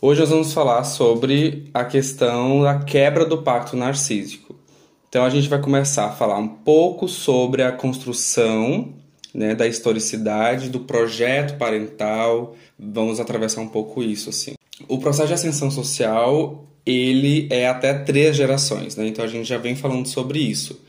Hoje 0.00 0.20
nós 0.20 0.30
vamos 0.30 0.52
falar 0.52 0.84
sobre 0.84 1.64
a 1.74 1.84
questão 1.84 2.62
da 2.62 2.78
quebra 2.78 3.24
do 3.24 3.42
pacto 3.42 3.76
narcísico. 3.76 4.54
Então 5.08 5.24
a 5.24 5.30
gente 5.30 5.48
vai 5.48 5.60
começar 5.60 6.06
a 6.06 6.12
falar 6.12 6.38
um 6.38 6.46
pouco 6.46 7.08
sobre 7.08 7.64
a 7.64 7.72
construção 7.72 8.94
né, 9.34 9.56
da 9.56 9.66
historicidade, 9.66 10.68
do 10.68 10.80
projeto 10.80 11.58
parental. 11.58 12.54
Vamos 12.78 13.18
atravessar 13.18 13.60
um 13.60 13.66
pouco 13.66 14.00
isso 14.00 14.30
assim. 14.30 14.54
O 14.86 14.98
processo 14.98 15.26
de 15.26 15.34
ascensão 15.34 15.68
social 15.68 16.64
ele 16.86 17.48
é 17.50 17.68
até 17.68 17.92
três 17.92 18.36
gerações, 18.36 18.94
né? 18.94 19.04
Então 19.08 19.24
a 19.24 19.28
gente 19.28 19.48
já 19.48 19.58
vem 19.58 19.74
falando 19.74 20.06
sobre 20.06 20.38
isso. 20.38 20.80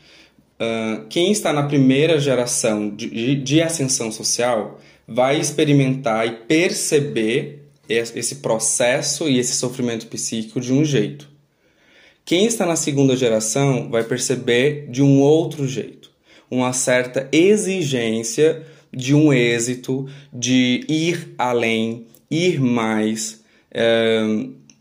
Uh, 0.54 1.04
quem 1.08 1.32
está 1.32 1.52
na 1.52 1.64
primeira 1.64 2.20
geração 2.20 2.88
de, 2.88 3.34
de 3.34 3.60
ascensão 3.60 4.12
social 4.12 4.78
vai 5.06 5.40
experimentar 5.40 6.28
e 6.28 6.30
perceber 6.46 7.59
esse 7.90 8.36
processo 8.36 9.28
e 9.28 9.38
esse 9.38 9.54
sofrimento 9.54 10.06
psíquico 10.06 10.60
de 10.60 10.72
um 10.72 10.84
jeito. 10.84 11.28
Quem 12.24 12.46
está 12.46 12.64
na 12.64 12.76
segunda 12.76 13.16
geração 13.16 13.90
vai 13.90 14.04
perceber 14.04 14.86
de 14.88 15.02
um 15.02 15.20
outro 15.20 15.66
jeito, 15.66 16.10
uma 16.50 16.72
certa 16.72 17.28
exigência 17.32 18.62
de 18.92 19.14
um 19.14 19.32
êxito, 19.32 20.06
de 20.32 20.84
ir 20.88 21.34
além, 21.38 22.06
ir 22.30 22.60
mais, 22.60 23.40
é, 23.72 24.20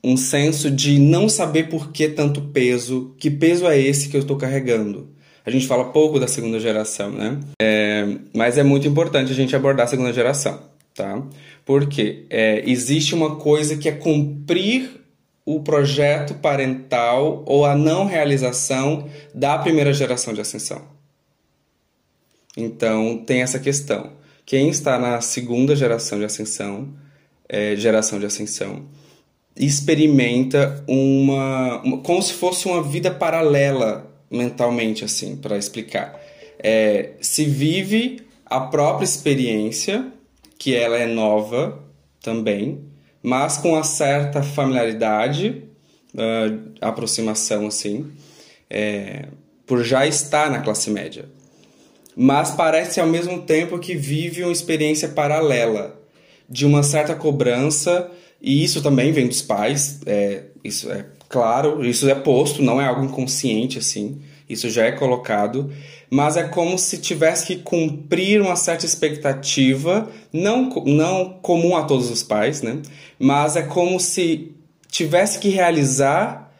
um 0.03 0.15
senso 0.15 0.69
de 0.69 0.97
não 0.99 1.27
saber 1.27 1.69
por 1.69 1.91
que 1.91 2.07
tanto 2.07 2.41
peso, 2.41 3.13
que 3.17 3.29
peso 3.29 3.67
é 3.67 3.79
esse 3.79 4.09
que 4.09 4.17
eu 4.17 4.21
estou 4.21 4.37
carregando. 4.37 5.09
A 5.45 5.51
gente 5.51 5.67
fala 5.67 5.85
pouco 5.85 6.19
da 6.19 6.27
segunda 6.27 6.59
geração, 6.59 7.11
né? 7.11 7.39
É, 7.61 8.07
mas 8.35 8.57
é 8.57 8.63
muito 8.63 8.87
importante 8.87 9.31
a 9.31 9.35
gente 9.35 9.55
abordar 9.55 9.85
a 9.85 9.89
segunda 9.89 10.13
geração, 10.13 10.61
tá? 10.93 11.21
Porque 11.69 12.25
é, 12.31 12.63
existe 12.67 13.13
uma 13.13 13.35
coisa 13.35 13.77
que 13.77 13.87
é 13.87 13.91
cumprir 13.91 14.89
o 15.45 15.59
projeto 15.59 16.33
parental 16.33 17.43
ou 17.45 17.63
a 17.63 17.75
não 17.75 18.07
realização 18.07 19.07
da 19.35 19.55
primeira 19.55 19.93
geração 19.93 20.33
de 20.33 20.41
ascensão. 20.41 20.81
Então, 22.57 23.23
tem 23.23 23.43
essa 23.43 23.59
questão. 23.59 24.13
Quem 24.47 24.69
está 24.69 24.97
na 24.97 25.21
segunda 25.21 25.75
geração 25.75 26.17
de 26.17 26.25
ascensão, 26.25 26.91
é, 27.47 27.75
geração 27.75 28.19
de 28.19 28.25
ascensão, 28.25 28.87
experimenta 29.55 30.83
uma, 30.87 31.83
uma, 31.83 31.97
como 31.99 32.19
se 32.19 32.33
fosse 32.33 32.65
uma 32.65 32.81
vida 32.81 33.11
paralela 33.11 34.11
mentalmente, 34.31 35.05
assim, 35.05 35.35
para 35.35 35.55
explicar. 35.55 36.19
É, 36.57 37.11
se 37.21 37.45
vive 37.45 38.23
a 38.43 38.59
própria 38.59 39.05
experiência 39.05 40.11
que 40.59 40.75
ela 40.75 40.97
é 40.97 41.07
nova 41.07 41.81
também, 42.21 42.83
mas 43.23 43.57
com 43.57 43.71
uma 43.71 43.83
certa 43.83 44.43
familiaridade, 44.43 45.63
uh, 46.13 46.71
aproximação 46.81 47.65
assim, 47.65 48.11
é, 48.69 49.27
por 49.65 49.83
já 49.83 50.05
estar 50.05 50.51
na 50.51 50.59
classe 50.59 50.91
média. 50.91 51.25
Mas 52.15 52.51
parece 52.51 52.99
ao 52.99 53.07
mesmo 53.07 53.43
tempo 53.43 53.79
que 53.79 53.95
vive 53.95 54.43
uma 54.43 54.51
experiência 54.51 55.07
paralela, 55.07 55.97
de 56.49 56.65
uma 56.65 56.83
certa 56.83 57.15
cobrança, 57.15 58.11
e 58.41 58.63
isso 58.63 58.81
também 58.81 59.13
vem 59.13 59.27
dos 59.27 59.41
pais, 59.41 60.01
é, 60.05 60.43
isso 60.63 60.91
é 60.91 61.05
claro, 61.29 61.85
isso 61.85 62.09
é 62.09 62.15
posto, 62.15 62.61
não 62.61 62.81
é 62.81 62.87
algo 62.87 63.05
inconsciente 63.05 63.77
assim, 63.77 64.19
isso 64.49 64.67
já 64.69 64.85
é 64.85 64.91
colocado, 64.91 65.71
mas 66.09 66.35
é 66.35 66.43
como 66.43 66.77
se 66.77 66.97
tivesse 66.97 67.45
que 67.45 67.57
cumprir 67.57 68.41
uma 68.41 68.55
certa 68.55 68.85
expectativa, 68.85 70.09
não, 70.33 70.69
não 70.85 71.37
comum 71.41 71.77
a 71.77 71.83
todos 71.83 72.09
os 72.09 72.23
pais, 72.23 72.63
né? 72.63 72.81
Mas 73.19 73.55
é 73.55 73.61
como 73.61 73.99
se 73.99 74.51
tivesse 74.89 75.37
que 75.37 75.49
realizar 75.49 76.51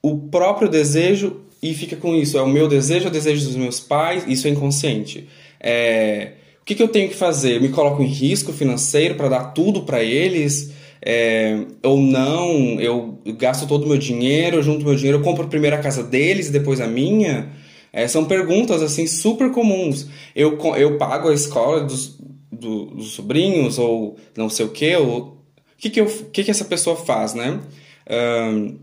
o 0.00 0.16
próprio 0.16 0.68
desejo 0.68 1.40
e 1.60 1.74
fica 1.74 1.96
com 1.96 2.14
isso. 2.14 2.38
É 2.38 2.42
o 2.42 2.46
meu 2.46 2.68
desejo, 2.68 3.06
é 3.06 3.08
o 3.08 3.12
desejo 3.12 3.46
dos 3.46 3.56
meus 3.56 3.80
pais, 3.80 4.24
isso 4.28 4.46
é 4.46 4.50
inconsciente. 4.50 5.28
É, 5.58 6.34
o 6.60 6.64
que, 6.64 6.74
que 6.74 6.82
eu 6.82 6.88
tenho 6.88 7.08
que 7.08 7.16
fazer? 7.16 7.56
Eu 7.56 7.62
me 7.62 7.70
coloco 7.70 8.02
em 8.02 8.06
risco 8.06 8.52
financeiro 8.52 9.16
para 9.16 9.28
dar 9.28 9.44
tudo 9.52 9.82
para 9.82 10.02
eles? 10.02 10.72
É, 11.06 11.66
ou 11.82 11.98
não, 11.98 12.80
eu 12.80 13.18
gasto 13.36 13.68
todo 13.68 13.84
o 13.84 13.88
meu 13.88 13.98
dinheiro, 13.98 14.56
eu 14.56 14.62
junto 14.62 14.86
meu 14.86 14.96
dinheiro, 14.96 15.18
eu 15.18 15.22
compro 15.22 15.46
primeiro 15.48 15.76
a 15.76 15.80
casa 15.80 16.02
deles 16.02 16.48
e 16.48 16.52
depois 16.52 16.80
a 16.80 16.86
minha. 16.86 17.52
É, 17.92 18.08
são 18.08 18.24
perguntas 18.24 18.82
assim 18.82 19.06
super 19.06 19.50
comuns. 19.50 20.06
Eu, 20.34 20.58
eu 20.76 20.96
pago 20.96 21.28
a 21.28 21.34
escola 21.34 21.82
dos, 21.82 22.18
do, 22.50 22.86
dos 22.86 23.12
sobrinhos 23.12 23.78
ou 23.78 24.16
não 24.34 24.48
sei 24.48 24.64
o 24.64 24.70
que, 24.70 24.96
ou 24.96 25.18
o 25.18 25.38
que 25.76 25.90
que, 25.90 26.04
que 26.04 26.44
que 26.44 26.50
essa 26.50 26.64
pessoa 26.64 26.96
faz, 26.96 27.34
né? 27.34 27.60
Um, 28.10 28.78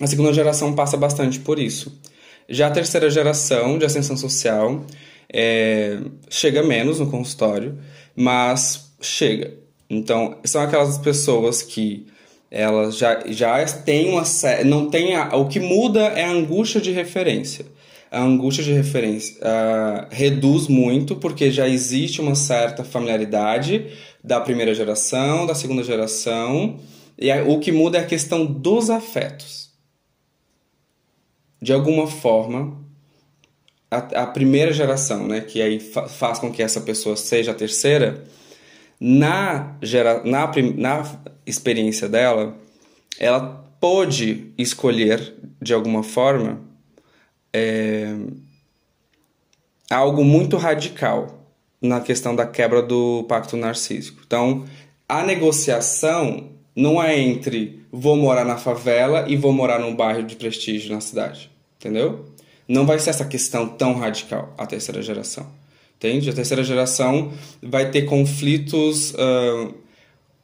a 0.00 0.06
segunda 0.06 0.32
geração 0.32 0.74
passa 0.74 0.96
bastante 0.96 1.38
por 1.40 1.58
isso. 1.58 2.00
Já 2.48 2.66
a 2.66 2.70
terceira 2.70 3.08
geração 3.08 3.78
de 3.78 3.86
ascensão 3.86 4.16
social 4.16 4.84
é, 5.32 5.98
chega 6.28 6.62
menos 6.62 7.00
no 7.00 7.10
consultório, 7.10 7.78
mas 8.14 8.92
chega. 9.00 9.63
Então, 9.88 10.38
são 10.44 10.62
aquelas 10.62 10.98
pessoas 10.98 11.62
que 11.62 12.06
elas 12.50 12.96
já, 12.96 13.20
já 13.26 13.64
têm 13.66 14.08
uma 14.08 14.22
não 14.64 14.88
tem 14.88 15.16
a, 15.16 15.34
o 15.36 15.48
que 15.48 15.58
muda 15.58 16.00
é 16.00 16.24
a 16.24 16.30
angústia 16.30 16.80
de 16.80 16.92
referência. 16.92 17.66
A 18.10 18.22
angústia 18.22 18.62
de 18.62 18.72
referência 18.72 19.36
uh, 19.40 20.06
reduz 20.08 20.68
muito 20.68 21.16
porque 21.16 21.50
já 21.50 21.68
existe 21.68 22.20
uma 22.20 22.36
certa 22.36 22.84
familiaridade 22.84 23.86
da 24.22 24.40
primeira 24.40 24.72
geração, 24.72 25.46
da 25.46 25.54
segunda 25.54 25.82
geração, 25.82 26.78
e 27.18 27.30
a, 27.30 27.42
o 27.42 27.58
que 27.58 27.72
muda 27.72 27.98
é 27.98 28.02
a 28.02 28.06
questão 28.06 28.46
dos 28.46 28.88
afetos. 28.88 29.70
De 31.60 31.72
alguma 31.72 32.06
forma, 32.06 32.80
a, 33.90 34.22
a 34.22 34.26
primeira 34.26 34.72
geração, 34.72 35.26
né, 35.26 35.40
que 35.40 35.60
aí 35.60 35.80
fa 35.80 36.06
faz 36.06 36.38
com 36.38 36.52
que 36.52 36.62
essa 36.62 36.80
pessoa 36.80 37.16
seja 37.16 37.50
a 37.50 37.54
terceira, 37.54 38.24
na, 39.06 39.76
gera, 39.82 40.24
na, 40.24 40.50
na 40.76 41.20
experiência 41.44 42.08
dela, 42.08 42.56
ela 43.18 43.62
pôde 43.78 44.50
escolher, 44.56 45.34
de 45.60 45.74
alguma 45.74 46.02
forma, 46.02 46.62
é, 47.52 48.16
algo 49.90 50.24
muito 50.24 50.56
radical 50.56 51.46
na 51.82 52.00
questão 52.00 52.34
da 52.34 52.46
quebra 52.46 52.80
do 52.80 53.24
pacto 53.24 53.58
narcísico. 53.58 54.22
Então, 54.26 54.64
a 55.06 55.22
negociação 55.22 56.48
não 56.74 57.02
é 57.02 57.18
entre 57.18 57.84
vou 57.92 58.16
morar 58.16 58.46
na 58.46 58.56
favela 58.56 59.26
e 59.28 59.36
vou 59.36 59.52
morar 59.52 59.78
num 59.80 59.94
bairro 59.94 60.22
de 60.22 60.34
prestígio 60.34 60.94
na 60.94 61.02
cidade, 61.02 61.50
entendeu? 61.78 62.24
Não 62.66 62.86
vai 62.86 62.98
ser 62.98 63.10
essa 63.10 63.26
questão 63.26 63.68
tão 63.68 63.98
radical 63.98 64.54
a 64.56 64.64
terceira 64.64 65.02
geração. 65.02 65.46
Entende? 66.04 66.28
A 66.28 66.34
terceira 66.34 66.62
geração 66.62 67.32
vai 67.62 67.90
ter 67.90 68.02
conflitos 68.02 69.14
uh, 69.14 69.72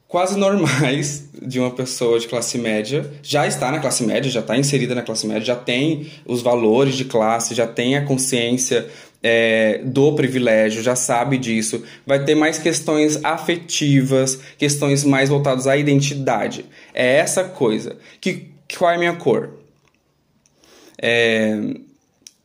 quase 0.08 0.38
normais 0.38 1.28
de 1.42 1.60
uma 1.60 1.70
pessoa 1.70 2.18
de 2.18 2.26
classe 2.26 2.56
média. 2.56 3.12
Já 3.22 3.46
está 3.46 3.70
na 3.70 3.78
classe 3.78 4.02
média, 4.02 4.30
já 4.30 4.40
está 4.40 4.56
inserida 4.56 4.94
na 4.94 5.02
classe 5.02 5.26
média, 5.26 5.44
já 5.44 5.56
tem 5.56 6.10
os 6.24 6.40
valores 6.40 6.94
de 6.94 7.04
classe, 7.04 7.54
já 7.54 7.66
tem 7.66 7.94
a 7.94 8.06
consciência 8.06 8.88
é, 9.22 9.82
do 9.84 10.14
privilégio, 10.14 10.82
já 10.82 10.96
sabe 10.96 11.36
disso. 11.36 11.84
Vai 12.06 12.24
ter 12.24 12.34
mais 12.34 12.58
questões 12.58 13.22
afetivas, 13.22 14.40
questões 14.56 15.04
mais 15.04 15.28
voltadas 15.28 15.66
à 15.66 15.76
identidade. 15.76 16.64
É 16.94 17.16
essa 17.16 17.44
coisa. 17.44 17.98
Que, 18.18 18.46
qual 18.78 18.90
é 18.92 18.94
a 18.94 18.98
minha 18.98 19.16
cor? 19.16 19.58
É, 20.96 21.54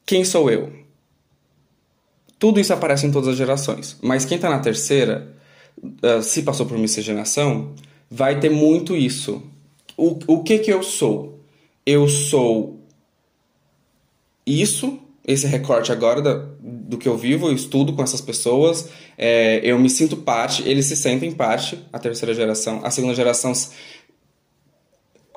quem 0.06 0.26
sou 0.26 0.52
eu? 0.52 0.84
Tudo 2.38 2.59
isso 2.59 2.73
aparece 2.73 3.06
em 3.06 3.12
todas 3.12 3.29
as 3.29 3.38
gerações. 3.38 3.97
Mas 4.01 4.25
quem 4.25 4.35
está 4.35 4.50
na 4.50 4.59
terceira, 4.59 5.34
uh, 5.81 6.22
se 6.22 6.44
passou 6.44 6.66
por 6.66 6.78
miscigenação, 6.78 7.73
vai 8.09 8.40
ter 8.40 8.50
muito 8.50 8.96
isso. 8.96 9.41
O, 9.97 10.19
o 10.28 10.44
que 10.44 10.59
que 10.59 10.72
eu 10.72 10.84
sou? 10.84 11.40
Eu 11.85 12.08
sou 12.08 12.79
isso, 14.46 14.99
esse 15.26 15.47
recorte 15.47 15.91
agora 15.91 16.22
da, 16.22 16.34
do 16.59 16.97
que 16.97 17.08
eu 17.08 17.17
vivo, 17.17 17.47
eu 17.47 17.53
estudo 17.53 17.93
com 17.93 18.03
essas 18.03 18.22
pessoas, 18.22 18.90
é, 19.17 19.59
eu 19.64 19.79
me 19.79 19.90
sinto 19.90 20.17
parte, 20.17 20.67
eles 20.67 20.85
se 20.85 20.96
sentem 20.96 21.31
parte, 21.31 21.79
a 21.91 21.97
terceira 21.97 22.34
geração. 22.34 22.81
A 22.84 22.91
segunda 22.91 23.16
geração 23.16 23.53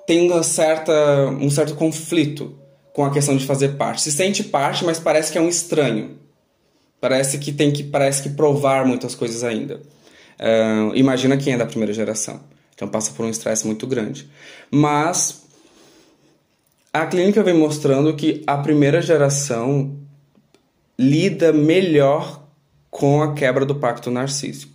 tem 0.06 0.30
uma 0.30 0.42
certa, 0.42 1.26
um 1.40 1.50
certo 1.50 1.74
conflito 1.74 2.58
com 2.92 3.04
a 3.04 3.10
questão 3.10 3.36
de 3.36 3.46
fazer 3.46 3.76
parte. 3.76 4.02
Se 4.02 4.12
sente 4.12 4.42
parte, 4.42 4.84
mas 4.84 4.98
parece 4.98 5.30
que 5.30 5.38
é 5.38 5.40
um 5.40 5.48
estranho. 5.48 6.18
Parece 7.00 7.38
que 7.38 7.52
tem 7.52 7.70
que 7.72 7.84
parece 7.84 8.22
que 8.22 8.30
provar 8.30 8.84
muitas 8.84 9.14
coisas 9.14 9.44
ainda. 9.44 9.80
Uh, 10.38 10.94
imagina 10.94 11.36
quem 11.36 11.54
é 11.54 11.56
da 11.56 11.66
primeira 11.66 11.92
geração. 11.92 12.40
Então 12.74 12.88
passa 12.88 13.12
por 13.12 13.24
um 13.24 13.30
estresse 13.30 13.66
muito 13.66 13.86
grande. 13.86 14.28
Mas 14.70 15.42
a 16.92 17.06
clínica 17.06 17.42
vem 17.42 17.54
mostrando 17.54 18.14
que 18.14 18.42
a 18.46 18.56
primeira 18.56 19.02
geração 19.02 19.96
lida 20.98 21.52
melhor 21.52 22.42
com 22.90 23.22
a 23.22 23.34
quebra 23.34 23.64
do 23.64 23.74
pacto 23.74 24.10
narcísico. 24.10 24.72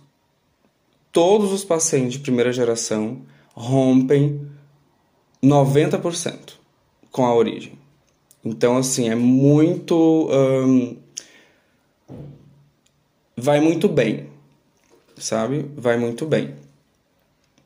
Todos 1.12 1.52
os 1.52 1.64
pacientes 1.64 2.14
de 2.14 2.18
primeira 2.20 2.52
geração 2.52 3.22
rompem 3.54 4.48
90% 5.42 6.54
com 7.10 7.24
a 7.24 7.34
origem. 7.34 7.78
Então, 8.44 8.76
assim, 8.76 9.08
é 9.08 9.14
muito. 9.14 10.28
Um, 10.30 10.96
vai 13.36 13.60
muito 13.60 13.88
bem, 13.88 14.28
sabe? 15.16 15.66
Vai 15.76 15.96
muito 15.96 16.26
bem. 16.26 16.54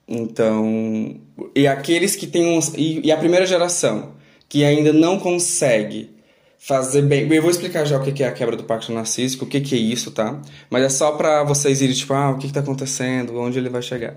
Então, 0.07 1.21
e 1.55 1.67
aqueles 1.67 2.17
que 2.17 2.27
têm 2.27 2.47
uns. 2.57 2.73
E, 2.75 3.01
e 3.05 3.13
a 3.13 3.17
primeira 3.17 3.45
geração 3.45 4.17
que 4.49 4.65
ainda 4.65 4.93
não 4.93 5.19
consegue 5.19 6.11
fazer 6.59 7.03
bem. 7.03 7.31
Eu 7.33 7.43
vou 7.43 7.51
explicar 7.51 7.85
já 7.85 7.99
o 7.99 8.03
que 8.03 8.23
é 8.23 8.27
a 8.27 8.33
quebra 8.33 8.57
do 8.57 8.65
pacto 8.65 8.93
narcísico, 8.93 9.45
o 9.45 9.49
que 9.49 9.59
é 9.75 9.79
isso, 9.79 10.11
tá? 10.11 10.41
Mas 10.71 10.83
é 10.83 10.89
só 10.89 11.13
para 11.13 11.45
vocês 11.45 11.83
irem, 11.83 11.95
tipo, 11.95 12.15
ah, 12.15 12.31
o 12.31 12.39
que 12.39 12.47
está 12.47 12.61
acontecendo, 12.61 13.39
onde 13.39 13.59
ele 13.59 13.69
vai 13.69 13.83
chegar. 13.83 14.17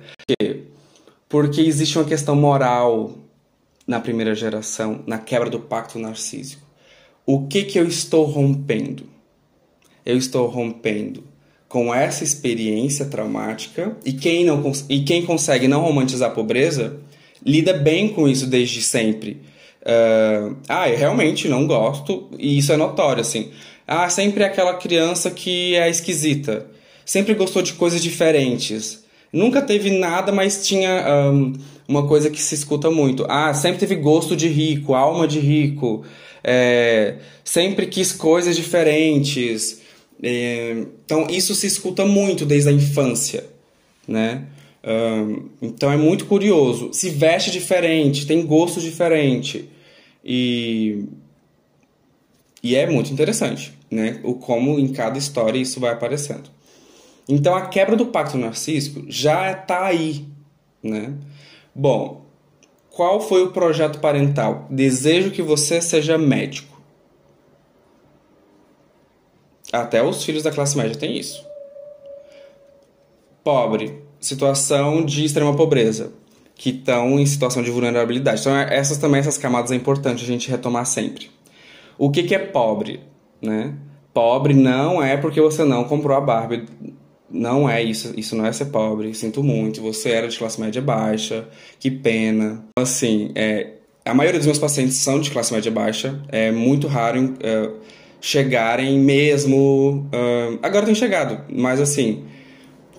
Porque 1.28 1.62
existe 1.62 1.98
uma 1.98 2.06
questão 2.06 2.36
moral 2.36 3.18
na 3.86 4.00
primeira 4.00 4.34
geração, 4.34 5.04
na 5.06 5.18
quebra 5.18 5.50
do 5.50 5.60
pacto 5.60 6.00
narcísico. 6.00 6.66
O 7.26 7.48
que 7.48 7.64
que 7.64 7.78
eu 7.78 7.88
estou 7.88 8.26
rompendo? 8.26 9.06
Eu 10.06 10.18
estou 10.18 10.48
rompendo 10.48 11.24
com 11.72 11.96
essa 11.96 12.22
experiência 12.22 13.06
traumática 13.06 13.96
e 14.06 14.12
quem 14.12 14.44
não 14.44 14.74
e 14.90 15.04
quem 15.04 15.26
consegue 15.26 15.70
não 15.70 15.80
romantizar 15.80 16.30
a 16.30 16.34
pobreza 16.34 16.98
lida 17.46 17.72
bem 17.74 18.10
com 18.10 18.28
isso 18.28 18.46
desde 18.46 18.82
sempre. 18.82 19.42
Uh, 19.82 20.58
ah, 20.68 20.90
eu 20.90 20.98
realmente 20.98 21.48
não 21.48 21.66
gosto 21.66 22.30
e 22.38 22.58
isso 22.58 22.74
é 22.74 22.78
notório 22.78 23.22
assim. 23.22 23.52
Ah, 23.88 24.10
sempre 24.10 24.44
é 24.44 24.48
aquela 24.48 24.74
criança 24.74 25.32
que 25.32 25.74
é 25.78 25.90
esquisita, 25.90 26.68
sempre 27.06 27.34
gostou 27.36 27.62
de 27.62 27.72
coisas 27.72 28.04
diferentes, 28.04 29.06
nunca 29.32 29.62
teve 29.62 29.92
nada, 29.92 30.30
mas 30.30 30.68
tinha 30.68 31.06
um, 31.32 31.54
uma 31.88 32.06
coisa 32.06 32.30
que 32.30 32.42
se 32.42 32.54
escuta 32.54 32.92
muito. 32.92 33.26
Ah, 33.30 33.54
sempre 33.54 33.80
teve 33.80 33.96
gosto 33.96 34.36
de 34.36 34.50
rico, 34.50 34.94
alma 34.94 35.26
de 35.26 35.40
rico, 35.40 36.04
é, 36.44 37.16
sempre 37.46 37.86
quis 37.86 38.12
coisas 38.12 38.58
diferentes. 38.58 39.81
É, 40.22 40.86
então, 41.06 41.28
isso 41.30 41.56
se 41.56 41.66
escuta 41.66 42.06
muito 42.06 42.46
desde 42.46 42.70
a 42.70 42.72
infância, 42.72 43.46
né? 44.08 44.46
Um, 44.84 45.50
então, 45.62 45.92
é 45.92 45.98
muito 45.98 46.26
curioso. 46.26 46.94
Se 46.94 47.10
veste 47.10 47.52
diferente, 47.52 48.28
tem 48.28 48.46
gosto 48.46 48.80
diferente. 48.80 49.70
E, 50.24 51.06
e 52.62 52.76
é 52.76 52.90
muito 52.90 53.12
interessante, 53.12 53.74
né? 53.90 54.20
O 54.24 54.36
como 54.36 54.78
em 54.80 54.90
cada 54.90 55.18
história 55.18 55.58
isso 55.58 55.80
vai 55.80 55.92
aparecendo. 55.92 56.50
Então, 57.28 57.56
a 57.56 57.68
quebra 57.68 57.96
do 57.96 58.08
pacto 58.08 58.38
narcísico 58.38 59.06
já 59.08 59.52
está 59.52 59.86
aí, 59.86 60.26
né? 60.84 61.14
Bom, 61.74 62.26
qual 62.90 63.22
foi 63.22 63.44
o 63.44 63.52
projeto 63.52 64.00
parental? 64.00 64.68
Desejo 64.70 65.32
que 65.32 65.42
você 65.42 65.82
seja 65.82 66.18
médico. 66.18 66.71
Até 69.72 70.04
os 70.04 70.24
filhos 70.24 70.44
da 70.44 70.52
classe 70.52 70.78
média 70.78 70.96
têm 70.96 71.18
isso. 71.18 71.46
Pobre, 73.44 74.04
situação 74.20 75.04
de 75.04 75.26
extrema 75.26 75.56
pobreza, 75.56 76.12
que 76.56 76.70
estão 76.70 77.20
em 77.20 77.26
situação 77.26 77.64
de 77.64 77.72
vulnerabilidade. 77.72 78.42
Então, 78.42 78.56
essas 78.56 78.98
também, 78.98 79.20
essas 79.20 79.38
camadas 79.38 79.72
é 79.72 79.76
importante 79.76 80.24
a 80.24 80.28
gente 80.28 80.50
retomar 80.50 80.86
sempre. 80.86 81.32
O 81.98 82.12
que, 82.12 82.24
que 82.24 82.36
é 82.36 82.40
pobre? 82.40 83.00
Né? 83.42 83.74
Pobre 84.14 84.54
não 84.54 85.02
é 85.02 85.18
porque 85.18 85.40
você 85.40 85.64
não 85.64 85.86
comprou 85.86 86.16
a 86.16 86.22
Barbie. 86.22 86.66
Não 87.30 87.70
é 87.70 87.82
isso. 87.82 88.14
Isso 88.18 88.36
não 88.36 88.46
é 88.46 88.52
ser 88.52 88.66
pobre. 88.66 89.14
Sinto 89.14 89.42
muito. 89.42 89.82
Você 89.82 90.10
era 90.10 90.28
de 90.28 90.38
classe 90.38 90.60
média 90.60 90.82
baixa. 90.82 91.48
Que 91.80 91.90
pena. 91.90 92.66
Assim, 92.76 93.32
é, 93.36 93.76
a 94.04 94.14
maioria 94.14 94.40
dos 94.40 94.48
meus 94.48 94.60
pacientes 94.60 94.98
são 94.98 95.20
de 95.20 95.32
classe 95.32 95.54
média 95.54 95.72
baixa. 95.72 96.22
É 96.28 96.52
muito 96.52 96.88
raro. 96.88 97.36
É, 97.40 97.72
chegarem 98.22 99.00
mesmo. 99.00 100.08
Uh, 100.14 100.60
agora 100.62 100.86
tem 100.86 100.94
chegado, 100.94 101.44
mas 101.52 101.82
assim, 101.82 102.24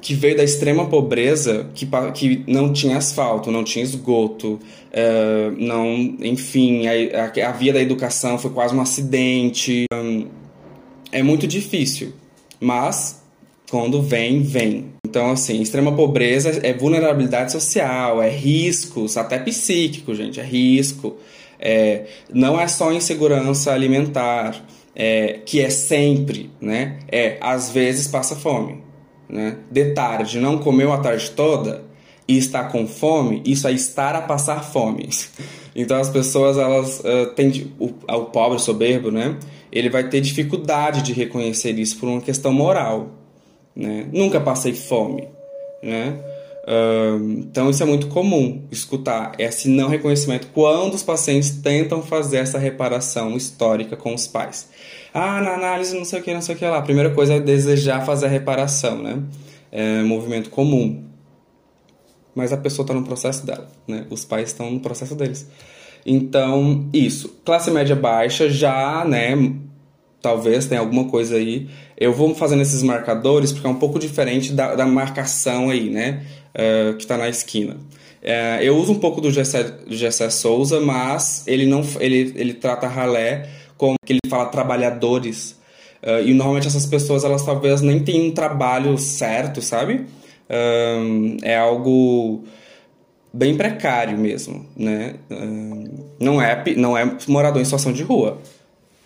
que 0.00 0.14
veio 0.14 0.36
da 0.36 0.42
extrema 0.42 0.86
pobreza, 0.86 1.70
que, 1.74 1.88
que 2.12 2.44
não 2.48 2.72
tinha 2.72 2.98
asfalto, 2.98 3.52
não 3.52 3.62
tinha 3.62 3.84
esgoto, 3.84 4.54
uh, 4.54 5.56
não, 5.56 5.94
enfim, 6.20 6.88
a, 6.88 7.24
a, 7.24 7.48
a, 7.48 7.52
via 7.52 7.72
da 7.72 7.80
educação 7.80 8.36
foi 8.36 8.50
quase 8.50 8.74
um 8.74 8.80
acidente. 8.80 9.84
Um, 9.94 10.26
é 11.12 11.22
muito 11.22 11.46
difícil, 11.46 12.12
mas 12.58 13.22
quando 13.70 14.02
vem, 14.02 14.42
vem. 14.42 14.86
Então, 15.06 15.30
assim, 15.30 15.60
extrema 15.60 15.94
pobreza 15.94 16.60
é 16.62 16.72
vulnerabilidade 16.72 17.52
social, 17.52 18.20
é 18.20 18.28
riscos, 18.28 19.16
até 19.16 19.38
psíquico, 19.38 20.14
gente, 20.14 20.40
é 20.40 20.42
risco. 20.42 21.16
É, 21.60 22.06
não 22.32 22.60
é 22.60 22.66
só 22.66 22.92
insegurança 22.92 23.72
alimentar 23.72 24.60
é, 24.94 25.40
que 25.44 25.60
é 25.60 25.70
sempre, 25.70 26.50
né? 26.60 26.98
É 27.10 27.38
às 27.40 27.70
vezes 27.70 28.06
passa 28.08 28.36
fome, 28.36 28.82
né? 29.28 29.56
De 29.70 29.92
tarde 29.92 30.38
não 30.38 30.58
comeu 30.58 30.92
a 30.92 30.98
tarde 30.98 31.30
toda 31.30 31.84
e 32.28 32.36
está 32.36 32.64
com 32.64 32.86
fome, 32.86 33.42
isso 33.44 33.66
é 33.66 33.72
estar 33.72 34.14
a 34.14 34.22
passar 34.22 34.62
fome. 34.62 35.08
Então 35.74 35.98
as 35.98 36.10
pessoas 36.10 36.58
elas 36.58 37.00
uh, 37.00 37.32
têm 37.34 37.72
o, 37.78 37.86
o 37.86 38.24
pobre 38.26 38.58
soberbo, 38.58 39.10
né? 39.10 39.38
Ele 39.72 39.88
vai 39.88 40.06
ter 40.06 40.20
dificuldade 40.20 41.00
de 41.00 41.14
reconhecer 41.14 41.78
isso 41.78 41.98
por 41.98 42.10
uma 42.10 42.20
questão 42.20 42.52
moral, 42.52 43.08
né? 43.74 44.06
Nunca 44.12 44.38
passei 44.38 44.74
fome, 44.74 45.26
né? 45.82 46.20
Então 47.38 47.68
isso 47.70 47.82
é 47.82 47.86
muito 47.86 48.06
comum 48.06 48.62
escutar 48.70 49.32
esse 49.38 49.68
não 49.68 49.88
reconhecimento 49.88 50.48
quando 50.54 50.94
os 50.94 51.02
pacientes 51.02 51.50
tentam 51.50 52.02
fazer 52.02 52.38
essa 52.38 52.58
reparação 52.58 53.36
histórica 53.36 53.96
com 53.96 54.14
os 54.14 54.26
pais. 54.26 54.68
Ah, 55.12 55.40
na 55.40 55.54
análise 55.54 55.96
não 55.96 56.04
sei 56.04 56.20
o 56.20 56.22
que, 56.22 56.32
não 56.32 56.40
sei 56.40 56.54
o 56.54 56.58
que 56.58 56.64
lá. 56.64 56.78
A 56.78 56.82
primeira 56.82 57.10
coisa 57.10 57.34
é 57.34 57.40
desejar 57.40 58.04
fazer 58.06 58.26
a 58.26 58.28
reparação, 58.28 59.02
né? 59.02 59.22
É 59.70 60.02
um 60.02 60.06
movimento 60.06 60.50
comum. 60.50 61.04
Mas 62.34 62.52
a 62.52 62.56
pessoa 62.56 62.84
está 62.84 62.94
no 62.94 63.02
processo 63.02 63.44
dela, 63.44 63.68
né? 63.86 64.06
Os 64.08 64.24
pais 64.24 64.48
estão 64.48 64.70
no 64.70 64.80
processo 64.80 65.14
deles. 65.14 65.46
Então, 66.06 66.88
isso. 66.92 67.40
Classe 67.44 67.70
média 67.70 67.94
baixa 67.94 68.48
já, 68.48 69.04
né? 69.04 69.34
Talvez 70.22 70.66
tenha 70.66 70.80
alguma 70.80 71.06
coisa 71.06 71.36
aí. 71.36 71.69
Eu 71.98 72.12
vou 72.12 72.32
fazendo 72.32 72.62
esses 72.62 72.80
marcadores 72.80 73.52
porque 73.52 73.66
é 73.66 73.70
um 73.70 73.78
pouco 73.78 73.98
diferente 73.98 74.52
da, 74.52 74.76
da 74.76 74.86
marcação 74.86 75.69
aí, 75.69 75.90
né? 75.90 76.22
Uh, 76.54 76.94
que 76.94 77.02
está 77.02 77.19
na 77.19 77.28
esquina. 77.28 77.74
Uh, 78.22 78.62
eu 78.62 78.76
uso 78.76 78.92
um 78.92 79.00
pouco 79.00 79.20
do 79.20 79.32
Gessé, 79.32 80.30
Souza, 80.30 80.80
mas 80.80 81.42
ele 81.48 81.66
não 81.66 81.82
ele, 81.98 82.32
ele 82.36 82.55
trata 82.55 82.86
ralé 82.86 83.48
como 83.76 83.96
que 84.06 84.12
ele 84.12 84.20
fala 84.29 84.46
trabalhadores. 84.46 85.60
Uh, 86.00 86.22
e 86.24 86.32
normalmente 86.32 86.69
essas 86.69 86.86
pessoas, 86.86 87.24
elas 87.24 87.44
talvez 87.44 87.81
nem 87.81 87.98
tenham 87.98 88.26
um 88.26 88.31
trabalho 88.31 88.96
certo, 88.96 89.60
sabe? 89.60 90.06
É 91.43 91.56
algo 91.56 92.44
bem 93.32 93.56
precário 93.56 94.19
mesmo, 94.19 94.67
né? 94.76 95.14
Não, 96.20 96.43
é, 96.43 96.62
não 96.76 96.98
é 96.98 97.10
morador 97.26 97.62
em 97.62 97.64
situação 97.64 97.91
de 97.91 98.02
rua, 98.02 98.38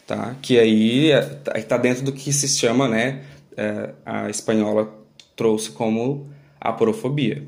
tá? 0.06 0.36
Que 0.40 0.58
aí 0.58 1.10
está 1.54 1.76
é, 1.76 1.78
dentro 1.78 2.04
do 2.04 2.12
que 2.12 2.32
se 2.32 2.48
chama, 2.48 2.88
né? 2.88 3.22
É, 3.56 3.90
a 4.04 4.28
espanhola 4.30 4.92
trouxe 5.34 5.70
como 5.70 6.28
aporofobia 6.60 7.42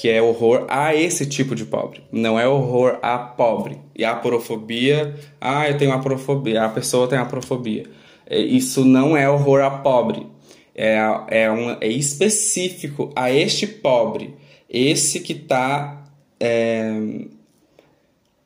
que 0.00 0.08
é 0.08 0.22
horror 0.22 0.64
a 0.70 0.94
esse 0.94 1.26
tipo 1.26 1.54
de 1.54 1.66
pobre. 1.66 2.00
Não 2.10 2.40
é 2.40 2.48
horror 2.48 2.98
a 3.02 3.18
pobre. 3.18 3.76
E 3.94 4.02
a 4.02 4.12
aporofobia, 4.12 5.14
ah, 5.38 5.68
eu 5.68 5.76
tenho 5.76 5.92
aporofobia, 5.92 6.64
a 6.64 6.70
pessoa 6.70 7.06
tem 7.06 7.18
aporofobia. 7.18 7.84
É, 8.26 8.40
isso 8.40 8.82
não 8.82 9.14
é 9.14 9.28
horror 9.28 9.60
a 9.60 9.70
pobre. 9.70 10.26
É, 10.74 10.96
é, 11.28 11.52
um, 11.52 11.76
é 11.78 11.86
específico 11.86 13.12
a 13.14 13.30
este 13.30 13.66
pobre. 13.66 14.34
Esse 14.70 15.20
que 15.20 15.34
está 15.34 16.06
é, 16.40 16.94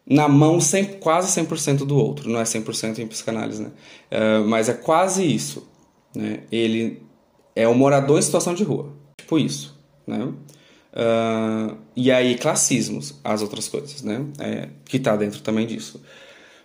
na 0.06 0.28
mão 0.28 0.60
100, 0.60 0.98
quase 0.98 1.40
100% 1.40 1.78
do 1.78 1.96
outro. 1.96 2.28
Não 2.28 2.40
é 2.40 2.44
100% 2.44 2.98
em 2.98 3.06
psicanálise, 3.06 3.62
né? 3.62 3.70
É, 4.10 4.38
mas 4.40 4.68
é 4.68 4.74
quase 4.74 5.24
isso. 5.24 5.66
Né? 6.14 6.40
Ele 6.52 7.02
é 7.56 7.68
um 7.68 7.74
morador 7.74 8.18
em 8.18 8.22
situação 8.22 8.54
de 8.54 8.64
rua. 8.64 8.92
Tipo 9.16 9.38
isso. 9.38 9.78
Né? 10.06 10.24
Uh, 10.94 11.76
e 11.96 12.12
aí, 12.12 12.36
classismos, 12.36 13.18
as 13.24 13.42
outras 13.42 13.66
coisas, 13.66 14.02
né? 14.02 14.24
É, 14.38 14.68
que 14.84 14.98
tá 14.98 15.16
dentro 15.16 15.40
também 15.40 15.66
disso. 15.66 16.00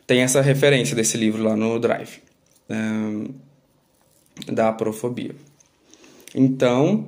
Tem 0.06 0.22
essa 0.22 0.42
referência 0.42 0.96
desse 0.96 1.18
livro 1.18 1.44
lá 1.44 1.56
no 1.56 1.80
Drive, 1.80 2.20
uh, 2.70 3.34
da 4.52 4.70
aprofobia. 4.70 5.36
Então, 6.36 7.08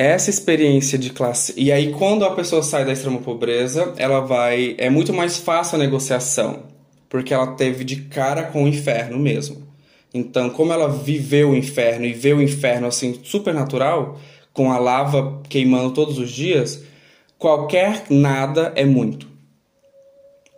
essa 0.00 0.30
experiência 0.30 0.96
de 0.98 1.10
classe. 1.10 1.52
E 1.56 1.70
aí, 1.70 1.92
quando 1.92 2.24
a 2.24 2.34
pessoa 2.34 2.62
sai 2.62 2.86
da 2.86 2.92
extrema 2.92 3.18
pobreza, 3.18 3.92
ela 3.98 4.20
vai. 4.20 4.74
É 4.78 4.88
muito 4.88 5.12
mais 5.12 5.36
fácil 5.36 5.76
a 5.76 5.78
negociação, 5.78 6.62
porque 7.08 7.34
ela 7.34 7.48
teve 7.48 7.84
de 7.84 7.96
cara 7.96 8.44
com 8.44 8.64
o 8.64 8.68
inferno 8.68 9.18
mesmo. 9.18 9.68
Então, 10.12 10.48
como 10.48 10.72
ela 10.72 10.88
viveu 10.88 11.50
o 11.50 11.56
inferno 11.56 12.06
e 12.06 12.14
vê 12.14 12.32
o 12.32 12.40
inferno 12.40 12.86
assim 12.86 13.20
super 13.22 13.52
natural, 13.52 14.18
com 14.54 14.72
a 14.72 14.78
lava 14.78 15.42
queimando 15.48 15.90
todos 15.90 16.18
os 16.18 16.30
dias, 16.30 16.82
qualquer 17.38 18.04
nada 18.08 18.72
é 18.74 18.86
muito. 18.86 19.28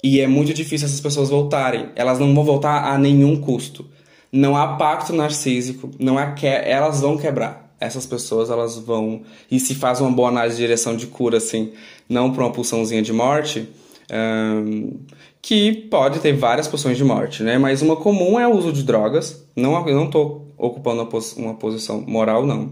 E 0.04 0.20
é 0.20 0.26
muito 0.28 0.54
difícil 0.54 0.86
essas 0.86 1.00
pessoas 1.00 1.30
voltarem. 1.30 1.88
Elas 1.96 2.18
não 2.18 2.32
vão 2.32 2.44
voltar 2.44 2.84
a 2.84 2.96
nenhum 2.96 3.40
custo. 3.40 3.88
Não 4.30 4.56
há 4.56 4.76
pacto 4.76 5.12
narcísico, 5.12 5.90
não 5.98 6.16
há 6.16 6.30
que... 6.32 6.46
elas 6.46 7.00
vão 7.00 7.18
quebrar. 7.18 7.61
Essas 7.82 8.06
pessoas, 8.06 8.48
elas 8.48 8.78
vão... 8.78 9.22
E 9.50 9.58
se 9.58 9.74
faz 9.74 10.00
uma 10.00 10.10
boa 10.10 10.28
análise 10.28 10.56
de 10.56 10.62
direção 10.62 10.96
de 10.96 11.08
cura, 11.08 11.38
assim, 11.38 11.72
não 12.08 12.32
para 12.32 12.44
uma 12.44 12.52
pulsãozinha 12.52 13.02
de 13.02 13.12
morte, 13.12 13.68
um, 14.12 15.00
que 15.40 15.72
pode 15.72 16.20
ter 16.20 16.32
várias 16.32 16.68
pulsões 16.68 16.96
de 16.96 17.02
morte, 17.02 17.42
né? 17.42 17.58
Mas 17.58 17.82
uma 17.82 17.96
comum 17.96 18.38
é 18.38 18.46
o 18.46 18.52
uso 18.52 18.72
de 18.72 18.84
drogas. 18.84 19.44
Não, 19.56 19.88
eu 19.88 19.96
não 19.96 20.04
estou 20.04 20.54
ocupando 20.56 21.00
uma, 21.00 21.06
pos 21.08 21.36
uma, 21.36 21.54
posição 21.54 22.00
moral, 22.02 22.46
não. 22.46 22.70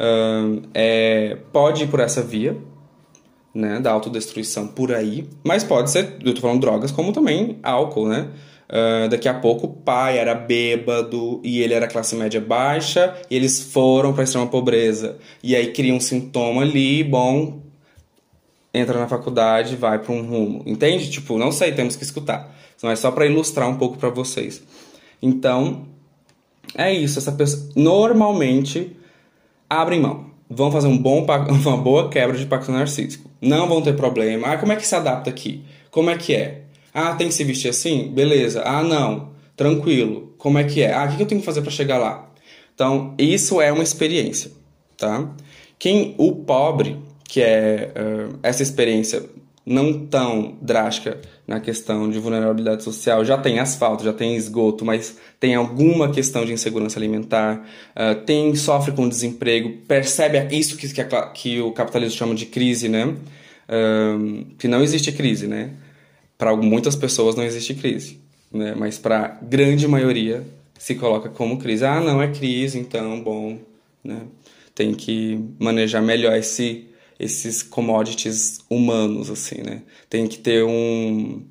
Um, 0.00 0.62
é, 0.72 1.36
pode 1.52 1.82
ir 1.82 1.88
por 1.88 1.98
essa 1.98 2.22
via, 2.22 2.56
né, 3.52 3.80
da 3.80 3.90
autodestruição 3.90 4.68
por 4.68 4.92
aí, 4.92 5.28
mas 5.44 5.64
pode 5.64 5.90
ser, 5.90 6.16
eu 6.24 6.34
tô 6.34 6.40
falando 6.40 6.60
drogas, 6.60 6.90
como 6.90 7.12
também 7.12 7.58
álcool, 7.62 8.08
né? 8.08 8.28
Uh, 8.68 9.08
daqui 9.10 9.28
a 9.28 9.34
pouco 9.34 9.66
o 9.66 9.70
pai 9.70 10.18
era 10.18 10.34
bêbado 10.34 11.40
e 11.44 11.60
ele 11.60 11.74
era 11.74 11.86
classe 11.86 12.16
média 12.16 12.40
baixa 12.40 13.14
e 13.30 13.36
eles 13.36 13.60
foram 13.60 14.14
para 14.14 14.24
extrema 14.24 14.46
pobreza 14.46 15.18
e 15.42 15.54
aí 15.54 15.70
cria 15.70 15.92
um 15.92 16.00
sintoma 16.00 16.62
ali, 16.62 17.04
bom, 17.04 17.60
entra 18.72 18.98
na 18.98 19.06
faculdade, 19.06 19.76
vai 19.76 19.98
para 19.98 20.12
um 20.12 20.22
rumo, 20.22 20.62
entende? 20.64 21.10
Tipo, 21.10 21.38
não 21.38 21.52
sei, 21.52 21.72
temos 21.72 21.94
que 21.94 22.04
escutar. 22.04 22.56
Então 22.76 22.90
é 22.90 22.96
só 22.96 23.10
para 23.10 23.26
ilustrar 23.26 23.68
um 23.68 23.76
pouco 23.76 23.98
para 23.98 24.08
vocês. 24.08 24.62
Então, 25.20 25.86
é 26.74 26.92
isso, 26.92 27.18
essa 27.18 27.32
pessoa 27.32 27.70
normalmente 27.76 28.96
abrem 29.68 30.00
mão 30.00 30.34
vão 30.48 30.70
fazer 30.70 30.88
um 30.88 30.96
bom, 30.96 31.24
uma 31.50 31.76
boa 31.76 32.08
quebra 32.08 32.36
de 32.36 32.46
pacto 32.46 32.70
narcísico. 32.70 33.30
Não 33.40 33.68
vão 33.68 33.82
ter 33.82 33.94
problema. 33.94 34.48
Ah, 34.48 34.58
como 34.58 34.72
é 34.72 34.76
que 34.76 34.86
se 34.86 34.94
adapta 34.94 35.30
aqui? 35.30 35.64
Como 35.90 36.10
é 36.10 36.16
que 36.16 36.34
é? 36.34 36.62
Ah, 36.94 37.14
tem 37.14 37.26
que 37.26 37.34
se 37.34 37.42
vestir 37.42 37.68
assim? 37.68 38.12
Beleza. 38.14 38.62
Ah, 38.64 38.84
não. 38.84 39.30
Tranquilo. 39.56 40.32
Como 40.38 40.58
é 40.58 40.64
que 40.64 40.80
é? 40.82 40.94
Ah, 40.94 41.04
o 41.04 41.16
que 41.16 41.22
eu 41.22 41.26
tenho 41.26 41.40
que 41.40 41.44
fazer 41.44 41.60
para 41.60 41.72
chegar 41.72 41.98
lá? 41.98 42.30
Então, 42.72 43.14
isso 43.18 43.60
é 43.60 43.72
uma 43.72 43.82
experiência, 43.82 44.50
tá? 44.96 45.28
Quem, 45.78 46.14
o 46.18 46.32
pobre, 46.32 46.98
que 47.24 47.40
é 47.40 47.92
uh, 47.96 48.38
essa 48.42 48.62
experiência 48.62 49.24
não 49.66 50.06
tão 50.06 50.56
drástica 50.60 51.20
na 51.46 51.60
questão 51.60 52.10
de 52.10 52.18
vulnerabilidade 52.18 52.82
social. 52.82 53.24
Já 53.24 53.38
tem 53.38 53.58
asfalto, 53.58 54.04
já 54.04 54.12
tem 54.12 54.36
esgoto, 54.36 54.84
mas 54.84 55.16
tem 55.40 55.54
alguma 55.54 56.10
questão 56.10 56.44
de 56.44 56.52
insegurança 56.52 56.98
alimentar, 56.98 57.66
uh, 57.96 58.20
tem 58.24 58.54
sofre 58.54 58.92
com 58.92 59.08
desemprego, 59.08 59.70
percebe 59.88 60.38
isso 60.56 60.76
que, 60.76 60.88
que, 60.92 61.00
a, 61.00 61.26
que 61.28 61.60
o 61.60 61.72
capitalismo 61.72 62.18
chama 62.18 62.34
de 62.34 62.46
crise, 62.46 62.88
né? 62.88 63.06
Uh, 63.06 64.44
que 64.58 64.68
não 64.68 64.82
existe 64.82 65.12
crise, 65.12 65.46
né? 65.46 65.70
Para 66.44 66.54
muitas 66.54 66.94
pessoas 66.94 67.34
não 67.36 67.42
existe 67.42 67.72
crise, 67.72 68.20
né? 68.52 68.74
Mas 68.76 68.98
para 68.98 69.38
grande 69.40 69.88
maioria 69.88 70.44
se 70.78 70.94
coloca 70.94 71.30
como 71.30 71.56
crise. 71.56 71.86
Ah, 71.86 72.02
não 72.02 72.20
é 72.20 72.28
crise, 72.28 72.78
então, 72.78 73.22
bom, 73.22 73.56
né? 74.04 74.26
Tem 74.74 74.92
que 74.92 75.42
manejar 75.58 76.02
melhor 76.02 76.36
esse 76.36 76.86
esses 77.18 77.62
commodities 77.62 78.58
humanos, 78.68 79.30
assim, 79.30 79.62
né? 79.62 79.84
Tem 80.10 80.28
que 80.28 80.36
ter 80.36 80.62
um, 80.62 81.42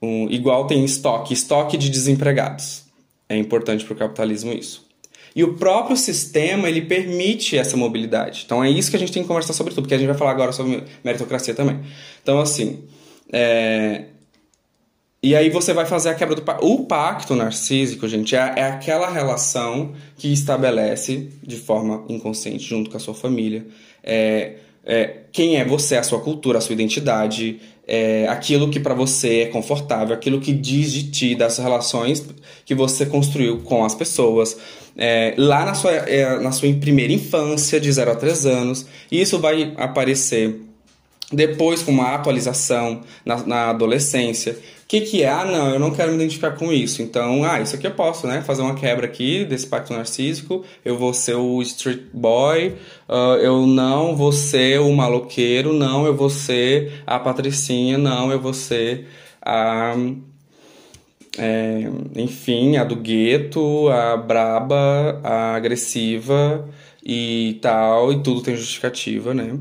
um 0.00 0.30
igual 0.30 0.66
tem 0.66 0.82
estoque, 0.82 1.34
estoque 1.34 1.76
de 1.76 1.90
desempregados. 1.90 2.84
É 3.28 3.36
importante 3.36 3.84
para 3.84 3.92
o 3.92 3.98
capitalismo 3.98 4.50
isso. 4.50 4.88
E 5.36 5.44
o 5.44 5.58
próprio 5.58 5.94
sistema, 5.94 6.70
ele 6.70 6.80
permite 6.80 7.58
essa 7.58 7.76
mobilidade. 7.76 8.44
Então 8.46 8.64
é 8.64 8.70
isso 8.70 8.90
que 8.90 8.96
a 8.96 8.98
gente 8.98 9.12
tem 9.12 9.20
que 9.20 9.28
conversar 9.28 9.52
sobre 9.52 9.74
tudo, 9.74 9.82
porque 9.82 9.94
a 9.94 9.98
gente 9.98 10.08
vai 10.08 10.16
falar 10.16 10.30
agora 10.30 10.52
sobre 10.52 10.84
meritocracia 11.04 11.54
também. 11.54 11.82
Então, 12.22 12.40
assim, 12.40 12.82
é... 13.32 14.04
E 15.20 15.34
aí 15.34 15.50
você 15.50 15.72
vai 15.72 15.84
fazer 15.84 16.10
a 16.10 16.14
quebra 16.14 16.36
do 16.36 16.42
pacto. 16.42 16.64
O 16.64 16.86
pacto 16.86 17.34
narcísico, 17.34 18.06
gente, 18.06 18.36
é, 18.36 18.38
é 18.38 18.62
aquela 18.64 19.10
relação 19.10 19.92
que 20.16 20.32
estabelece 20.32 21.28
de 21.42 21.56
forma 21.56 22.04
inconsciente 22.08 22.64
junto 22.64 22.88
com 22.88 22.96
a 22.96 23.00
sua 23.00 23.14
família 23.14 23.66
é, 24.02 24.54
é, 24.84 25.16
quem 25.30 25.58
é 25.58 25.64
você, 25.64 25.96
a 25.96 26.02
sua 26.02 26.20
cultura, 26.20 26.58
a 26.58 26.60
sua 26.60 26.72
identidade, 26.72 27.60
é, 27.86 28.26
aquilo 28.28 28.70
que 28.70 28.80
para 28.80 28.94
você 28.94 29.40
é 29.40 29.46
confortável, 29.46 30.14
aquilo 30.14 30.40
que 30.40 30.52
diz 30.52 30.92
de 30.92 31.10
ti, 31.10 31.34
das 31.34 31.58
relações 31.58 32.24
que 32.64 32.74
você 32.74 33.04
construiu 33.04 33.58
com 33.58 33.84
as 33.84 33.94
pessoas. 33.94 34.56
É, 34.96 35.34
lá 35.36 35.64
na 35.64 35.74
sua, 35.74 35.92
é, 35.92 36.40
na 36.40 36.50
sua 36.52 36.72
primeira 36.74 37.12
infância, 37.12 37.78
de 37.78 37.92
0 37.92 38.12
a 38.12 38.16
3 38.16 38.46
anos, 38.46 38.86
isso 39.12 39.38
vai 39.38 39.74
aparecer 39.76 40.58
depois 41.32 41.82
com 41.82 41.92
uma 41.92 42.14
atualização 42.14 43.02
na, 43.24 43.36
na 43.44 43.70
adolescência, 43.70 44.56
que, 44.88 45.02
que 45.02 45.22
é? 45.22 45.28
Ah, 45.28 45.44
não, 45.44 45.68
eu 45.74 45.78
não 45.78 45.90
quero 45.90 46.08
me 46.08 46.16
identificar 46.16 46.52
com 46.52 46.72
isso. 46.72 47.02
Então, 47.02 47.44
ah, 47.44 47.60
isso 47.60 47.76
aqui 47.76 47.86
eu 47.86 47.90
posso, 47.90 48.26
né? 48.26 48.40
Fazer 48.40 48.62
uma 48.62 48.74
quebra 48.74 49.04
aqui 49.04 49.44
desse 49.44 49.66
pacto 49.66 49.92
narcísico. 49.92 50.64
Eu 50.82 50.96
vou 50.96 51.12
ser 51.12 51.34
o 51.34 51.60
street 51.60 52.04
boy. 52.10 52.74
Uh, 53.06 53.36
eu 53.42 53.66
não 53.66 54.16
vou 54.16 54.32
ser 54.32 54.80
o 54.80 54.90
maloqueiro. 54.90 55.74
Não, 55.74 56.06
eu 56.06 56.16
vou 56.16 56.30
ser 56.30 57.02
a 57.06 57.18
patricinha. 57.18 57.98
Não, 57.98 58.32
eu 58.32 58.40
vou 58.40 58.54
ser 58.54 59.06
a... 59.42 59.94
É, 61.36 61.88
enfim, 62.16 62.78
a 62.78 62.82
do 62.82 62.96
gueto, 62.96 63.88
a 63.90 64.16
braba, 64.16 65.20
a 65.22 65.54
agressiva 65.54 66.66
e 67.04 67.58
tal. 67.60 68.10
E 68.10 68.22
tudo 68.22 68.40
tem 68.40 68.56
justificativa, 68.56 69.34
né? 69.34 69.56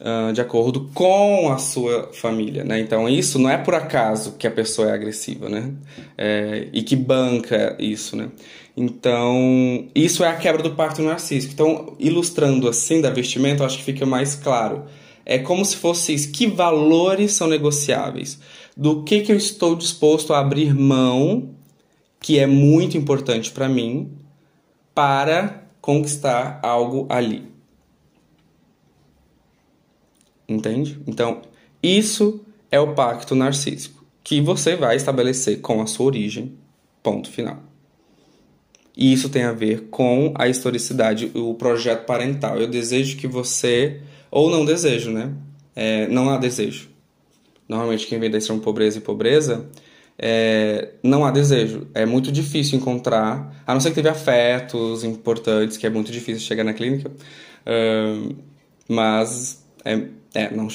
Uh, 0.00 0.32
de 0.32 0.40
acordo 0.40 0.90
com 0.94 1.50
a 1.50 1.58
sua 1.58 2.10
família, 2.12 2.64
né? 2.64 2.80
Então 2.80 3.08
isso 3.08 3.38
não 3.38 3.50
é 3.50 3.56
por 3.56 3.74
acaso 3.74 4.36
que 4.38 4.46
a 4.46 4.50
pessoa 4.50 4.90
é 4.90 4.92
agressiva, 4.92 5.48
né? 5.48 5.72
É, 6.16 6.68
e 6.72 6.82
que 6.82 6.96
banca 6.96 7.76
isso, 7.78 8.16
né? 8.16 8.28
Então 8.76 9.88
isso 9.94 10.22
é 10.22 10.28
a 10.28 10.36
quebra 10.36 10.62
do 10.62 10.72
pacto 10.72 11.02
narcísico. 11.02 11.52
Então 11.52 11.96
ilustrando 11.98 12.68
assim 12.68 13.00
da 13.00 13.10
vestimenta, 13.10 13.62
eu 13.62 13.66
acho 13.66 13.78
que 13.78 13.84
fica 13.84 14.04
mais 14.04 14.34
claro. 14.34 14.84
É 15.24 15.38
como 15.38 15.64
se 15.64 15.76
fosse 15.76 16.14
isso. 16.14 16.30
Que 16.30 16.46
valores 16.46 17.32
são 17.32 17.48
negociáveis? 17.48 18.38
Do 18.76 19.02
que, 19.02 19.22
que 19.22 19.32
eu 19.32 19.36
estou 19.36 19.74
disposto 19.74 20.32
a 20.32 20.38
abrir 20.38 20.72
mão, 20.74 21.50
que 22.20 22.38
é 22.38 22.46
muito 22.46 22.96
importante 22.96 23.50
para 23.50 23.68
mim, 23.68 24.12
para 24.94 25.64
conquistar 25.80 26.60
algo 26.62 27.06
ali. 27.08 27.55
Entende? 30.48 31.00
Então, 31.06 31.42
isso 31.82 32.40
é 32.70 32.78
o 32.80 32.94
pacto 32.94 33.34
narcísico 33.34 33.96
que 34.26 34.40
você 34.40 34.74
vai 34.74 34.96
estabelecer 34.96 35.60
com 35.60 35.80
a 35.80 35.86
sua 35.86 36.06
origem, 36.06 36.54
ponto 37.00 37.30
final. 37.30 37.62
E 38.96 39.12
isso 39.12 39.28
tem 39.28 39.44
a 39.44 39.52
ver 39.52 39.82
com 39.88 40.34
a 40.36 40.48
historicidade, 40.48 41.30
o 41.32 41.54
projeto 41.54 42.04
parental. 42.06 42.58
Eu 42.58 42.66
desejo 42.66 43.16
que 43.16 43.28
você, 43.28 44.00
ou 44.28 44.50
não 44.50 44.64
desejo, 44.64 45.12
né? 45.12 45.32
É, 45.76 46.08
não 46.08 46.28
há 46.28 46.38
desejo. 46.38 46.88
Normalmente 47.68 48.08
quem 48.08 48.18
vem 48.18 48.28
da 48.28 48.38
extrema 48.38 48.60
pobreza 48.60 48.98
e 48.98 49.00
pobreza, 49.00 49.68
é, 50.18 50.94
não 51.04 51.24
há 51.24 51.30
desejo. 51.30 51.86
É 51.94 52.04
muito 52.04 52.32
difícil 52.32 52.78
encontrar, 52.78 53.62
a 53.64 53.74
não 53.74 53.80
ser 53.80 53.90
que 53.90 53.94
teve 53.94 54.08
afetos 54.08 55.04
importantes, 55.04 55.76
que 55.76 55.86
é 55.86 55.90
muito 55.90 56.10
difícil 56.10 56.40
chegar 56.40 56.64
na 56.64 56.72
clínica. 56.72 57.12
Uh, 57.64 58.34
mas 58.88 59.64
é, 59.84 60.08
é, 60.36 60.50
não 60.54 60.68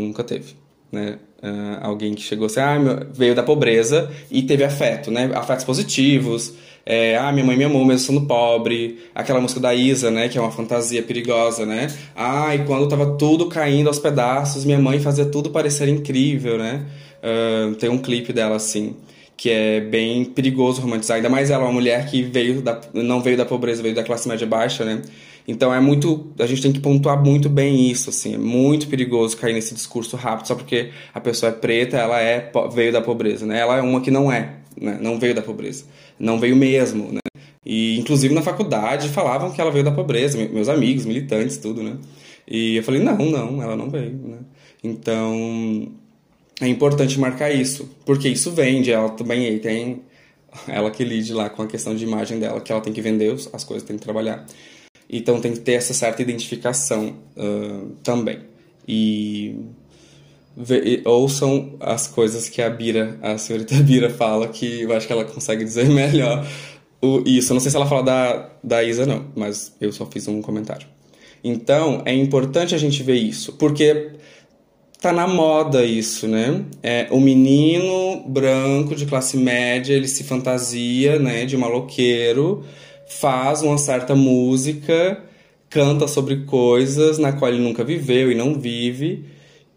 nunca 0.00 0.24
teve. 0.24 0.54
Né? 0.90 1.18
Uh, 1.42 1.78
alguém 1.82 2.14
que 2.14 2.22
chegou 2.22 2.46
assim, 2.46 2.60
ah, 2.60 2.78
meu, 2.78 3.06
veio 3.12 3.34
da 3.34 3.42
pobreza 3.42 4.10
e 4.30 4.42
teve 4.42 4.64
afeto, 4.64 5.10
né? 5.10 5.30
Afetos 5.34 5.64
positivos. 5.64 6.54
É, 6.84 7.16
ah, 7.16 7.30
minha 7.32 7.44
mãe 7.44 7.56
me 7.56 7.64
amou 7.64 7.84
mesmo 7.84 8.06
sendo 8.06 8.26
pobre. 8.26 8.98
Aquela 9.14 9.40
música 9.40 9.60
da 9.60 9.74
Isa, 9.74 10.10
né? 10.10 10.28
Que 10.28 10.38
é 10.38 10.40
uma 10.40 10.50
fantasia 10.50 11.02
perigosa, 11.02 11.66
né? 11.66 11.88
Ah, 12.14 12.54
e 12.54 12.64
quando 12.64 12.88
tava 12.88 13.16
tudo 13.16 13.46
caindo 13.46 13.88
aos 13.88 13.98
pedaços, 13.98 14.64
minha 14.64 14.78
mãe 14.78 14.98
fazia 15.00 15.26
tudo 15.26 15.50
parecer 15.50 15.88
incrível, 15.88 16.58
né? 16.58 16.86
Uh, 17.22 17.74
tem 17.74 17.90
um 17.90 17.98
clipe 17.98 18.32
dela 18.32 18.56
assim 18.56 18.94
que 19.36 19.50
é 19.50 19.80
bem 19.80 20.24
perigoso 20.24 20.80
romantizar. 20.80 21.16
Ainda 21.16 21.28
mais 21.28 21.50
ela, 21.50 21.64
uma 21.64 21.72
mulher 21.72 22.06
que 22.06 22.22
veio 22.22 22.62
da, 22.62 22.80
não 22.94 23.20
veio 23.20 23.36
da 23.36 23.44
pobreza, 23.44 23.82
veio 23.82 23.94
da 23.94 24.02
classe 24.02 24.26
média 24.26 24.46
baixa, 24.46 24.84
né? 24.84 25.02
Então 25.46 25.72
é 25.72 25.80
muito. 25.80 26.32
A 26.38 26.46
gente 26.46 26.62
tem 26.62 26.72
que 26.72 26.80
pontuar 26.80 27.22
muito 27.22 27.48
bem 27.48 27.90
isso, 27.90 28.10
assim. 28.10 28.34
É 28.34 28.38
muito 28.38 28.88
perigoso 28.88 29.36
cair 29.36 29.52
nesse 29.52 29.74
discurso 29.74 30.16
rápido 30.16 30.48
só 30.48 30.54
porque 30.54 30.90
a 31.14 31.20
pessoa 31.20 31.50
é 31.50 31.54
preta, 31.54 31.96
ela 31.96 32.20
é 32.20 32.50
veio 32.72 32.92
da 32.92 33.00
pobreza, 33.00 33.46
né? 33.46 33.60
Ela 33.60 33.78
é 33.78 33.82
uma 33.82 34.00
que 34.00 34.10
não 34.10 34.30
é, 34.30 34.56
né? 34.80 34.98
Não 35.00 35.18
veio 35.18 35.34
da 35.34 35.42
pobreza. 35.42 35.84
Não 36.18 36.40
veio 36.40 36.56
mesmo, 36.56 37.12
né? 37.12 37.20
E 37.64 37.98
inclusive 37.98 38.34
na 38.34 38.42
faculdade 38.42 39.08
falavam 39.08 39.52
que 39.52 39.60
ela 39.60 39.70
veio 39.70 39.84
da 39.84 39.92
pobreza, 39.92 40.38
meus 40.48 40.68
amigos, 40.68 41.04
militantes, 41.04 41.56
tudo, 41.58 41.82
né? 41.82 41.96
E 42.48 42.76
eu 42.76 42.82
falei, 42.82 43.02
não, 43.02 43.16
não, 43.16 43.62
ela 43.62 43.76
não 43.76 43.90
veio, 43.90 44.12
né? 44.12 44.38
Então 44.82 45.92
é 46.60 46.68
importante 46.68 47.18
marcar 47.20 47.50
isso, 47.50 47.88
porque 48.04 48.28
isso 48.28 48.50
vende, 48.50 48.90
ela 48.90 49.10
também 49.10 49.58
tem 49.58 50.02
ela 50.66 50.90
que 50.90 51.04
lide 51.04 51.32
lá 51.32 51.50
com 51.50 51.62
a 51.62 51.66
questão 51.66 51.94
de 51.94 52.04
imagem 52.04 52.38
dela, 52.38 52.60
que 52.60 52.72
ela 52.72 52.80
tem 52.80 52.92
que 52.92 53.00
vender 53.00 53.34
as 53.52 53.64
coisas, 53.64 53.86
tem 53.86 53.96
que 53.96 54.02
trabalhar. 54.02 54.46
Então 55.08 55.40
tem 55.40 55.52
que 55.52 55.60
ter 55.60 55.72
essa 55.74 55.94
certa 55.94 56.20
identificação 56.22 57.16
uh, 57.36 57.90
também. 58.02 58.40
E 58.88 59.56
ouçam 61.04 61.74
as 61.80 62.06
coisas 62.06 62.48
que 62.48 62.62
a 62.62 62.70
Bira, 62.70 63.18
a 63.22 63.36
senhorita 63.36 63.74
Bira 63.82 64.10
fala, 64.10 64.48
que 64.48 64.82
eu 64.82 64.92
acho 64.94 65.06
que 65.06 65.12
ela 65.12 65.24
consegue 65.24 65.64
dizer 65.64 65.86
melhor 65.90 66.46
o, 67.00 67.22
isso. 67.26 67.52
Não 67.52 67.60
sei 67.60 67.70
se 67.70 67.76
ela 67.76 67.86
fala 67.86 68.02
da, 68.02 68.50
da 68.62 68.82
Isa, 68.82 69.06
não, 69.06 69.26
mas 69.34 69.74
eu 69.80 69.92
só 69.92 70.06
fiz 70.06 70.26
um 70.28 70.40
comentário. 70.40 70.86
Então, 71.44 72.02
é 72.04 72.14
importante 72.14 72.74
a 72.74 72.78
gente 72.78 73.02
ver 73.02 73.16
isso, 73.16 73.52
porque 73.52 74.12
tá 75.00 75.12
na 75.12 75.26
moda 75.28 75.84
isso, 75.84 76.26
né? 76.26 76.64
É, 76.82 77.06
o 77.10 77.20
menino 77.20 78.24
branco 78.26 78.96
de 78.96 79.06
classe 79.06 79.36
média, 79.36 79.94
ele 79.94 80.08
se 80.08 80.24
fantasia, 80.24 81.18
né, 81.18 81.44
de 81.44 81.56
maloqueiro, 81.56 82.64
faz 83.08 83.62
uma 83.62 83.78
certa 83.78 84.14
música, 84.14 85.22
canta 85.68 86.08
sobre 86.08 86.44
coisas 86.44 87.18
na 87.18 87.32
qual 87.32 87.50
ele 87.50 87.62
nunca 87.62 87.84
viveu 87.84 88.30
e 88.30 88.34
não 88.34 88.58
vive, 88.58 89.24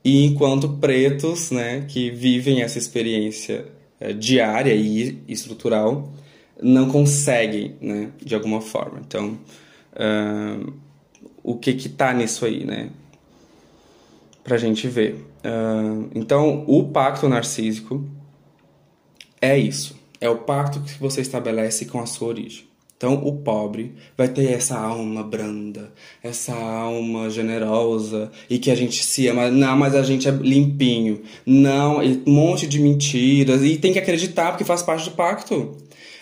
e 0.03 0.25
enquanto 0.25 0.69
pretos, 0.69 1.51
né, 1.51 1.85
que 1.87 2.09
vivem 2.09 2.61
essa 2.61 2.77
experiência 2.77 3.65
é, 3.99 4.13
diária 4.13 4.73
e 4.73 5.21
estrutural, 5.27 6.11
não 6.61 6.89
conseguem, 6.89 7.75
né, 7.81 8.11
de 8.23 8.33
alguma 8.33 8.61
forma. 8.61 9.01
Então, 9.05 9.37
uh, 9.93 10.73
o 11.43 11.55
que 11.55 11.73
que 11.73 11.89
tá 11.89 12.13
nisso 12.13 12.45
aí, 12.45 12.65
né? 12.65 12.89
Pra 14.43 14.57
gente 14.57 14.87
ver. 14.87 15.15
Uh, 15.43 16.09
então, 16.13 16.63
o 16.67 16.89
pacto 16.89 17.27
narcísico 17.27 18.05
é 19.41 19.57
isso. 19.57 19.97
É 20.19 20.29
o 20.29 20.37
pacto 20.39 20.81
que 20.81 20.99
você 20.99 21.21
estabelece 21.21 21.85
com 21.85 21.99
a 21.99 22.05
sua 22.05 22.29
origem. 22.29 22.68
Então, 22.99 23.13
o 23.13 23.31
pobre 23.31 23.93
vai 24.17 24.27
ter 24.27 24.51
essa 24.51 24.77
alma 24.77 25.23
branda, 25.23 25.89
essa 26.21 26.53
alma 26.53 27.29
generosa 27.29 28.29
e 28.49 28.59
que 28.59 28.69
a 28.69 28.75
gente 28.75 29.05
se 29.05 29.25
ama. 29.29 29.49
Não, 29.49 29.77
mas 29.77 29.95
a 29.95 30.03
gente 30.03 30.27
é 30.27 30.31
limpinho. 30.31 31.21
Não, 31.45 31.99
um 31.99 32.21
monte 32.29 32.67
de 32.67 32.77
mentiras. 32.77 33.63
E 33.63 33.77
tem 33.77 33.93
que 33.93 33.99
acreditar 33.99 34.51
porque 34.51 34.65
faz 34.65 34.83
parte 34.83 35.09
do 35.09 35.15
pacto. 35.15 35.77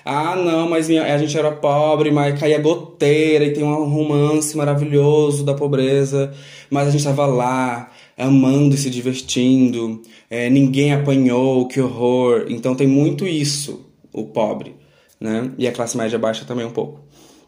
Ah, 0.06 0.36
não, 0.36 0.70
mas 0.70 0.88
minha, 0.88 1.02
a 1.02 1.18
gente 1.18 1.36
era 1.36 1.52
pobre, 1.52 2.12
mas 2.12 2.40
caía 2.40 2.60
goteira 2.60 3.46
e 3.46 3.54
tem 3.54 3.64
um 3.64 3.90
romance 3.90 4.56
maravilhoso 4.56 5.44
da 5.44 5.56
pobreza. 5.56 6.32
Mas 6.70 6.90
a 6.90 6.92
gente 6.92 7.00
estava 7.00 7.26
lá, 7.26 7.92
amando 8.16 8.76
e 8.76 8.78
se 8.78 8.92
divertindo. 8.92 10.04
É, 10.30 10.48
ninguém 10.48 10.94
apanhou, 10.94 11.68
que 11.68 11.82
horror. 11.82 12.46
Então 12.50 12.76
tem 12.76 12.86
muito 12.86 13.28
isso, 13.28 13.84
o 14.14 14.26
pobre 14.26 14.76
né? 15.20 15.52
E 15.58 15.68
a 15.68 15.72
classe 15.72 15.98
média 15.98 16.18
baixa 16.18 16.46
também 16.46 16.66
um 16.66 16.72
pouco. 16.72 17.00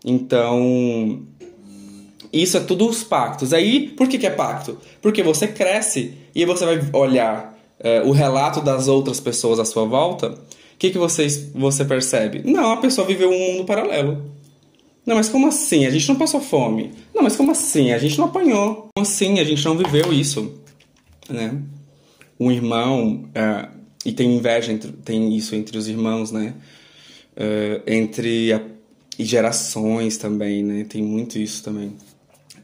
Então, 0.03 1.23
isso 2.31 2.57
é 2.57 2.59
tudo 2.59 2.87
os 2.87 3.03
pactos. 3.03 3.53
Aí, 3.53 3.89
por 3.89 4.07
que, 4.07 4.17
que 4.17 4.27
é 4.27 4.31
pacto? 4.31 4.77
Porque 5.01 5.23
você 5.23 5.47
cresce 5.47 6.13
e 6.33 6.45
você 6.45 6.65
vai 6.65 6.79
olhar 6.93 7.57
é, 7.79 8.01
o 8.01 8.11
relato 8.11 8.61
das 8.61 8.87
outras 8.87 9.19
pessoas 9.19 9.59
à 9.59 9.65
sua 9.65 9.85
volta. 9.85 10.29
O 10.29 10.37
que, 10.77 10.91
que 10.91 10.97
você, 10.97 11.27
você 11.53 11.83
percebe? 11.83 12.41
Não, 12.45 12.71
a 12.71 12.77
pessoa 12.77 13.05
viveu 13.05 13.29
um 13.29 13.53
mundo 13.53 13.65
paralelo. 13.65 14.31
Não, 15.05 15.15
mas 15.15 15.27
como 15.27 15.47
assim? 15.47 15.85
A 15.85 15.89
gente 15.89 16.07
não 16.07 16.15
passou 16.15 16.39
fome. 16.39 16.91
Não, 17.13 17.23
mas 17.23 17.35
como 17.35 17.51
assim? 17.51 17.91
A 17.91 17.97
gente 17.97 18.17
não 18.17 18.25
apanhou. 18.25 18.89
Como 18.95 19.05
assim? 19.05 19.39
A 19.39 19.43
gente 19.43 19.65
não 19.65 19.75
viveu 19.75 20.13
isso. 20.13 20.53
Né? 21.27 21.57
Um 22.39 22.51
irmão. 22.51 23.27
É, 23.33 23.67
e 24.05 24.11
tem 24.11 24.35
inveja, 24.35 24.71
entre, 24.71 24.91
tem 24.91 25.35
isso 25.35 25.55
entre 25.55 25.77
os 25.77 25.87
irmãos, 25.87 26.31
né? 26.31 26.53
Uh, 27.35 27.83
entre 27.87 28.53
a, 28.53 28.61
e 29.19 29.25
gerações 29.25 30.17
também, 30.17 30.63
né? 30.63 30.85
Tem 30.87 31.03
muito 31.03 31.37
isso 31.37 31.61
também. 31.61 31.93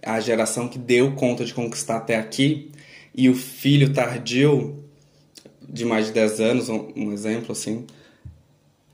A 0.02 0.22
geração 0.22 0.70
que 0.70 0.80
deu 0.80 1.12
conta 1.12 1.44
de 1.44 1.54
conquistar 1.54 1.98
até 1.98 2.16
aqui 2.16 2.72
e 3.14 3.28
o 3.30 3.36
filho 3.36 3.92
tardio 3.94 4.82
de 5.68 5.84
mais 5.84 6.08
de 6.08 6.14
10 6.14 6.40
anos, 6.40 6.70
um, 6.70 6.88
um 6.96 7.12
exemplo 7.12 7.52
assim, 7.52 7.86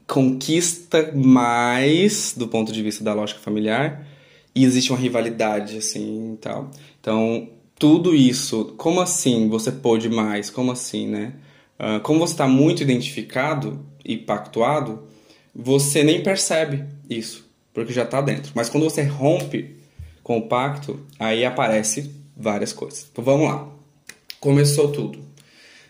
conquista 0.07 1.11
mais 1.13 2.33
do 2.35 2.47
ponto 2.47 2.71
de 2.71 2.81
vista 2.81 3.03
da 3.03 3.13
lógica 3.13 3.39
familiar 3.39 4.07
e 4.55 4.65
existe 4.65 4.91
uma 4.91 4.99
rivalidade 4.99 5.77
assim 5.77 6.33
e 6.33 6.37
tal. 6.37 6.71
Então, 6.99 7.49
tudo 7.77 8.15
isso, 8.15 8.73
como 8.77 9.01
assim 9.01 9.47
você 9.49 9.71
pôde 9.71 10.09
mais? 10.09 10.49
Como 10.49 10.71
assim, 10.71 11.07
né? 11.07 11.33
Uh, 11.79 11.99
como 12.01 12.19
você 12.19 12.33
está 12.33 12.47
muito 12.47 12.81
identificado 12.81 13.85
e 14.03 14.17
pactuado, 14.17 15.03
você 15.53 16.03
nem 16.03 16.23
percebe 16.23 16.85
isso, 17.09 17.47
porque 17.73 17.93
já 17.93 18.03
está 18.03 18.21
dentro. 18.21 18.51
Mas 18.55 18.69
quando 18.69 18.83
você 18.83 19.03
rompe 19.03 19.75
com 20.23 20.37
o 20.37 20.47
pacto, 20.47 20.99
aí 21.19 21.45
aparece 21.45 22.11
várias 22.35 22.73
coisas. 22.73 23.07
Então 23.11 23.23
vamos 23.23 23.47
lá. 23.47 23.67
Começou 24.39 24.91
tudo. 24.91 25.19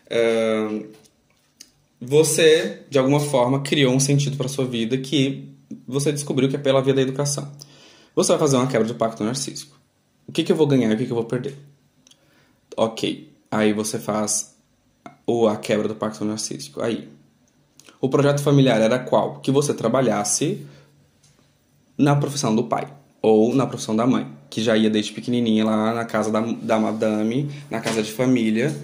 Uh, 0.10 0.90
você, 2.00 2.82
de 2.90 2.98
alguma 2.98 3.20
forma, 3.20 3.62
criou 3.62 3.94
um 3.94 4.00
sentido 4.00 4.36
para 4.36 4.48
sua 4.48 4.66
vida 4.66 4.98
que 4.98 5.48
você 5.88 6.12
descobriu 6.12 6.50
que 6.50 6.56
é 6.56 6.60
pela 6.60 6.82
via 6.82 6.94
da 6.94 7.02
educação. 7.02 7.52
Você 8.16 8.32
vai 8.32 8.40
fazer 8.40 8.58
uma 8.58 8.68
quebra 8.68 8.88
de 8.88 8.94
pacto 8.94 9.24
narcísico. 9.24 9.80
O 10.28 10.32
que, 10.32 10.44
que 10.44 10.52
eu 10.52 10.56
vou 10.56 10.68
ganhar 10.68 10.92
e 10.92 10.96
o 10.96 10.98
que, 10.98 11.06
que 11.06 11.12
eu 11.12 11.16
vou 11.16 11.26
perder? 11.26 11.56
Ok. 12.76 13.32
Aí 13.50 13.74
você 13.74 14.00
faz 14.00 14.56
a 15.50 15.56
quebra 15.58 15.88
do 15.88 15.96
pacto 15.96 16.26
narcísico. 16.26 16.82
Aí, 16.82 17.08
o 18.02 18.10
projeto 18.10 18.42
familiar 18.42 18.82
era 18.82 18.98
qual? 18.98 19.36
Que 19.36 19.52
você 19.52 19.74
trabalhasse 19.74 20.66
na 21.96 22.16
profissão 22.16 22.56
do 22.56 22.64
pai 22.64 22.88
ou 23.22 23.54
na 23.54 23.68
profissão 23.68 23.96
da 23.96 24.08
mãe, 24.08 24.26
que 24.50 24.64
já 24.64 24.76
ia 24.76 24.90
desde 24.90 25.14
pequenininha 25.14 25.64
lá 25.64 25.94
na 25.94 26.04
casa 26.04 26.32
da, 26.32 26.42
da 26.42 26.80
madame, 26.80 27.52
na 27.70 27.80
casa 27.80 28.02
de 28.02 28.12
família, 28.12 28.76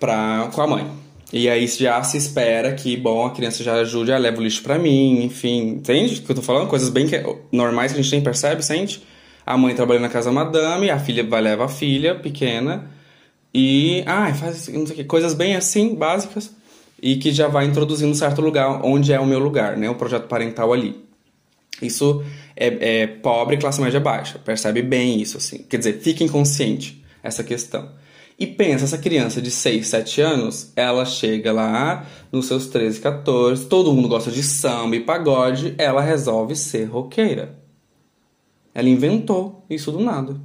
pra, 0.00 0.50
com 0.52 0.60
a 0.60 0.66
mãe. 0.66 0.90
E 1.32 1.48
aí 1.48 1.66
já 1.68 2.02
se 2.02 2.16
espera 2.16 2.72
que, 2.74 2.96
bom, 2.96 3.24
a 3.24 3.30
criança 3.30 3.62
já 3.62 3.74
ajude, 3.74 4.12
a 4.12 4.18
leva 4.18 4.40
o 4.40 4.42
lixo 4.42 4.62
para 4.62 4.78
mim, 4.78 5.24
enfim. 5.24 5.68
Entende 5.68 6.16
o 6.16 6.22
que 6.22 6.30
eu 6.32 6.36
tô 6.36 6.42
falando? 6.42 6.68
Coisas 6.68 6.90
bem 6.90 7.06
que, 7.06 7.22
normais 7.52 7.92
que 7.92 8.00
a 8.00 8.02
gente 8.02 8.12
nem 8.12 8.22
percebe, 8.22 8.64
sente? 8.64 9.04
A 9.46 9.56
mãe 9.56 9.74
trabalha 9.74 10.00
na 10.00 10.08
casa 10.08 10.30
da 10.30 10.34
madame, 10.34 10.90
a 10.90 10.98
filha 10.98 11.22
vai 11.22 11.40
levar 11.40 11.66
a 11.66 11.68
filha 11.68 12.16
pequena 12.16 12.90
e, 13.52 14.02
ah, 14.06 14.32
faz 14.34 14.66
não 14.68 14.86
sei 14.86 14.94
o 14.94 14.96
que, 14.96 15.04
coisas 15.04 15.34
bem 15.34 15.54
assim, 15.54 15.94
básicas 15.94 16.50
e 17.04 17.16
que 17.16 17.30
já 17.30 17.48
vai 17.48 17.66
introduzindo 17.66 18.10
um 18.10 18.14
certo 18.14 18.40
lugar 18.40 18.80
onde 18.82 19.12
é 19.12 19.20
o 19.20 19.26
meu 19.26 19.38
lugar, 19.38 19.76
né? 19.76 19.90
O 19.90 19.94
projeto 19.94 20.26
parental 20.26 20.72
ali. 20.72 21.04
Isso 21.82 22.24
é, 22.56 23.02
é 23.02 23.06
pobre 23.06 23.58
classe 23.58 23.78
média 23.78 24.00
baixa, 24.00 24.38
percebe 24.38 24.80
bem 24.80 25.20
isso, 25.20 25.36
assim. 25.36 25.58
Quer 25.68 25.76
dizer, 25.76 26.00
fica 26.00 26.24
inconsciente 26.24 27.04
essa 27.22 27.44
questão. 27.44 27.90
E 28.38 28.46
pensa, 28.46 28.84
essa 28.84 28.96
criança 28.96 29.42
de 29.42 29.50
6, 29.50 29.86
7 29.86 30.20
anos, 30.22 30.72
ela 30.74 31.04
chega 31.04 31.52
lá 31.52 32.06
nos 32.32 32.46
seus 32.46 32.68
13, 32.68 33.00
14, 33.00 33.66
todo 33.66 33.92
mundo 33.92 34.08
gosta 34.08 34.30
de 34.30 34.42
samba 34.42 34.96
e 34.96 35.00
pagode, 35.00 35.74
ela 35.76 36.00
resolve 36.00 36.56
ser 36.56 36.84
roqueira. 36.86 37.58
Ela 38.74 38.88
inventou 38.88 39.62
isso 39.68 39.92
do 39.92 40.00
nada. 40.00 40.40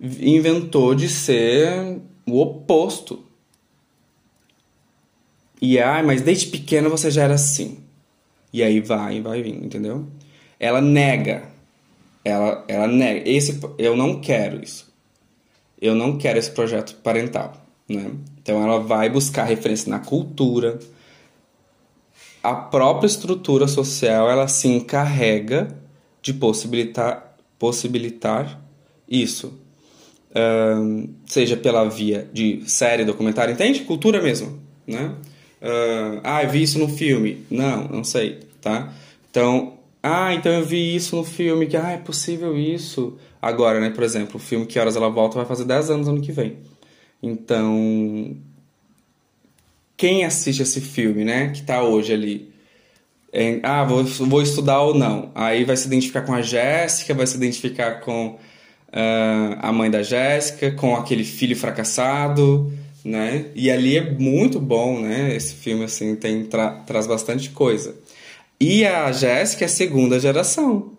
Inventou 0.00 0.94
de 0.94 1.08
ser 1.08 1.98
o 2.24 2.40
oposto 2.40 3.24
e 5.64 5.80
ah, 5.80 6.02
mas 6.02 6.20
desde 6.20 6.48
pequena 6.48 6.90
você 6.90 7.10
já 7.10 7.22
era 7.22 7.34
assim. 7.34 7.78
E 8.52 8.62
aí 8.62 8.80
vai, 8.80 9.22
vai 9.22 9.42
vindo, 9.42 9.64
entendeu? 9.64 10.06
Ela 10.60 10.82
nega. 10.82 11.44
Ela, 12.22 12.62
ela 12.68 12.86
nega. 12.86 13.26
Esse, 13.26 13.58
eu 13.78 13.96
não 13.96 14.20
quero 14.20 14.62
isso. 14.62 14.92
Eu 15.80 15.94
não 15.94 16.18
quero 16.18 16.38
esse 16.38 16.50
projeto 16.50 16.96
parental, 16.96 17.66
né? 17.88 18.10
Então 18.42 18.62
ela 18.62 18.78
vai 18.78 19.08
buscar 19.08 19.44
referência 19.44 19.88
na 19.88 19.98
cultura. 19.98 20.78
A 22.42 22.54
própria 22.54 23.06
estrutura 23.06 23.66
social, 23.66 24.30
ela 24.30 24.46
se 24.46 24.68
encarrega 24.68 25.68
de 26.20 26.34
possibilitar, 26.34 27.36
possibilitar 27.58 28.62
isso. 29.08 29.58
Um, 30.36 31.08
seja 31.24 31.56
pela 31.56 31.88
via 31.88 32.28
de 32.32 32.62
série, 32.68 33.04
documentário, 33.04 33.52
entende? 33.54 33.80
Cultura 33.80 34.20
mesmo, 34.20 34.60
né? 34.86 35.14
Uh, 35.64 36.20
ah, 36.22 36.44
eu 36.44 36.50
vi 36.50 36.62
isso 36.62 36.78
no 36.78 36.88
filme. 36.88 37.46
Não, 37.50 37.88
não 37.88 38.04
sei, 38.04 38.40
tá? 38.60 38.92
Então, 39.30 39.78
ah, 40.02 40.34
então 40.34 40.52
eu 40.52 40.62
vi 40.62 40.94
isso 40.94 41.16
no 41.16 41.24
filme, 41.24 41.66
que 41.66 41.76
ah, 41.78 41.92
é 41.92 41.96
possível 41.96 42.58
isso. 42.58 43.16
Agora, 43.40 43.80
né, 43.80 43.88
por 43.88 44.04
exemplo, 44.04 44.36
o 44.36 44.38
filme 44.38 44.66
Que 44.66 44.78
Horas 44.78 44.94
Ela 44.96 45.08
Volta 45.08 45.36
vai 45.36 45.46
fazer 45.46 45.64
10 45.64 45.90
anos 45.90 46.08
ano 46.08 46.20
que 46.20 46.30
vem. 46.30 46.58
Então, 47.22 48.36
quem 49.96 50.26
assiste 50.26 50.60
esse 50.62 50.82
filme, 50.82 51.24
né, 51.24 51.48
que 51.48 51.62
tá 51.62 51.82
hoje 51.82 52.12
ali, 52.12 52.52
é, 53.32 53.60
ah, 53.62 53.82
vou, 53.84 54.04
vou 54.04 54.42
estudar 54.42 54.82
ou 54.82 54.94
não. 54.94 55.32
Aí 55.34 55.64
vai 55.64 55.76
se 55.76 55.86
identificar 55.86 56.22
com 56.22 56.34
a 56.34 56.42
Jéssica, 56.42 57.14
vai 57.14 57.26
se 57.26 57.36
identificar 57.36 58.00
com 58.00 58.38
uh, 58.94 59.58
a 59.58 59.72
mãe 59.72 59.90
da 59.90 60.02
Jéssica, 60.02 60.70
com 60.72 60.94
aquele 60.94 61.24
filho 61.24 61.56
fracassado, 61.56 62.70
né? 63.04 63.46
E 63.54 63.70
ali 63.70 63.98
é 63.98 64.10
muito 64.10 64.58
bom, 64.58 65.00
né? 65.00 65.34
Esse 65.36 65.54
filme 65.54 65.84
assim 65.84 66.16
tem 66.16 66.44
tra 66.46 66.70
traz 66.86 67.06
bastante 67.06 67.50
coisa. 67.50 67.94
E 68.58 68.84
a 68.86 69.12
Jéssica 69.12 69.64
é 69.64 69.66
a 69.66 69.68
segunda 69.68 70.18
geração. 70.18 70.92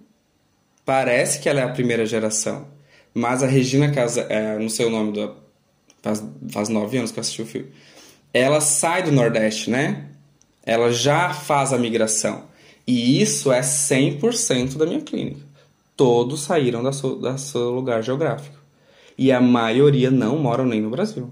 Parece 0.86 1.40
que 1.40 1.50
ela 1.50 1.62
é 1.62 1.64
a 1.64 1.70
primeira 1.70 2.06
geração, 2.06 2.68
mas 3.14 3.42
a 3.42 3.48
Regina 3.48 3.92
Casa, 3.92 4.22
é, 4.30 4.60
não 4.60 4.70
sei 4.70 4.86
o 4.86 4.90
nome 4.92 5.14
faz, 6.04 6.24
faz 6.52 6.70
nove 6.70 6.98
anos 6.98 7.12
que 7.12 7.18
eu 7.18 7.22
assisti 7.22 7.42
o 7.42 7.46
filme. 7.46 7.70
Ela 8.32 8.62
sai 8.62 9.02
do 9.02 9.12
Nordeste, 9.12 9.72
né? 9.72 10.06
Ela 10.64 10.92
já 10.92 11.34
faz 11.34 11.74
a 11.74 11.78
migração. 11.78 12.44
E 12.86 13.20
isso 13.20 13.52
é 13.52 13.62
100% 13.62 14.78
da 14.78 14.86
minha 14.86 15.02
clínica. 15.02 15.42
Todos 15.98 16.42
saíram 16.42 16.84
da 16.84 16.92
seu, 16.92 17.20
seu 17.38 17.72
lugar 17.72 18.04
geográfico. 18.04 18.58
E 19.18 19.32
a 19.32 19.42
maioria 19.42 20.12
não 20.12 20.38
moram 20.38 20.66
nem 20.66 20.82
no 20.82 20.90
Brasil. 20.90 21.32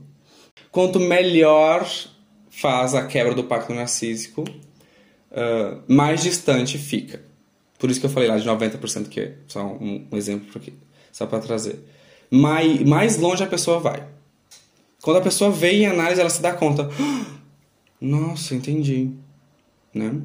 Quanto 0.71 0.99
melhor 0.99 1.87
faz 2.49 2.93
a 2.95 3.05
quebra 3.05 3.33
do 3.33 3.43
pacto 3.43 3.73
narcísico, 3.73 4.43
uh, 5.31 5.81
mais 5.87 6.21
distante 6.21 6.77
fica. 6.77 7.21
Por 7.77 7.89
isso 7.89 7.99
que 7.99 8.05
eu 8.05 8.09
falei 8.09 8.29
lá 8.29 8.37
de 8.37 8.47
90%, 8.47 9.09
que 9.09 9.19
é 9.19 9.35
só 9.47 9.65
um, 9.65 10.07
um 10.11 10.17
exemplo 10.17 10.49
aqui, 10.55 10.73
só 11.11 11.25
para 11.25 11.39
trazer. 11.39 11.83
Mais, 12.31 12.81
mais 12.81 13.17
longe 13.17 13.43
a 13.43 13.47
pessoa 13.47 13.79
vai. 13.79 14.07
Quando 15.01 15.17
a 15.17 15.21
pessoa 15.21 15.51
vê 15.51 15.73
em 15.73 15.85
análise, 15.85 16.21
ela 16.21 16.29
se 16.29 16.41
dá 16.41 16.53
conta. 16.53 16.89
Nossa, 17.99 18.55
entendi. 18.55 19.11
Né? 19.93 20.21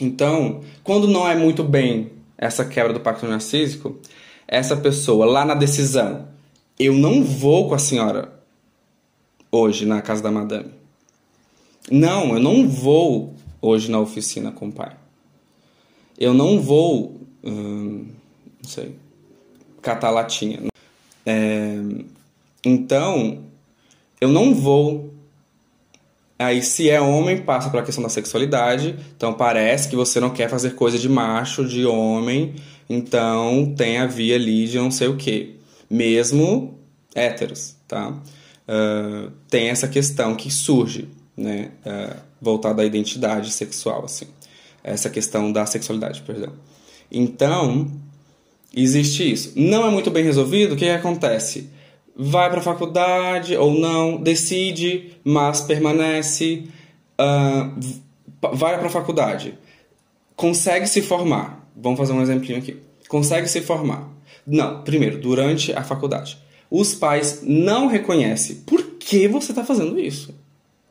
Então, 0.00 0.62
quando 0.82 1.06
não 1.06 1.26
é 1.26 1.36
muito 1.36 1.62
bem 1.62 2.12
essa 2.36 2.64
quebra 2.64 2.92
do 2.92 3.00
pacto 3.00 3.26
narcísico, 3.26 3.98
essa 4.48 4.76
pessoa 4.76 5.24
lá 5.24 5.44
na 5.44 5.54
decisão, 5.54 6.28
eu 6.78 6.92
não 6.94 7.22
vou 7.22 7.68
com 7.68 7.74
a 7.74 7.78
senhora 7.78 8.41
hoje 9.52 9.84
na 9.84 10.00
casa 10.00 10.22
da 10.22 10.30
madame. 10.30 10.72
Não, 11.90 12.34
eu 12.34 12.40
não 12.40 12.66
vou 12.66 13.34
hoje 13.60 13.90
na 13.90 14.00
oficina 14.00 14.50
com 14.50 14.68
o 14.68 14.72
pai. 14.72 14.96
Eu 16.18 16.32
não 16.32 16.60
vou, 16.60 17.20
hum, 17.44 18.06
não 18.62 18.70
sei, 18.70 18.96
catar 19.82 20.10
latinha. 20.10 20.60
É, 21.26 21.76
então, 22.64 23.44
eu 24.20 24.28
não 24.28 24.54
vou. 24.54 25.12
Aí, 26.38 26.62
se 26.62 26.88
é 26.88 27.00
homem, 27.00 27.42
passa 27.42 27.70
pela 27.70 27.82
questão 27.82 28.02
da 28.02 28.08
sexualidade. 28.08 28.96
Então, 29.16 29.34
parece 29.34 29.88
que 29.88 29.96
você 29.96 30.18
não 30.18 30.30
quer 30.30 30.48
fazer 30.48 30.74
coisa 30.74 30.98
de 30.98 31.08
macho, 31.08 31.64
de 31.66 31.84
homem. 31.84 32.54
Então, 32.88 33.74
tem 33.76 33.98
a 33.98 34.06
via 34.06 34.36
ali 34.36 34.66
de 34.66 34.78
não 34.78 34.90
sei 34.90 35.08
o 35.08 35.16
que. 35.16 35.56
Mesmo 35.88 36.78
héteros, 37.14 37.76
tá? 37.86 38.16
Uh, 38.68 39.30
tem 39.48 39.68
essa 39.68 39.88
questão 39.88 40.34
que 40.34 40.50
surge, 40.50 41.08
né? 41.36 41.72
Uh, 41.84 42.16
voltada 42.40 42.82
à 42.82 42.84
identidade 42.84 43.52
sexual, 43.52 44.04
assim. 44.04 44.26
Essa 44.82 45.10
questão 45.10 45.52
da 45.52 45.64
sexualidade, 45.66 46.22
perdão. 46.22 46.52
Então, 47.10 47.90
existe 48.74 49.30
isso. 49.30 49.52
Não 49.56 49.86
é 49.86 49.90
muito 49.90 50.10
bem 50.10 50.24
resolvido, 50.24 50.72
o 50.72 50.76
que, 50.76 50.84
que 50.84 50.90
acontece? 50.90 51.70
Vai 52.16 52.50
para 52.50 52.60
a 52.60 52.62
faculdade 52.62 53.56
ou 53.56 53.72
não, 53.72 54.20
decide, 54.20 55.12
mas 55.24 55.60
permanece, 55.60 56.64
uh, 57.20 57.80
vai 58.54 58.76
para 58.78 58.86
a 58.86 58.90
faculdade, 58.90 59.54
consegue 60.36 60.86
se 60.86 61.00
formar. 61.00 61.70
Vamos 61.76 61.98
fazer 61.98 62.12
um 62.12 62.20
exemplinho 62.20 62.58
aqui. 62.58 62.76
Consegue 63.08 63.48
se 63.48 63.60
formar. 63.60 64.10
Não, 64.46 64.82
primeiro, 64.82 65.18
durante 65.18 65.72
a 65.72 65.82
faculdade 65.82 66.38
os 66.72 66.94
pais 66.94 67.40
não 67.42 67.86
reconhecem. 67.86 68.56
Por 68.56 68.82
que 68.98 69.28
você 69.28 69.52
está 69.52 69.62
fazendo 69.62 70.00
isso? 70.00 70.30
O 70.30 70.34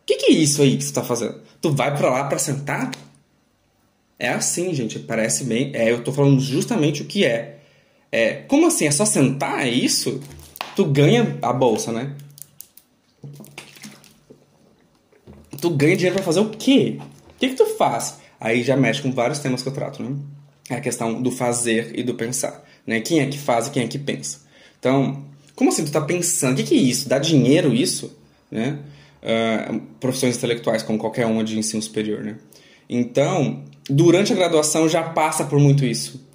que, 0.05 0.15
que, 0.15 0.31
é 0.31 0.35
isso 0.35 0.61
aí 0.61 0.77
que 0.77 0.83
você 0.83 0.91
está 0.91 1.03
fazendo? 1.03 1.41
Tu 1.59 1.71
vai 1.71 1.97
para 1.97 2.07
lá 2.07 2.23
para 2.25 2.37
sentar? 2.37 2.91
É 4.19 4.29
assim, 4.29 4.71
gente. 4.75 4.99
Parece 4.99 5.43
bem. 5.43 5.71
É, 5.73 5.89
eu 5.89 5.97
estou 5.97 6.13
falando 6.13 6.39
justamente 6.39 7.01
o 7.01 7.05
que 7.05 7.25
é. 7.25 7.61
É, 8.11 8.33
como 8.47 8.67
assim? 8.67 8.85
É 8.85 8.91
só 8.91 9.05
sentar? 9.05 9.65
É 9.65 9.69
isso? 9.69 10.21
Tu 10.75 10.85
ganha 10.85 11.39
a 11.41 11.51
bolsa, 11.51 11.91
né? 11.91 12.15
Tu 15.59 15.69
ganha 15.71 15.95
dinheiro 15.95 16.15
para 16.15 16.23
fazer 16.23 16.41
o 16.41 16.49
quê? 16.51 16.99
O 16.99 17.39
que, 17.39 17.49
que 17.49 17.55
tu 17.55 17.65
faz? 17.75 18.19
Aí 18.39 18.61
já 18.61 18.77
mexe 18.77 19.01
com 19.01 19.11
vários 19.11 19.39
temas 19.39 19.63
que 19.63 19.69
eu 19.69 19.73
trato, 19.73 20.03
né? 20.03 20.15
É 20.69 20.75
a 20.75 20.81
questão 20.81 21.19
do 21.19 21.31
fazer 21.31 21.97
e 21.97 22.03
do 22.03 22.13
pensar. 22.13 22.63
Né? 22.85 23.01
Quem 23.01 23.19
é 23.19 23.25
que 23.25 23.39
faz 23.39 23.65
e 23.65 23.71
quem 23.71 23.83
é 23.83 23.87
que 23.87 23.97
pensa. 23.97 24.41
Então, 24.79 25.30
como 25.61 25.69
assim 25.69 25.85
tu 25.85 25.91
tá 25.91 26.01
pensando? 26.01 26.53
O 26.53 26.55
que, 26.55 26.63
que 26.63 26.73
é 26.73 26.77
isso? 26.79 27.07
Dá 27.07 27.19
dinheiro 27.19 27.71
isso? 27.71 28.17
Né? 28.49 28.79
Uh, 29.21 29.79
profissões 29.99 30.35
intelectuais, 30.35 30.81
como 30.81 30.97
qualquer 30.97 31.27
uma 31.27 31.43
de 31.43 31.55
ensino 31.55 31.79
superior, 31.79 32.23
né? 32.23 32.37
Então, 32.89 33.61
durante 33.87 34.33
a 34.33 34.35
graduação 34.35 34.89
já 34.89 35.03
passa 35.03 35.45
por 35.45 35.59
muito 35.59 35.85
isso. 35.85 36.27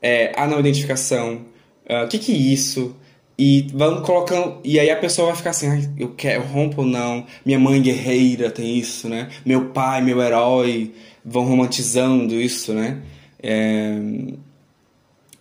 É, 0.00 0.32
a 0.36 0.46
não 0.46 0.60
identificação, 0.60 1.46
o 1.84 2.04
uh, 2.04 2.08
que 2.08 2.16
que 2.16 2.30
é 2.30 2.36
isso? 2.36 2.94
E 3.36 3.66
vão 3.74 4.02
colocando. 4.02 4.60
E 4.62 4.78
aí 4.78 4.88
a 4.88 4.96
pessoa 4.96 5.26
vai 5.26 5.36
ficar 5.36 5.50
assim, 5.50 5.66
ah, 5.66 5.90
eu 5.98 6.10
quero, 6.10 6.44
eu 6.44 6.46
rompo 6.46 6.82
ou 6.82 6.86
não. 6.86 7.26
Minha 7.44 7.58
mãe 7.58 7.82
guerreira 7.82 8.52
tem 8.52 8.78
isso, 8.78 9.08
né? 9.08 9.30
Meu 9.44 9.70
pai, 9.70 10.00
meu 10.00 10.22
herói, 10.22 10.94
vão 11.24 11.44
romantizando 11.44 12.40
isso, 12.40 12.72
né? 12.72 13.02
É... 13.42 13.98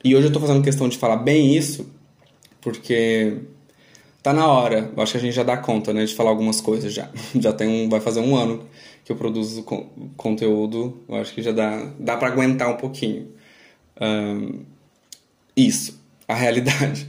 E 0.03 0.15
hoje 0.15 0.29
eu 0.29 0.33
tô 0.33 0.39
fazendo 0.39 0.63
questão 0.63 0.89
de 0.89 0.97
falar 0.97 1.17
bem 1.17 1.55
isso, 1.55 1.98
porque 2.61 3.37
tá 4.21 4.33
na 4.33 4.47
hora. 4.47 4.91
Eu 4.95 5.03
acho 5.03 5.13
que 5.13 5.17
a 5.17 5.21
gente 5.21 5.33
já 5.33 5.43
dá 5.43 5.57
conta, 5.57 5.93
né, 5.93 6.05
de 6.05 6.13
falar 6.13 6.29
algumas 6.29 6.61
coisas 6.61 6.93
já. 6.93 7.09
Já 7.35 7.53
tem 7.53 7.67
um, 7.67 7.89
vai 7.89 7.99
fazer 7.99 8.19
um 8.19 8.35
ano 8.35 8.67
que 9.03 9.11
eu 9.11 9.15
produzo 9.15 9.63
conteúdo. 10.15 11.01
Eu 11.07 11.15
acho 11.15 11.33
que 11.33 11.41
já 11.41 11.51
dá, 11.51 11.91
dá 11.99 12.15
para 12.15 12.27
aguentar 12.27 12.69
um 12.69 12.77
pouquinho. 12.77 13.27
Um, 13.99 14.59
isso, 15.55 15.99
a 16.27 16.35
realidade. 16.35 17.07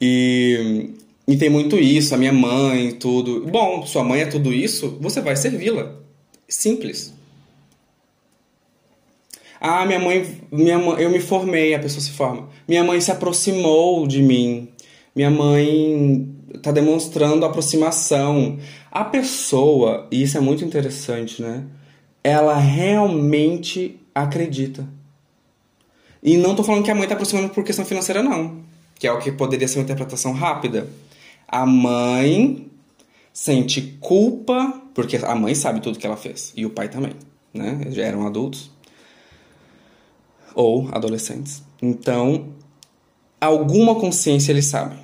E, 0.00 0.90
e 1.28 1.36
tem 1.36 1.48
muito 1.48 1.78
isso, 1.78 2.14
a 2.14 2.18
minha 2.18 2.32
mãe, 2.32 2.92
tudo. 2.92 3.46
Bom, 3.46 3.86
sua 3.86 4.02
mãe 4.02 4.22
é 4.22 4.26
tudo 4.26 4.52
isso, 4.52 4.98
você 5.00 5.20
vai 5.20 5.36
servi-la. 5.36 5.94
Simples. 6.48 7.14
Ah, 9.60 9.86
minha 9.86 10.00
mãe, 10.00 10.26
minha 10.50 10.76
mãe, 10.76 11.02
eu 11.04 11.08
me 11.08 11.20
formei, 11.20 11.72
a 11.72 11.78
pessoa 11.78 12.00
se 12.00 12.10
forma. 12.10 12.48
Minha 12.66 12.82
mãe 12.82 13.00
se 13.00 13.12
aproximou 13.12 14.08
de 14.08 14.20
mim 14.20 14.68
minha 15.14 15.30
mãe 15.30 16.28
está 16.54 16.70
demonstrando 16.70 17.44
aproximação. 17.44 18.58
A 18.90 19.04
pessoa, 19.04 20.06
e 20.10 20.22
isso 20.22 20.36
é 20.36 20.40
muito 20.40 20.64
interessante, 20.64 21.42
né? 21.42 21.64
Ela 22.22 22.56
realmente 22.56 24.00
acredita. 24.14 24.86
E 26.22 26.36
não 26.36 26.50
estou 26.50 26.64
falando 26.64 26.84
que 26.84 26.90
a 26.90 26.94
mãe 26.94 27.04
está 27.04 27.14
aproximando 27.14 27.48
por 27.48 27.64
questão 27.64 27.84
financeira, 27.84 28.22
não. 28.22 28.62
Que 28.98 29.06
é 29.06 29.12
o 29.12 29.18
que 29.18 29.32
poderia 29.32 29.66
ser 29.66 29.78
uma 29.78 29.84
interpretação 29.84 30.32
rápida. 30.32 30.88
A 31.48 31.66
mãe 31.66 32.70
sente 33.32 33.98
culpa, 34.00 34.80
porque 34.94 35.16
a 35.16 35.34
mãe 35.34 35.54
sabe 35.54 35.80
tudo 35.80 35.98
que 35.98 36.06
ela 36.06 36.16
fez. 36.16 36.52
E 36.56 36.64
o 36.64 36.70
pai 36.70 36.88
também, 36.88 37.12
né? 37.52 37.80
Já 37.90 38.04
eram 38.04 38.26
adultos. 38.26 38.70
Ou 40.54 40.88
adolescentes. 40.92 41.62
Então, 41.80 42.52
alguma 43.44 43.94
consciência 43.96 44.52
eles 44.52 44.66
sabem. 44.66 44.98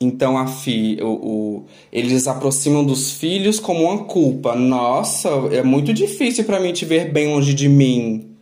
Então 0.00 0.38
a 0.38 0.46
fi, 0.46 0.98
o, 1.02 1.08
o, 1.08 1.64
eles 1.90 2.28
aproximam 2.28 2.84
dos 2.84 3.12
filhos 3.12 3.58
como 3.58 3.84
uma 3.84 4.04
culpa. 4.04 4.54
Nossa, 4.54 5.28
é 5.50 5.62
muito 5.62 5.92
difícil 5.92 6.44
para 6.44 6.60
mim 6.60 6.72
te 6.72 6.84
ver 6.84 7.10
bem 7.10 7.28
longe 7.32 7.52
de 7.52 7.68
mim. 7.68 8.36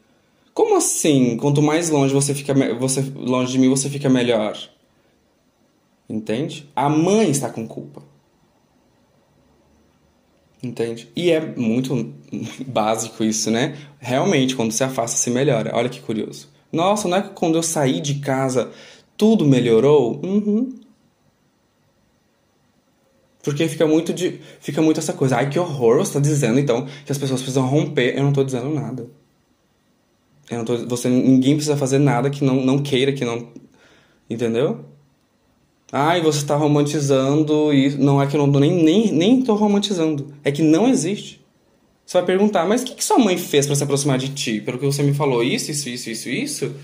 Como 0.52 0.76
assim? 0.76 1.36
Quanto 1.36 1.62
mais 1.62 1.88
longe 1.88 2.12
você 2.12 2.34
fica, 2.34 2.54
você 2.78 3.00
longe 3.14 3.52
de 3.52 3.58
mim, 3.58 3.68
você 3.68 3.88
fica 3.88 4.08
melhor. 4.08 4.58
Entende? 6.08 6.68
A 6.74 6.88
mãe 6.88 7.30
está 7.30 7.48
com 7.48 7.66
culpa. 7.66 8.02
Entende? 10.62 11.08
E 11.14 11.30
é 11.30 11.40
muito 11.40 12.12
básico 12.66 13.22
isso, 13.24 13.50
né? 13.50 13.76
Realmente, 13.98 14.56
quando 14.56 14.72
se 14.72 14.82
afasta, 14.82 15.16
se 15.16 15.30
melhora. 15.30 15.70
Olha 15.74 15.88
que 15.88 16.00
curioso. 16.00 16.55
Nossa, 16.72 17.08
não 17.08 17.16
é 17.18 17.22
que 17.22 17.30
quando 17.30 17.56
eu 17.56 17.62
saí 17.62 18.00
de 18.00 18.16
casa 18.16 18.70
tudo 19.16 19.44
melhorou? 19.44 20.20
Uhum. 20.22 20.74
Porque 23.42 23.68
fica 23.68 23.86
muito 23.86 24.12
de, 24.12 24.40
fica 24.58 24.82
muito 24.82 24.98
essa 24.98 25.12
coisa, 25.12 25.36
ai 25.36 25.48
que 25.48 25.58
horror, 25.58 25.98
você 25.98 26.14
tá 26.14 26.20
dizendo 26.20 26.58
então 26.58 26.86
que 27.04 27.12
as 27.12 27.18
pessoas 27.18 27.40
precisam 27.40 27.64
romper. 27.66 28.16
Eu 28.16 28.24
não 28.24 28.32
tô 28.32 28.42
dizendo 28.42 28.68
nada. 28.68 29.08
Eu 30.50 30.58
não 30.58 30.64
tô, 30.64 30.76
você, 30.86 31.08
ninguém 31.08 31.54
precisa 31.54 31.76
fazer 31.76 31.98
nada 31.98 32.28
que 32.28 32.44
não, 32.44 32.56
não 32.56 32.78
queira, 32.78 33.12
que 33.12 33.24
não. 33.24 33.48
Entendeu? 34.28 34.84
Ai, 35.92 36.20
você 36.20 36.38
está 36.38 36.56
romantizando 36.56 37.72
e 37.72 37.96
não 37.96 38.20
é 38.20 38.26
que 38.26 38.34
eu 38.34 38.44
não 38.44 38.50
tô 38.50 38.58
nem, 38.58 38.82
nem, 38.82 39.12
nem 39.12 39.42
tô 39.42 39.54
romantizando. 39.54 40.34
É 40.42 40.50
que 40.50 40.62
não 40.62 40.88
existe. 40.88 41.45
Você 42.06 42.18
vai 42.18 42.26
perguntar, 42.26 42.64
mas 42.66 42.82
o 42.82 42.84
que, 42.86 42.94
que 42.94 43.04
sua 43.04 43.18
mãe 43.18 43.36
fez 43.36 43.66
para 43.66 43.74
se 43.74 43.82
aproximar 43.82 44.16
de 44.16 44.28
ti? 44.28 44.60
Pelo 44.60 44.78
que 44.78 44.86
você 44.86 45.02
me 45.02 45.12
falou, 45.12 45.42
isso, 45.42 45.72
isso, 45.72 45.88
isso, 45.88 46.08
isso, 46.08 46.28
isso? 46.28 46.76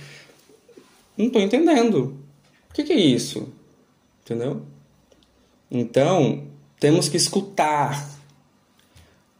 Não 1.17 1.31
tô 1.31 1.39
entendendo. 1.39 2.17
O 2.71 2.75
que, 2.75 2.83
que 2.83 2.93
é 2.93 2.97
isso? 3.01 3.49
Entendeu? 4.25 4.63
Então, 5.71 6.45
temos 6.81 7.09
que 7.09 7.17
escutar 7.17 8.11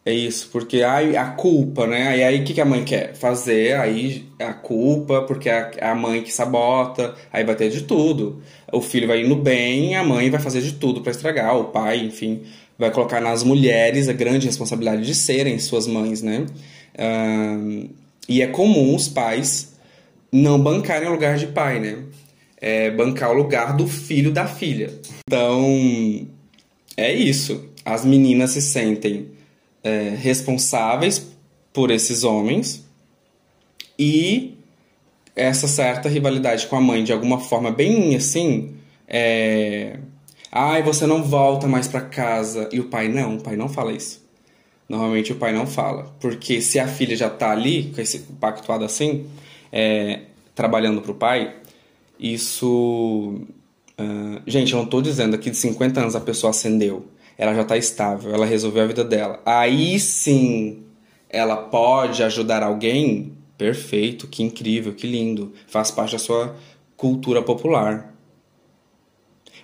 É 0.05 0.13
isso, 0.13 0.49
porque 0.51 0.83
aí 0.83 1.17
a 1.17 1.27
culpa, 1.31 1.87
né? 1.87 2.19
E 2.19 2.25
aí 2.25 2.41
o 2.41 2.45
que, 2.45 2.55
que 2.55 2.61
a 2.61 2.65
mãe 2.65 2.85
quer? 2.85 3.15
Fazer 3.15 3.75
aí 3.77 4.29
a 4.41 4.53
culpa, 4.53 5.23
porque 5.23 5.49
é 5.49 5.71
a 5.81 5.95
mãe 5.95 6.23
que 6.23 6.33
sabota, 6.33 7.15
aí 7.33 7.45
vai 7.45 7.55
ter 7.55 7.71
de 7.71 7.83
tudo. 7.83 8.43
O 8.73 8.81
filho 8.81 9.07
vai 9.07 9.23
indo 9.23 9.37
bem, 9.37 9.95
a 9.97 10.03
mãe 10.03 10.29
vai 10.29 10.41
fazer 10.41 10.61
de 10.61 10.73
tudo 10.73 11.03
para 11.03 11.13
estragar, 11.13 11.57
o 11.57 11.67
pai, 11.67 12.01
enfim, 12.01 12.43
vai 12.83 12.91
colocar 12.91 13.21
nas 13.21 13.45
mulheres 13.45 14.09
a 14.09 14.13
grande 14.13 14.47
responsabilidade 14.47 15.07
de 15.07 15.15
serem 15.15 15.57
suas 15.61 15.87
mães, 15.87 16.21
né? 16.21 16.47
Um, 16.99 17.89
e 18.29 18.43
é 18.43 18.49
comum 18.49 18.97
os 18.97 19.09
pais 19.09 19.75
não 20.33 20.61
bancarem 20.61 21.09
o 21.09 21.13
lugar 21.13 21.39
de 21.39 21.47
pai, 21.47 21.79
né? 21.79 22.03
É 22.61 22.91
bancar 22.91 23.31
o 23.31 23.35
lugar 23.35 23.77
do 23.77 23.87
filho 23.87 24.33
da 24.33 24.49
filha. 24.49 24.93
Então, 25.29 26.27
é 26.97 27.13
isso. 27.13 27.69
As 27.85 28.05
meninas 28.05 28.51
se 28.51 28.61
sentem 28.61 29.29
é, 29.85 30.17
responsáveis 30.17 31.29
por 31.73 31.89
esses 31.89 32.25
homens 32.25 32.85
e 33.97 34.57
essa 35.37 35.69
certa 35.69 36.09
rivalidade 36.09 36.67
com 36.67 36.75
a 36.75 36.81
mãe 36.81 37.05
de 37.05 37.13
alguma 37.13 37.39
forma 37.39 37.71
bem 37.71 38.17
assim 38.17 38.75
é... 39.07 39.99
ai 40.53 40.83
você 40.83 41.07
não 41.07 41.25
volta 41.25 41.67
mais 41.67 41.89
para 41.89 42.03
casa 42.03 42.69
e 42.71 42.79
o 42.79 42.85
pai 42.85 43.09
não 43.09 43.37
o 43.37 43.41
pai 43.41 43.57
não 43.57 43.69
fala 43.69 43.93
isso 43.93 44.23
normalmente 44.89 45.33
o 45.33 45.37
pai 45.37 45.53
não 45.53 45.67
fala 45.67 46.15
porque 46.21 46.61
se 46.61 46.79
a 46.79 46.87
filha 46.87 47.17
já 47.17 47.31
tá 47.31 47.51
ali 47.51 47.91
com 47.95 48.01
esse 48.01 48.19
pactuado 48.39 48.85
assim 48.85 49.27
é... 49.73 50.21
trabalhando 50.55 51.01
pro 51.01 51.15
pai 51.15 51.57
isso 52.21 53.41
uh... 53.99 54.43
gente 54.47 54.73
eu 54.73 54.79
não 54.79 54.87
tô 54.87 55.01
dizendo 55.01 55.35
aqui 55.35 55.51
de 55.51 55.57
50 55.57 56.01
anos 56.01 56.15
a 56.15 56.21
pessoa 56.21 56.51
acendeu 56.51 57.09
ela 57.43 57.55
já 57.55 57.63
está 57.63 57.77
estável, 57.77 58.33
ela 58.33 58.47
resolveu 58.47 58.85
a 58.85 58.87
vida 58.87 59.05
dela. 59.05 59.41
Aí 59.45 59.99
sim 59.99 60.85
ela 61.29 61.57
pode 61.57 62.23
ajudar 62.23 62.63
alguém? 62.63 63.33
Perfeito, 63.57 64.27
que 64.29 64.43
incrível, 64.43 64.95
que 64.95 65.07
lindo. 65.07 65.53
Faz 65.67 65.91
parte 65.91 66.13
da 66.13 66.19
sua 66.19 66.55
cultura 66.97 67.43
popular. 67.43 68.15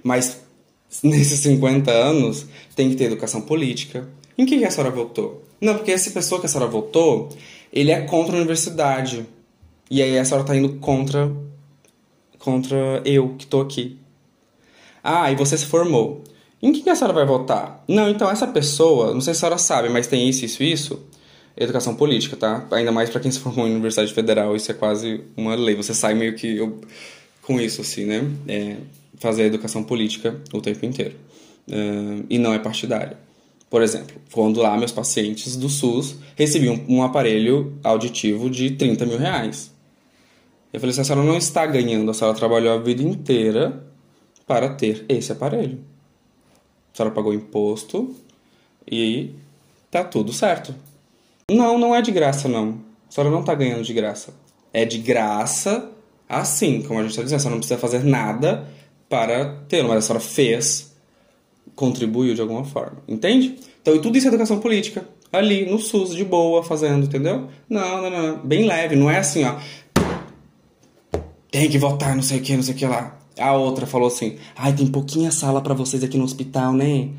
Mas 0.02 0.44
nesses 1.02 1.40
50 1.40 1.90
anos 1.90 2.46
tem 2.74 2.90
que 2.90 2.96
ter 2.96 3.04
educação 3.04 3.40
política. 3.40 4.08
Em 4.36 4.46
que 4.46 4.64
a 4.64 4.70
senhora 4.70 4.90
votou? 4.90 5.42
Não, 5.60 5.74
porque 5.74 5.92
essa 5.92 6.10
pessoa 6.10 6.40
que 6.40 6.46
a 6.46 6.48
senhora 6.48 6.70
votou, 6.70 7.28
ele 7.72 7.90
é 7.90 8.00
contra 8.02 8.34
a 8.34 8.36
universidade. 8.36 9.26
E 9.90 10.02
aí 10.02 10.18
a 10.18 10.24
senhora 10.24 10.42
está 10.42 10.56
indo 10.56 10.74
contra 10.74 11.30
contra 12.38 13.02
eu 13.04 13.34
que 13.36 13.44
estou 13.44 13.60
aqui. 13.60 13.98
Ah, 15.02 15.30
e 15.30 15.36
você 15.36 15.58
se 15.58 15.66
formou. 15.66 16.22
Em 16.62 16.72
que 16.72 16.88
a 16.88 16.94
senhora 16.94 17.14
vai 17.14 17.26
votar? 17.26 17.84
Não, 17.86 18.08
então 18.08 18.30
essa 18.30 18.46
pessoa, 18.46 19.12
não 19.12 19.20
sei 19.20 19.34
se 19.34 19.38
a 19.38 19.40
senhora 19.40 19.58
sabe, 19.58 19.88
mas 19.88 20.06
tem 20.06 20.28
isso, 20.28 20.44
isso, 20.44 20.62
isso. 20.62 21.06
Educação 21.56 21.94
política, 21.94 22.36
tá? 22.36 22.66
Ainda 22.70 22.92
mais 22.92 23.10
para 23.10 23.20
quem 23.20 23.30
se 23.30 23.38
formou 23.38 23.66
em 23.66 23.72
Universidade 23.72 24.12
Federal, 24.12 24.54
isso 24.56 24.70
é 24.70 24.74
quase 24.74 25.20
uma 25.36 25.54
lei. 25.54 25.74
Você 25.74 25.92
sai 25.92 26.14
meio 26.14 26.34
que 26.34 26.56
eu, 26.56 26.80
com 27.42 27.60
isso, 27.60 27.80
assim, 27.80 28.04
né? 28.04 28.24
É, 28.46 28.76
fazer 29.16 29.44
educação 29.44 29.82
política 29.82 30.40
o 30.52 30.60
tempo 30.60 30.84
inteiro. 30.84 31.16
Uh, 31.68 32.24
e 32.28 32.38
não 32.38 32.52
é 32.52 32.58
partidária. 32.58 33.18
Por 33.68 33.82
exemplo, 33.82 34.16
quando 34.32 34.60
lá 34.60 34.76
meus 34.76 34.92
pacientes 34.92 35.56
do 35.56 35.68
SUS 35.68 36.16
recebiam 36.36 36.82
um 36.88 37.02
aparelho 37.02 37.78
auditivo 37.84 38.48
de 38.48 38.70
30 38.70 39.04
mil 39.04 39.18
reais. 39.18 39.74
Eu 40.72 40.80
falei 40.80 40.92
assim, 40.92 41.02
a 41.02 41.04
senhora 41.04 41.26
não 41.26 41.36
está 41.36 41.66
ganhando, 41.66 42.10
a 42.10 42.14
senhora 42.14 42.36
trabalhou 42.36 42.72
a 42.72 42.78
vida 42.78 43.02
inteira 43.02 43.84
para 44.46 44.70
ter 44.70 45.04
esse 45.08 45.30
aparelho 45.32 45.78
senhora 46.98 47.14
pagou 47.14 47.32
imposto 47.32 48.14
e 48.90 49.30
tá 49.90 50.02
tudo 50.02 50.32
certo. 50.32 50.74
Não, 51.50 51.78
não 51.78 51.94
é 51.94 52.02
de 52.02 52.10
graça, 52.10 52.48
não. 52.48 52.80
A 53.08 53.12
senhora 53.12 53.30
não 53.32 53.42
tá 53.42 53.54
ganhando 53.54 53.82
de 53.82 53.94
graça. 53.94 54.34
É 54.72 54.84
de 54.84 54.98
graça, 54.98 55.90
assim, 56.28 56.82
como 56.82 56.98
a 56.98 57.02
gente 57.02 57.12
está 57.12 57.22
dizendo. 57.22 57.36
A 57.36 57.40
senhora 57.40 57.54
não 57.54 57.60
precisa 57.60 57.80
fazer 57.80 58.04
nada 58.04 58.68
para 59.08 59.62
ter, 59.68 59.82
mas 59.82 59.98
a 59.98 60.00
senhora 60.02 60.20
fez, 60.20 60.94
contribuiu 61.74 62.34
de 62.34 62.40
alguma 62.40 62.64
forma. 62.64 62.98
Entende? 63.06 63.56
Então, 63.80 63.94
e 63.94 64.00
tudo 64.00 64.18
isso 64.18 64.26
é 64.26 64.28
educação 64.28 64.58
política. 64.58 65.06
Ali, 65.32 65.70
no 65.70 65.78
SUS, 65.78 66.14
de 66.14 66.24
boa, 66.24 66.62
fazendo, 66.62 67.04
entendeu? 67.04 67.48
Não, 67.68 68.02
não, 68.02 68.10
não. 68.10 68.38
Bem 68.38 68.66
leve, 68.66 68.96
não 68.96 69.10
é 69.10 69.18
assim, 69.18 69.44
ó. 69.44 69.56
Tem 71.50 71.68
que 71.68 71.78
votar, 71.78 72.14
não 72.14 72.22
sei 72.22 72.38
o 72.38 72.42
que, 72.42 72.56
não 72.56 72.62
sei 72.62 72.74
o 72.74 72.76
que 72.76 72.86
lá. 72.86 73.18
A 73.38 73.52
outra 73.52 73.86
falou 73.86 74.08
assim: 74.08 74.36
ai, 74.56 74.72
tem 74.72 74.86
pouquinha 74.86 75.30
sala 75.30 75.60
para 75.60 75.74
vocês 75.74 76.02
aqui 76.02 76.18
no 76.18 76.24
hospital, 76.24 76.72
né? 76.72 77.10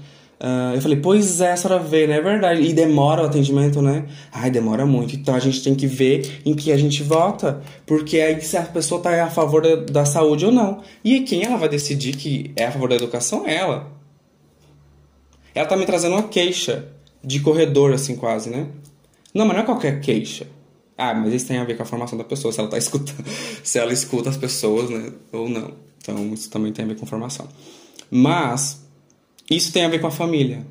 Uh, 0.42 0.74
eu 0.76 0.82
falei, 0.82 0.98
pois 1.02 1.42
é, 1.42 1.52
a 1.52 1.58
senhora 1.58 1.84
vê, 1.84 2.08
né? 2.08 2.18
É 2.18 2.22
verdade. 2.22 2.62
E 2.62 2.72
demora 2.72 3.24
o 3.24 3.26
atendimento, 3.26 3.82
né? 3.82 4.06
Ai, 4.32 4.50
demora 4.50 4.86
muito. 4.86 5.16
Então 5.16 5.36
a 5.36 5.40
gente 5.40 5.62
tem 5.62 5.76
que 5.76 5.86
ver 5.86 6.42
em 6.46 6.54
que 6.54 6.72
a 6.72 6.78
gente 6.78 7.04
vota. 7.04 7.62
Porque 7.86 8.20
aí 8.20 8.42
se 8.42 8.56
a 8.56 8.64
pessoa 8.64 9.02
tá 9.02 9.24
a 9.24 9.30
favor 9.30 9.62
da, 9.62 9.76
da 9.76 10.06
saúde 10.06 10.46
ou 10.46 10.52
não. 10.52 10.82
E 11.04 11.22
quem 11.22 11.44
ela 11.44 11.58
vai 11.58 11.68
decidir 11.68 12.16
que 12.16 12.54
é 12.56 12.68
a 12.68 12.72
favor 12.72 12.88
da 12.88 12.96
educação 12.96 13.46
ela. 13.46 13.92
Ela 15.54 15.68
tá 15.68 15.76
me 15.76 15.86
trazendo 15.86 16.16
uma 16.16 16.24
queixa 16.24 16.88
de 17.22 17.42
corredor, 17.42 17.92
assim, 17.92 18.16
quase, 18.16 18.50
né? 18.50 18.68
Não, 19.34 19.46
mas 19.46 19.58
não 19.58 19.64
é 19.64 19.66
qualquer 19.66 20.00
queixa. 20.00 20.48
Ah, 20.98 21.14
mas 21.14 21.34
isso 21.34 21.48
tem 21.48 21.58
a 21.58 21.64
ver 21.64 21.76
com 21.76 21.84
a 21.84 21.86
formação 21.86 22.18
da 22.18 22.24
pessoa, 22.24 22.52
se 22.54 22.60
ela 22.60 22.70
tá 22.70 22.78
escutando. 22.80 23.26
se 23.64 23.78
ela 23.78 23.92
escuta 23.92 24.30
as 24.30 24.38
pessoas, 24.38 24.90
né? 24.90 25.12
Ou 25.34 25.50
não. 25.50 25.74
Então, 25.98 26.34
isso 26.34 26.50
também 26.50 26.72
tem 26.72 26.86
a 26.86 26.88
ver 26.88 26.96
com 26.96 27.06
formação. 27.06 27.48
Mas, 28.10 28.82
isso 29.50 29.72
tem 29.72 29.86
a 29.86 29.90
ver 29.90 30.00
com 30.00 30.08
a 30.08 30.12
família. 30.12 30.66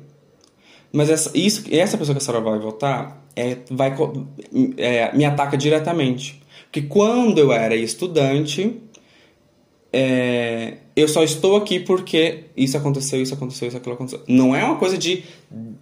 Mas 0.91 1.09
essa, 1.09 1.31
isso, 1.35 1.63
essa 1.71 1.97
pessoa 1.97 2.15
que 2.15 2.21
a 2.21 2.25
senhora 2.25 2.43
vai 2.43 2.59
votar 2.59 3.23
é, 3.35 3.57
vai, 3.69 3.95
é, 4.77 5.15
me 5.15 5.25
ataca 5.25 5.57
diretamente. 5.57 6.41
Porque 6.65 6.81
quando 6.81 7.37
eu 7.37 7.51
era 7.51 7.75
estudante, 7.75 8.81
é, 9.91 10.77
eu 10.95 11.07
só 11.07 11.23
estou 11.23 11.57
aqui 11.57 11.79
porque 11.79 12.45
isso 12.55 12.77
aconteceu, 12.77 13.21
isso 13.21 13.33
aconteceu, 13.33 13.67
isso 13.67 13.77
aquilo 13.77 13.95
aconteceu. 13.95 14.21
Não 14.27 14.55
é 14.55 14.63
uma 14.63 14.75
coisa 14.75 14.97
de, 14.97 15.23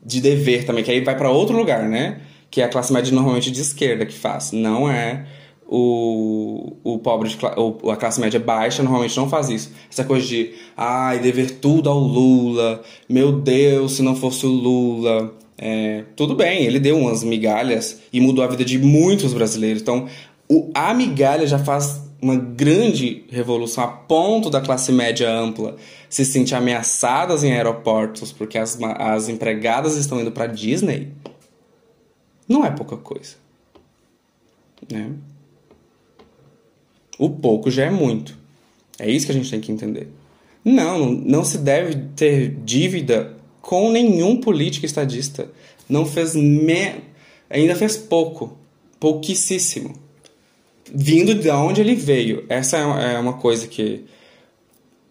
de 0.03 0.21
dever 0.21 0.65
também, 0.65 0.83
que 0.83 0.91
aí 0.91 1.01
vai 1.01 1.17
para 1.17 1.29
outro 1.29 1.55
lugar, 1.55 1.87
né? 1.87 2.21
Que 2.49 2.61
é 2.61 2.65
a 2.65 2.69
classe 2.69 2.93
média 2.93 3.13
normalmente 3.13 3.51
de 3.51 3.61
esquerda 3.61 4.05
que 4.05 4.13
faz. 4.13 4.51
Não 4.51 4.89
é 4.89 5.25
o, 5.67 6.77
o 6.83 6.97
pobre, 6.99 7.29
o, 7.57 7.91
a 7.91 7.97
classe 7.97 8.19
média 8.21 8.39
baixa 8.39 8.81
normalmente 8.81 9.17
não 9.17 9.29
faz 9.29 9.49
isso. 9.49 9.71
Essa 9.91 10.03
coisa 10.03 10.25
de, 10.25 10.53
ai, 10.75 11.19
dever 11.19 11.59
tudo 11.59 11.89
ao 11.89 11.99
Lula, 11.99 12.81
meu 13.09 13.33
Deus, 13.33 13.93
se 13.93 14.01
não 14.01 14.15
fosse 14.15 14.45
o 14.45 14.49
Lula. 14.49 15.33
É, 15.57 16.03
tudo 16.15 16.35
bem, 16.35 16.63
ele 16.63 16.79
deu 16.79 16.97
umas 16.97 17.23
migalhas 17.23 18.01
e 18.13 18.21
mudou 18.21 18.43
a 18.43 18.47
vida 18.47 18.63
de 18.63 18.77
muitos 18.77 19.33
brasileiros. 19.33 19.81
Então, 19.81 20.07
o, 20.47 20.69
a 20.73 20.93
migalha 20.93 21.45
já 21.45 21.59
faz 21.59 22.01
uma 22.21 22.35
grande 22.35 23.25
revolução 23.29 23.83
a 23.83 23.87
ponto 23.87 24.49
da 24.49 24.61
classe 24.61 24.91
média 24.91 25.29
ampla 25.29 25.75
se 26.09 26.25
sentir 26.25 26.55
ameaçadas 26.55 27.43
em 27.43 27.51
aeroportos 27.51 28.31
porque 28.31 28.57
as, 28.57 28.79
as 28.81 29.29
empregadas 29.29 29.95
estão 29.95 30.19
indo 30.19 30.31
para 30.31 30.47
Disney. 30.47 31.11
Não 32.47 32.65
é 32.65 32.71
pouca 32.71 32.95
coisa. 32.95 33.35
Né? 34.89 35.11
O 37.17 37.29
pouco 37.29 37.71
já 37.71 37.85
é 37.85 37.89
muito. 37.89 38.37
É 38.99 39.09
isso 39.09 39.25
que 39.25 39.31
a 39.31 39.35
gente 39.35 39.49
tem 39.49 39.61
que 39.61 39.71
entender. 39.71 40.09
Não, 40.63 41.11
não 41.11 41.43
se 41.43 41.57
deve 41.57 41.95
ter 42.15 42.55
dívida 42.63 43.33
com 43.61 43.91
nenhum 43.91 44.41
político 44.41 44.85
estadista. 44.85 45.49
Não 45.87 46.05
fez 46.05 46.35
me... 46.35 46.95
ainda 47.49 47.75
fez 47.75 47.95
pouco, 47.97 48.57
pouquíssimo. 48.99 49.95
Vindo 50.93 51.35
de 51.35 51.49
onde 51.49 51.81
ele 51.81 51.95
veio. 51.95 52.45
Essa 52.49 52.77
é 52.77 53.19
uma 53.19 53.31
é 53.31 53.41
coisa 53.41 53.67
que 53.67 54.05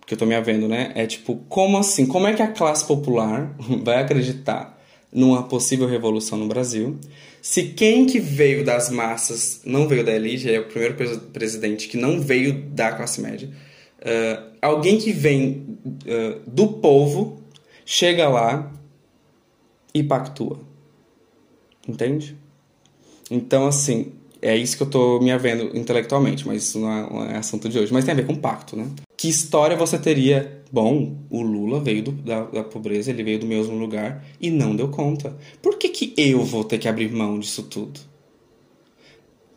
que 0.06 0.14
eu 0.14 0.18
tô 0.18 0.24
me 0.24 0.36
havendo, 0.36 0.68
né? 0.68 0.92
É 0.94 1.04
tipo, 1.04 1.34
como 1.48 1.76
assim? 1.76 2.06
Como 2.06 2.28
é 2.28 2.32
que 2.32 2.40
a 2.40 2.46
classe 2.46 2.84
popular 2.84 3.52
vai 3.82 4.00
acreditar 4.00 4.75
numa 5.16 5.42
possível 5.42 5.88
revolução 5.88 6.38
no 6.38 6.46
Brasil 6.46 6.96
se 7.46 7.62
quem 7.62 8.06
que 8.06 8.18
veio 8.18 8.64
das 8.64 8.90
massas 8.90 9.60
não 9.64 9.86
veio 9.86 10.04
da 10.04 10.12
elite, 10.12 10.52
é 10.52 10.58
o 10.58 10.64
primeiro 10.64 10.96
presidente 11.32 11.86
que 11.86 11.96
não 11.96 12.20
veio 12.20 12.52
da 12.52 12.90
classe 12.90 13.20
média, 13.20 13.48
uh, 14.00 14.50
alguém 14.60 14.98
que 14.98 15.12
vem 15.12 15.78
uh, 15.84 16.40
do 16.44 16.66
povo 16.66 17.40
chega 17.84 18.28
lá 18.28 18.72
e 19.94 20.02
pactua. 20.02 20.58
Entende? 21.88 22.36
Então, 23.30 23.68
assim, 23.68 24.12
é 24.42 24.56
isso 24.56 24.76
que 24.76 24.82
eu 24.82 24.90
tô 24.90 25.20
me 25.20 25.30
havendo 25.30 25.76
intelectualmente, 25.78 26.44
mas 26.48 26.64
isso 26.64 26.80
não 26.80 27.22
é, 27.22 27.34
é 27.34 27.36
assunto 27.36 27.68
de 27.68 27.78
hoje. 27.78 27.92
Mas 27.92 28.04
tem 28.04 28.10
a 28.10 28.16
ver 28.16 28.26
com 28.26 28.34
pacto, 28.34 28.74
né? 28.74 28.90
Que 29.26 29.30
história 29.30 29.76
você 29.76 29.98
teria? 29.98 30.62
Bom, 30.70 31.16
o 31.28 31.42
Lula 31.42 31.80
veio 31.80 32.00
do, 32.00 32.12
da, 32.12 32.44
da, 32.44 32.62
pobreza, 32.62 33.10
ele 33.10 33.24
veio 33.24 33.40
do 33.40 33.46
mesmo 33.46 33.76
lugar 33.76 34.24
e 34.40 34.52
não 34.52 34.76
deu 34.76 34.86
conta. 34.86 35.36
Por 35.60 35.78
que, 35.78 35.88
que 35.88 36.14
eu 36.16 36.44
vou 36.44 36.62
ter 36.62 36.78
que 36.78 36.86
abrir 36.86 37.10
mão 37.10 37.40
disso 37.40 37.64
tudo? 37.64 37.98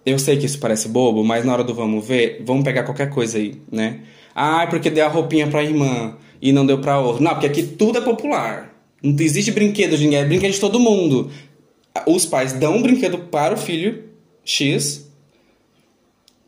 Eu 0.04 0.18
sei 0.18 0.38
que 0.38 0.48
isso 0.48 0.58
parece 0.58 0.88
bobo, 0.88 1.24
mas 1.24 1.46
na 1.46 1.54
hora 1.54 1.64
do 1.64 1.76
vamos 1.76 2.04
ver, 2.04 2.42
vamos 2.44 2.64
pegar 2.64 2.82
qualquer 2.82 3.12
coisa 3.12 3.38
aí, 3.38 3.62
né? 3.72 4.00
Ah, 4.34 4.66
porque 4.66 4.90
deu 4.90 5.06
a 5.06 5.08
roupinha 5.08 5.46
pra 5.46 5.64
irmã 5.64 6.18
e 6.42 6.52
não 6.52 6.66
deu 6.66 6.82
pra 6.82 7.00
outra. 7.00 7.24
Não, 7.24 7.34
porque 7.34 7.46
aqui 7.46 7.62
tudo 7.62 8.00
é 8.00 8.02
popular. 8.02 8.76
Não 9.04 9.16
existe 9.20 9.52
brinquedo 9.52 9.96
de 9.96 10.04
ninguém, 10.06 10.20
é 10.22 10.26
brinquedo 10.26 10.52
de 10.52 10.60
todo 10.60 10.80
mundo. 10.80 11.30
os 12.08 12.26
pais 12.26 12.54
dão 12.54 12.78
um 12.78 12.82
brinquedo 12.82 13.20
para 13.20 13.54
o 13.54 13.58
filho 13.58 14.06
X, 14.44 15.08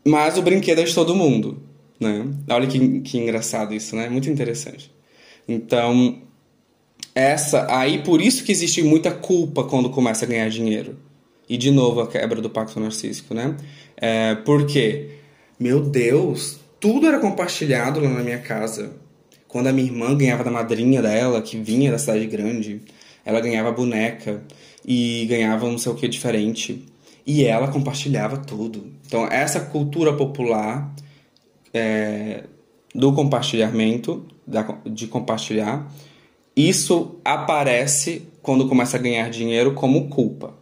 mas 0.04 0.36
o 0.36 0.42
brinquedo 0.42 0.80
é 0.80 0.82
de 0.82 0.92
todo 0.92 1.14
mundo, 1.14 1.62
né? 2.02 2.26
Olha 2.50 2.66
que, 2.66 3.00
que 3.00 3.18
engraçado 3.18 3.72
isso, 3.72 3.96
né? 3.96 4.08
Muito 4.08 4.28
interessante. 4.28 4.92
Então, 5.48 6.18
essa 7.14 7.66
aí 7.74 8.02
por 8.02 8.20
isso 8.20 8.44
que 8.44 8.52
existe 8.52 8.82
muita 8.82 9.10
culpa 9.10 9.64
quando 9.64 9.90
começa 9.90 10.24
a 10.24 10.28
ganhar 10.28 10.48
dinheiro. 10.48 10.96
E 11.48 11.56
de 11.56 11.70
novo 11.70 12.00
a 12.00 12.06
quebra 12.06 12.40
do 12.40 12.50
pacto 12.50 12.80
narcísico, 12.80 13.34
né? 13.34 13.56
É, 13.96 14.34
porque, 14.36 15.10
meu 15.58 15.80
Deus, 15.80 16.58
tudo 16.80 17.06
era 17.06 17.18
compartilhado 17.18 18.00
lá 18.00 18.08
na 18.08 18.22
minha 18.22 18.38
casa. 18.38 18.92
Quando 19.46 19.66
a 19.66 19.72
minha 19.72 19.86
irmã 19.86 20.16
ganhava 20.16 20.42
da 20.42 20.50
madrinha 20.50 21.02
dela, 21.02 21.42
que 21.42 21.58
vinha 21.58 21.90
da 21.90 21.98
cidade 21.98 22.26
grande, 22.26 22.80
ela 23.24 23.40
ganhava 23.40 23.70
boneca 23.70 24.42
e 24.84 25.26
ganhava 25.28 25.68
não 25.68 25.78
sei 25.78 25.92
o 25.92 25.94
que 25.94 26.08
diferente. 26.08 26.86
E 27.26 27.44
ela 27.44 27.68
compartilhava 27.68 28.38
tudo. 28.38 28.86
Então, 29.06 29.26
essa 29.26 29.60
cultura 29.60 30.12
popular 30.14 30.92
é, 31.72 32.44
do 32.94 33.12
compartilhamento, 33.12 34.24
de 34.84 35.06
compartilhar, 35.06 35.90
isso 36.54 37.16
aparece 37.24 38.28
quando 38.42 38.68
começa 38.68 38.96
a 38.96 39.00
ganhar 39.00 39.30
dinheiro 39.30 39.74
como 39.74 40.08
culpa. 40.08 40.54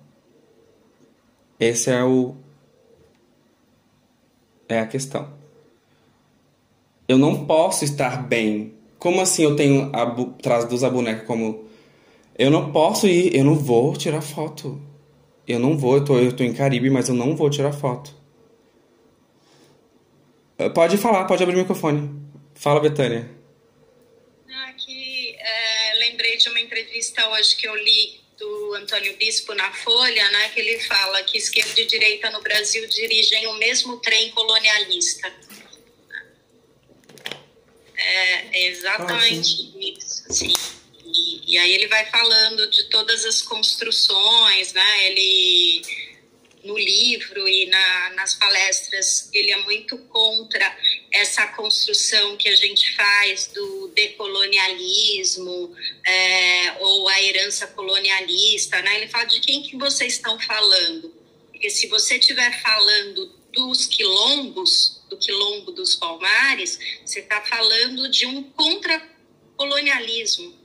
Esse 1.58 1.90
é 1.90 2.04
o 2.04 2.34
é 4.68 4.78
a 4.78 4.86
questão. 4.86 5.28
Eu 7.08 7.18
não 7.18 7.44
posso 7.44 7.84
estar 7.84 8.22
bem. 8.22 8.74
Como 8.98 9.20
assim 9.20 9.42
eu 9.42 9.56
tenho 9.56 9.90
a 9.92 10.06
traduz 10.40 10.84
a 10.84 10.90
boneca 10.90 11.24
como 11.24 11.64
eu 12.38 12.50
não 12.50 12.70
posso 12.70 13.06
ir, 13.06 13.34
eu 13.34 13.44
não 13.44 13.54
vou 13.54 13.94
tirar 13.94 14.22
foto. 14.22 14.80
Eu 15.46 15.58
não 15.58 15.76
vou, 15.76 15.96
eu 15.96 16.04
tô, 16.04 16.18
eu 16.18 16.32
tô 16.32 16.44
em 16.44 16.54
Caribe, 16.54 16.88
mas 16.88 17.08
eu 17.08 17.14
não 17.14 17.34
vou 17.34 17.50
tirar 17.50 17.72
foto. 17.72 18.14
Pode 20.68 20.98
falar, 20.98 21.24
pode 21.24 21.42
abrir 21.42 21.56
o 21.56 21.58
microfone. 21.60 22.10
Fala, 22.54 22.80
Betânia. 22.80 23.30
Aqui, 24.68 25.34
é, 25.38 25.94
lembrei 25.98 26.36
de 26.36 26.48
uma 26.48 26.60
entrevista 26.60 27.26
hoje 27.30 27.56
que 27.56 27.66
eu 27.66 27.74
li 27.74 28.20
do 28.38 28.74
Antônio 28.74 29.16
Bispo 29.16 29.54
na 29.54 29.70
Folha, 29.72 30.30
né, 30.30 30.48
que 30.48 30.60
ele 30.60 30.80
fala 30.80 31.22
que 31.22 31.36
esquerda 31.36 31.78
e 31.80 31.86
direita 31.86 32.30
no 32.30 32.40
Brasil 32.40 32.86
dirigem 32.88 33.46
o 33.46 33.54
mesmo 33.54 33.98
trem 33.98 34.30
colonialista. 34.30 35.32
É, 37.94 38.58
é 38.58 38.66
exatamente 38.68 39.72
ah, 39.74 39.78
isso, 39.78 40.24
assim. 40.28 40.52
E, 41.04 41.54
e, 41.54 41.58
aí 41.58 41.72
ele 41.72 41.86
vai 41.88 42.06
falando 42.06 42.70
de 42.70 42.84
todas 42.84 43.24
as 43.26 43.42
construções, 43.42 44.72
né? 44.72 45.06
Ele 45.06 45.82
no 46.64 46.78
livro 46.78 47.48
e 47.48 47.66
na, 47.66 48.10
nas 48.10 48.34
palestras, 48.34 49.30
ele 49.32 49.50
é 49.50 49.56
muito 49.64 49.98
contra 49.98 50.76
essa 51.12 51.46
construção 51.48 52.36
que 52.36 52.48
a 52.48 52.54
gente 52.54 52.94
faz 52.94 53.48
do 53.48 53.88
decolonialismo 53.88 55.74
é, 56.06 56.76
ou 56.80 57.08
a 57.08 57.20
herança 57.22 57.66
colonialista, 57.68 58.80
né? 58.82 58.96
Ele 58.96 59.08
fala 59.08 59.24
de 59.24 59.40
quem 59.40 59.62
que 59.62 59.76
vocês 59.76 60.14
estão 60.14 60.38
falando? 60.40 61.14
Porque 61.50 61.70
se 61.70 61.86
você 61.88 62.16
estiver 62.16 62.60
falando 62.62 63.40
dos 63.52 63.86
quilombos, 63.86 65.02
do 65.08 65.16
quilombo 65.16 65.72
dos 65.72 65.96
palmares, 65.96 66.78
você 67.04 67.18
está 67.20 67.40
falando 67.42 68.08
de 68.08 68.26
um 68.26 68.42
contra-colonialismo. 68.42 70.58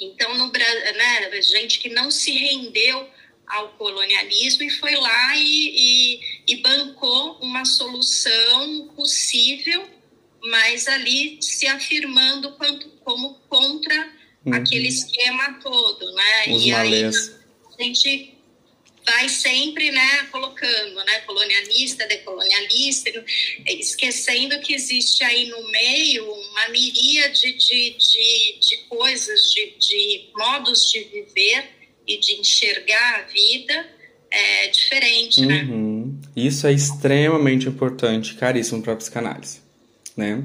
Então, 0.00 0.36
no, 0.36 0.50
né, 0.50 1.42
gente 1.42 1.78
que 1.78 1.88
não 1.88 2.10
se 2.10 2.32
rendeu 2.32 3.08
ao 3.52 3.68
colonialismo 3.70 4.62
e 4.62 4.70
foi 4.70 4.94
lá 4.94 5.36
e, 5.36 6.16
e, 6.16 6.20
e 6.48 6.56
bancou 6.62 7.38
uma 7.40 7.64
solução 7.64 8.88
possível, 8.96 9.88
mas 10.42 10.88
ali 10.88 11.38
se 11.40 11.66
afirmando 11.66 12.52
quanto, 12.52 12.88
como 13.04 13.34
contra 13.48 14.12
uhum. 14.44 14.54
aquele 14.54 14.88
esquema 14.88 15.60
todo, 15.62 16.12
né? 16.14 16.44
Os 16.48 16.64
e 16.64 16.70
malês. 16.70 17.28
aí 17.28 17.34
a 17.78 17.82
gente 17.82 18.34
vai 19.04 19.28
sempre 19.28 19.90
né, 19.90 20.28
colocando, 20.30 21.04
né, 21.04 21.20
colonialista, 21.20 22.06
decolonialista, 22.06 23.10
esquecendo 23.66 24.60
que 24.60 24.72
existe 24.72 25.24
aí 25.24 25.46
no 25.46 25.70
meio 25.70 26.32
uma 26.32 26.68
miríade 26.68 27.52
de, 27.52 27.90
de, 27.90 28.58
de 28.60 28.76
coisas, 28.88 29.50
de, 29.50 29.74
de 29.78 30.30
modos 30.36 30.90
de 30.90 31.00
viver 31.04 31.81
e 32.06 32.18
de 32.18 32.34
enxergar 32.34 33.20
a 33.20 33.22
vida 33.22 33.86
é 34.30 34.68
diferente, 34.68 35.44
né? 35.44 35.62
uhum. 35.64 36.18
Isso 36.34 36.66
é 36.66 36.72
extremamente 36.72 37.68
importante, 37.68 38.34
caríssimo 38.34 38.82
para 38.82 38.94
a 38.94 38.96
psicanálise, 38.96 39.60
né? 40.16 40.42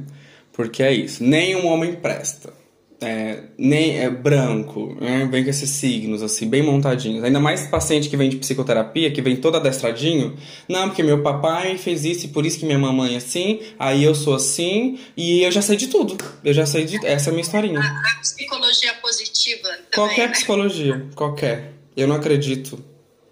Porque 0.52 0.84
é 0.84 0.91
isso, 0.91 1.24
nenhum 1.24 1.67
homem 1.67 1.96
presta 1.96 2.54
é, 3.00 3.44
nem 3.58 4.00
é 4.00 4.10
branco, 4.10 4.98
né? 5.00 5.28
vem 5.30 5.44
com 5.44 5.50
esses 5.50 5.70
signos 5.70 6.24
assim, 6.24 6.50
bem 6.50 6.64
montadinhos. 6.64 7.24
Ainda 7.24 7.40
mais 7.40 7.68
paciente 7.68 8.10
que 8.10 8.18
vem 8.18 8.30
de 8.30 8.38
psicoterapia, 8.38 9.12
que 9.12 9.22
vem 9.22 9.36
todo 9.36 9.58
adestradinho. 9.58 10.36
Não, 10.68 10.88
porque 10.88 11.04
meu 11.04 11.22
papai 11.22 11.78
fez 11.78 12.04
isso 12.06 12.26
e 12.26 12.30
por 12.30 12.46
isso 12.46 12.60
que 12.60 12.66
minha 12.66 12.80
mamãe 12.80 13.14
é 13.14 13.18
assim, 13.18 13.60
aí 13.78 14.04
eu 14.04 14.16
sou 14.16 14.36
assim, 14.36 15.00
e 15.16 15.44
eu 15.44 15.52
já 15.52 15.62
sei 15.62 15.78
de 15.78 15.88
tudo. 15.88 16.18
Eu 16.44 16.54
já 16.54 16.66
sei 16.66 16.86
de. 16.86 17.06
Essa 17.06 17.30
é 17.30 17.32
a 17.32 17.34
minha 17.34 17.44
historinha. 17.44 17.80
A, 17.80 17.84
a 17.84 18.20
psicologia 18.22 18.94
positiva 18.96 19.70
também, 19.70 19.86
Qualquer 19.94 20.28
né? 20.28 20.34
psicologia, 20.34 21.08
qualquer. 21.16 21.74
Eu 21.96 22.08
não 22.08 22.16
acredito 22.16 22.84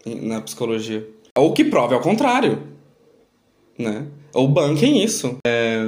na 0.06 0.42
psicologia. 0.42 1.08
Ou 1.36 1.54
que 1.54 1.64
prove 1.64 1.96
ao 1.96 2.02
contrário. 2.02 2.62
Né? 3.78 4.06
Ou 4.34 4.48
banquem 4.48 5.04
isso. 5.04 5.38
É, 5.46 5.80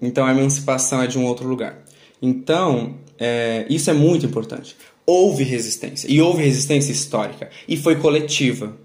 então 0.00 0.24
a 0.24 0.30
emancipação 0.30 1.02
é 1.02 1.06
de 1.06 1.18
um 1.18 1.24
outro 1.24 1.46
lugar. 1.46 1.84
Então, 2.20 2.96
é, 3.18 3.66
isso 3.68 3.90
é 3.90 3.92
muito 3.92 4.24
importante. 4.24 4.76
Houve 5.04 5.42
resistência. 5.42 6.06
E 6.10 6.20
houve 6.20 6.42
resistência 6.42 6.92
histórica. 6.92 7.50
E 7.66 7.76
foi 7.76 7.96
coletiva. 7.96 8.76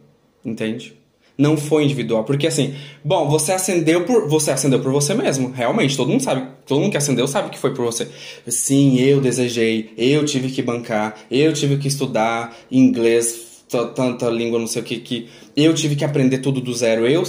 Entende? 0.43 0.93
Não 1.37 1.57
foi 1.57 1.83
individual. 1.83 2.23
Porque 2.23 2.47
assim, 2.47 2.75
bom, 3.03 3.27
você 3.29 3.51
acendeu 3.51 4.05
por. 4.05 4.27
Você 4.27 4.51
acendeu 4.51 4.79
por 4.79 4.91
você 4.91 5.13
mesmo. 5.13 5.51
Realmente, 5.51 5.97
todo 5.97 6.09
mundo 6.09 6.21
sabe. 6.21 6.47
Todo 6.65 6.79
mundo 6.79 6.91
que 6.91 6.97
acendeu 6.97 7.27
sabe 7.27 7.49
que 7.49 7.57
foi 7.57 7.73
por 7.73 7.85
você. 7.85 8.07
Sim, 8.47 8.99
eu 8.99 9.19
desejei, 9.19 9.93
eu 9.97 10.23
tive 10.23 10.49
que 10.49 10.61
bancar, 10.61 11.15
eu 11.29 11.51
tive 11.51 11.77
que 11.77 11.87
estudar 11.87 12.55
inglês, 12.71 13.63
tanta 13.95 14.29
língua, 14.29 14.59
não 14.59 14.67
sei 14.67 14.81
o 14.81 14.85
que, 14.85 14.99
que. 14.99 15.29
Eu 15.55 15.73
tive 15.73 15.95
que 15.95 16.05
aprender 16.05 16.37
tudo 16.37 16.61
do 16.61 16.73
zero. 16.73 17.07
Eu, 17.07 17.23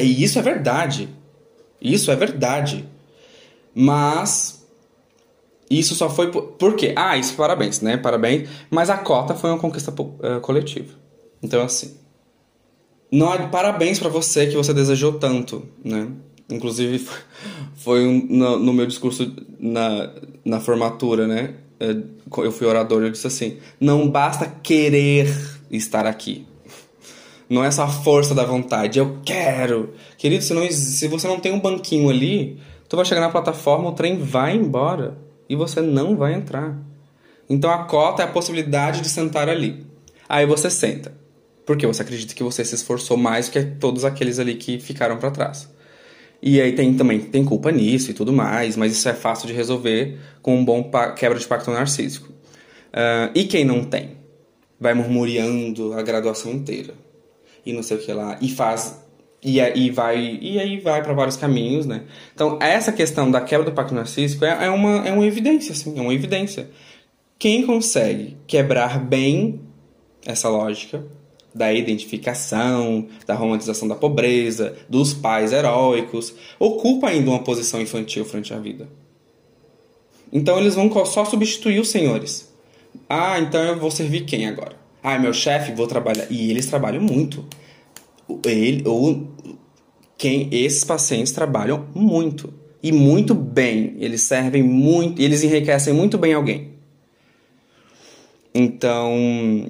e 0.00 0.22
isso 0.22 0.38
é 0.38 0.42
verdade. 0.42 1.08
Isso 1.80 2.10
é 2.10 2.16
verdade. 2.16 2.84
Mas 3.74 4.55
isso 5.70 5.94
só 5.94 6.08
foi 6.08 6.30
por, 6.30 6.42
por 6.42 6.76
quê? 6.76 6.92
Ah, 6.96 7.16
isso 7.16 7.34
parabéns, 7.34 7.80
né? 7.80 7.96
Parabéns. 7.96 8.48
Mas 8.70 8.88
a 8.88 8.96
cota 8.96 9.34
foi 9.34 9.50
uma 9.50 9.58
conquista 9.58 9.90
uh, 9.90 10.40
coletiva. 10.40 10.94
Então, 11.42 11.62
assim. 11.62 11.96
Não, 13.10 13.48
parabéns 13.50 13.98
para 13.98 14.08
você 14.08 14.46
que 14.46 14.56
você 14.56 14.72
desejou 14.72 15.14
tanto, 15.14 15.64
né? 15.84 16.08
Inclusive, 16.50 17.04
foi 17.76 18.06
um, 18.06 18.26
no, 18.28 18.58
no, 18.58 18.72
meu 18.72 18.86
discurso 18.86 19.32
na, 19.58 20.10
na 20.44 20.60
formatura, 20.60 21.26
né? 21.26 21.54
Eh, 21.80 21.96
eu 22.38 22.52
fui 22.52 22.66
orador 22.66 23.02
e 23.02 23.06
eu 23.06 23.10
disse 23.10 23.26
assim: 23.26 23.58
não 23.80 24.08
basta 24.08 24.46
querer 24.46 25.28
estar 25.70 26.06
aqui. 26.06 26.46
Não 27.48 27.64
é 27.64 27.70
só 27.70 27.84
a 27.84 27.88
força 27.88 28.34
da 28.34 28.44
vontade, 28.44 28.98
eu 28.98 29.18
quero. 29.24 29.94
Querido, 30.18 30.42
se, 30.42 30.52
não, 30.52 30.68
se 30.68 31.06
você 31.06 31.28
não 31.28 31.38
tem 31.38 31.52
um 31.52 31.60
banquinho 31.60 32.10
ali, 32.10 32.58
tu 32.88 32.96
vai 32.96 33.04
chegar 33.04 33.20
na 33.20 33.30
plataforma, 33.30 33.90
o 33.90 33.92
trem 33.92 34.18
vai 34.18 34.56
embora 34.56 35.25
e 35.48 35.56
você 35.56 35.80
não 35.80 36.16
vai 36.16 36.34
entrar. 36.34 36.76
Então 37.48 37.70
a 37.70 37.84
cota 37.84 38.22
é 38.22 38.24
a 38.24 38.28
possibilidade 38.28 39.00
de 39.00 39.08
sentar 39.08 39.48
ali. 39.48 39.86
Aí 40.28 40.44
você 40.46 40.68
senta, 40.68 41.12
porque 41.64 41.86
você 41.86 42.02
acredita 42.02 42.34
que 42.34 42.42
você 42.42 42.64
se 42.64 42.74
esforçou 42.74 43.16
mais 43.16 43.48
que 43.48 43.62
todos 43.62 44.04
aqueles 44.04 44.38
ali 44.38 44.54
que 44.54 44.78
ficaram 44.78 45.16
para 45.16 45.30
trás. 45.30 45.68
E 46.42 46.60
aí 46.60 46.72
tem 46.72 46.94
também 46.94 47.20
tem 47.20 47.44
culpa 47.44 47.70
nisso 47.70 48.10
e 48.10 48.14
tudo 48.14 48.32
mais, 48.32 48.76
mas 48.76 48.92
isso 48.92 49.08
é 49.08 49.14
fácil 49.14 49.46
de 49.46 49.52
resolver 49.52 50.18
com 50.42 50.56
um 50.56 50.64
bom 50.64 50.90
quebra 51.16 51.38
de 51.38 51.46
pacto 51.46 51.70
narcísico. 51.70 52.28
Uh, 52.28 53.30
e 53.34 53.44
quem 53.44 53.64
não 53.64 53.84
tem? 53.84 54.16
Vai 54.78 54.94
murmurando 54.94 55.94
a 55.94 56.02
graduação 56.02 56.52
inteira. 56.52 56.94
E 57.64 57.72
não 57.72 57.82
sei 57.82 57.96
o 57.96 58.00
que 58.00 58.12
lá. 58.12 58.38
E 58.40 58.48
faz 58.48 59.05
e 59.42 59.60
aí 59.60 59.90
vai, 59.90 60.38
e 60.40 60.58
aí 60.58 60.80
vai 60.80 61.02
para 61.02 61.12
vários 61.12 61.36
caminhos, 61.36 61.86
né? 61.86 62.02
Então, 62.34 62.58
essa 62.60 62.90
questão 62.90 63.30
da 63.30 63.40
quebra 63.40 63.64
do 63.64 63.72
pacto 63.72 63.94
narcísico 63.94 64.44
é, 64.44 64.66
é, 64.66 64.70
uma, 64.70 65.06
é 65.06 65.12
uma 65.12 65.26
evidência, 65.26 65.72
assim, 65.72 65.98
é 65.98 66.00
uma 66.00 66.14
evidência. 66.14 66.68
Quem 67.38 67.64
consegue 67.66 68.36
quebrar 68.46 68.98
bem 68.98 69.60
essa 70.24 70.48
lógica 70.48 71.04
da 71.54 71.72
identificação, 71.72 73.06
da 73.26 73.34
romantização 73.34 73.88
da 73.88 73.94
pobreza, 73.94 74.76
dos 74.88 75.14
pais 75.14 75.52
heróicos, 75.52 76.34
ocupa 76.58 77.08
ainda 77.08 77.30
uma 77.30 77.42
posição 77.42 77.80
infantil 77.80 78.24
frente 78.24 78.52
à 78.52 78.58
vida. 78.58 78.88
Então 80.32 80.58
eles 80.58 80.74
vão 80.74 80.90
só 81.06 81.24
substituir 81.24 81.78
os 81.80 81.88
senhores. 81.88 82.52
Ah, 83.08 83.38
então 83.38 83.62
eu 83.62 83.78
vou 83.78 83.90
servir 83.90 84.24
quem 84.24 84.46
agora? 84.46 84.76
Ah, 85.02 85.18
meu 85.18 85.32
chefe, 85.32 85.72
vou 85.72 85.86
trabalhar. 85.86 86.26
E 86.30 86.50
eles 86.50 86.66
trabalham 86.66 87.00
muito. 87.00 87.44
Ele, 88.44 88.82
ou 88.86 89.28
quem 90.16 90.48
esses 90.52 90.84
pacientes 90.84 91.32
trabalham 91.32 91.86
muito 91.94 92.52
e 92.82 92.92
muito 92.92 93.34
bem. 93.34 93.96
Eles 93.98 94.22
servem 94.22 94.62
muito, 94.62 95.20
eles 95.20 95.42
enriquecem 95.42 95.92
muito 95.92 96.16
bem 96.16 96.34
alguém. 96.34 96.76
Então, 98.54 99.66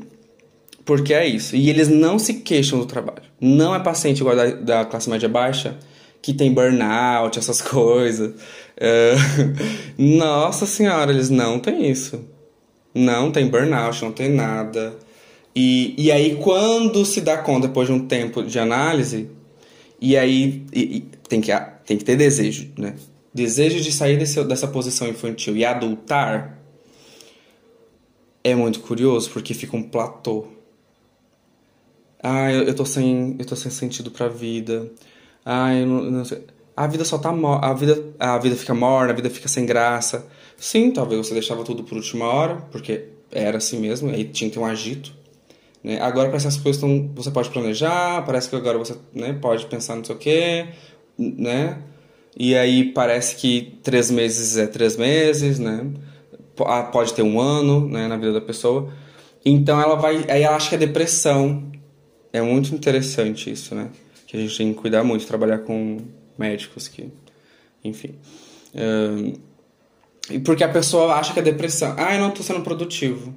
porque 0.84 1.12
é 1.12 1.26
isso. 1.26 1.57
E 1.57 1.68
eles 1.68 1.88
não 1.88 2.18
se 2.18 2.34
queixam 2.34 2.78
do 2.78 2.86
trabalho. 2.86 3.22
Não 3.40 3.74
é 3.74 3.80
paciente 3.80 4.20
igual 4.20 4.36
da, 4.36 4.50
da 4.50 4.84
classe 4.84 5.11
média 5.11 5.28
baixa 5.28 5.76
que 6.22 6.32
tem 6.32 6.52
burnout, 6.52 7.38
essas 7.38 7.61
coisas. 7.62 8.34
É... 8.76 9.14
Nossa 9.98 10.66
senhora, 10.66 11.11
eles 11.11 11.30
não 11.30 11.59
têm 11.59 11.90
isso. 11.90 12.24
Não 12.94 13.30
tem 13.30 13.48
burnout, 13.48 14.02
não 14.02 14.12
tem 14.12 14.28
nada. 14.28 14.94
E, 15.57 15.94
e 15.96 16.12
aí, 16.12 16.36
quando 16.36 17.02
se 17.07 17.22
dá 17.22 17.38
conta, 17.38 17.66
depois 17.66 17.88
de 17.88 17.94
um 17.94 18.07
tempo 18.07 18.42
de 18.42 18.59
análise, 18.59 19.30
e 19.98 20.14
aí 20.14 20.66
e, 20.70 20.98
e 20.98 21.00
tem, 21.26 21.40
que, 21.40 21.50
tem 21.86 21.96
que 21.96 22.04
ter 22.04 22.14
desejo, 22.14 22.70
né? 22.76 22.94
Desejo 23.32 23.80
de 23.80 23.90
sair 23.90 24.18
desse, 24.18 24.44
dessa 24.44 24.68
posição 24.68 25.09
infantil 25.09 25.57
e 25.57 25.64
adultar 25.64 26.59
é 28.44 28.54
muito 28.54 28.80
curioso 28.80 29.30
porque 29.30 29.54
fica 29.54 29.74
um 29.76 29.82
platô. 29.82 30.46
Ah, 32.22 32.52
eu, 32.52 32.64
eu, 32.64 32.74
tô, 32.74 32.84
sem, 32.84 33.36
eu 33.38 33.44
tô 33.46 33.57
sem 33.57 33.70
sentido 33.70 34.11
pra 34.11 34.28
vida. 34.28 34.92
Ah, 35.42 35.74
eu 35.74 35.86
não, 35.86 36.02
não 36.11 36.24
sei. 36.26 36.44
A 36.76 36.86
vida 36.86 37.04
só 37.04 37.16
tá 37.16 37.30
a 37.30 37.72
vida 37.72 38.14
A 38.18 38.36
vida 38.36 38.57
fica 38.57 38.74
morna, 38.74 39.12
a 39.12 39.16
vida 39.16 39.30
fica 39.30 39.48
sem 39.48 39.64
graça. 39.64 40.26
Sim, 40.59 40.90
talvez 40.90 41.26
você 41.26 41.32
deixava 41.32 41.64
tudo 41.64 41.82
por 41.82 41.96
última 41.96 42.26
hora, 42.26 42.57
porque 42.70 43.09
era 43.32 43.57
assim 43.59 43.80
mesmo, 43.80 44.11
aí 44.11 44.24
tinha 44.24 44.50
que 44.50 44.54
ter 44.57 44.61
um 44.61 44.66
agito. 44.66 45.15
Né? 45.82 46.00
Agora 46.00 46.28
parece 46.28 46.46
que 46.46 46.48
as 46.48 46.56
coisas 46.56 46.82
estão. 46.82 47.10
Você 47.14 47.30
pode 47.30 47.50
planejar, 47.50 48.24
parece 48.24 48.48
que 48.48 48.56
agora 48.56 48.78
você 48.78 48.96
né, 49.14 49.32
pode 49.34 49.66
pensar 49.66 49.96
não 49.96 50.04
sei 50.04 50.14
o 50.14 50.18
quê, 50.18 50.66
né? 51.18 51.78
E 52.36 52.54
aí 52.54 52.92
parece 52.92 53.36
que 53.36 53.78
três 53.82 54.10
meses 54.10 54.56
é 54.56 54.66
três 54.66 54.96
meses, 54.96 55.58
né? 55.58 55.86
Ah, 56.60 56.82
pode 56.82 57.14
ter 57.14 57.22
um 57.22 57.40
ano, 57.40 57.88
né, 57.88 58.06
na 58.08 58.16
vida 58.16 58.32
da 58.32 58.40
pessoa. 58.40 58.92
Então 59.44 59.80
ela 59.80 59.94
vai. 59.94 60.24
Aí 60.28 60.42
ela 60.42 60.56
acha 60.56 60.68
que 60.68 60.74
é 60.74 60.78
depressão. 60.78 61.70
É 62.32 62.42
muito 62.42 62.74
interessante 62.74 63.50
isso, 63.50 63.74
né? 63.74 63.88
Que 64.26 64.36
a 64.36 64.40
gente 64.40 64.56
tem 64.56 64.74
que 64.74 64.80
cuidar 64.80 65.04
muito, 65.04 65.26
trabalhar 65.26 65.58
com 65.58 65.98
médicos 66.36 66.88
que. 66.88 67.08
Enfim. 67.84 68.16
e 70.28 70.40
porque 70.40 70.64
a 70.64 70.68
pessoa 70.68 71.14
acha 71.14 71.32
que 71.32 71.38
é 71.38 71.42
depressão. 71.42 71.94
Ah, 71.96 72.14
eu 72.14 72.20
não 72.20 72.30
estou 72.30 72.44
sendo 72.44 72.60
produtivo. 72.62 73.32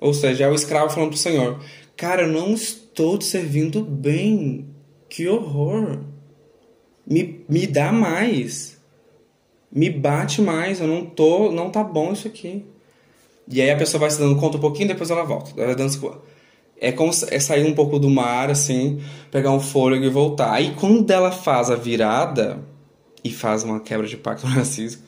Ou 0.00 0.14
seja, 0.14 0.44
é 0.44 0.48
o 0.48 0.54
escravo 0.54 0.92
falando 0.92 1.10
pro 1.10 1.18
Senhor: 1.18 1.60
Cara, 1.96 2.22
eu 2.22 2.28
não 2.28 2.54
estou 2.54 3.18
te 3.18 3.24
servindo 3.24 3.82
bem. 3.82 4.66
Que 5.08 5.28
horror. 5.28 6.00
Me, 7.06 7.44
me 7.48 7.66
dá 7.66 7.90
mais. 7.90 8.78
Me 9.72 9.90
bate 9.90 10.40
mais. 10.40 10.80
Eu 10.80 10.86
não 10.86 11.04
tô. 11.04 11.50
Não 11.50 11.70
tá 11.70 11.82
bom 11.82 12.12
isso 12.12 12.28
aqui. 12.28 12.64
E 13.50 13.62
aí 13.62 13.70
a 13.70 13.76
pessoa 13.76 14.00
vai 14.00 14.10
se 14.10 14.18
dando 14.18 14.36
conta 14.36 14.58
um 14.58 14.60
pouquinho, 14.60 14.88
depois 14.88 15.10
ela 15.10 15.24
volta. 15.24 15.58
Ela 15.60 15.74
dando 15.74 15.90
é 16.80 16.92
como 16.92 17.10
é 17.10 17.40
sair 17.40 17.66
um 17.66 17.74
pouco 17.74 17.98
do 17.98 18.08
mar, 18.08 18.50
assim, 18.50 19.00
pegar 19.30 19.50
um 19.50 19.60
fôlego 19.60 20.04
e 20.04 20.08
voltar. 20.08 20.52
Aí 20.52 20.74
quando 20.78 21.10
ela 21.10 21.32
faz 21.32 21.70
a 21.70 21.74
virada 21.74 22.60
e 23.24 23.30
faz 23.30 23.64
uma 23.64 23.80
quebra 23.80 24.06
de 24.06 24.16
pacto 24.16 24.46
narcísico, 24.48 25.02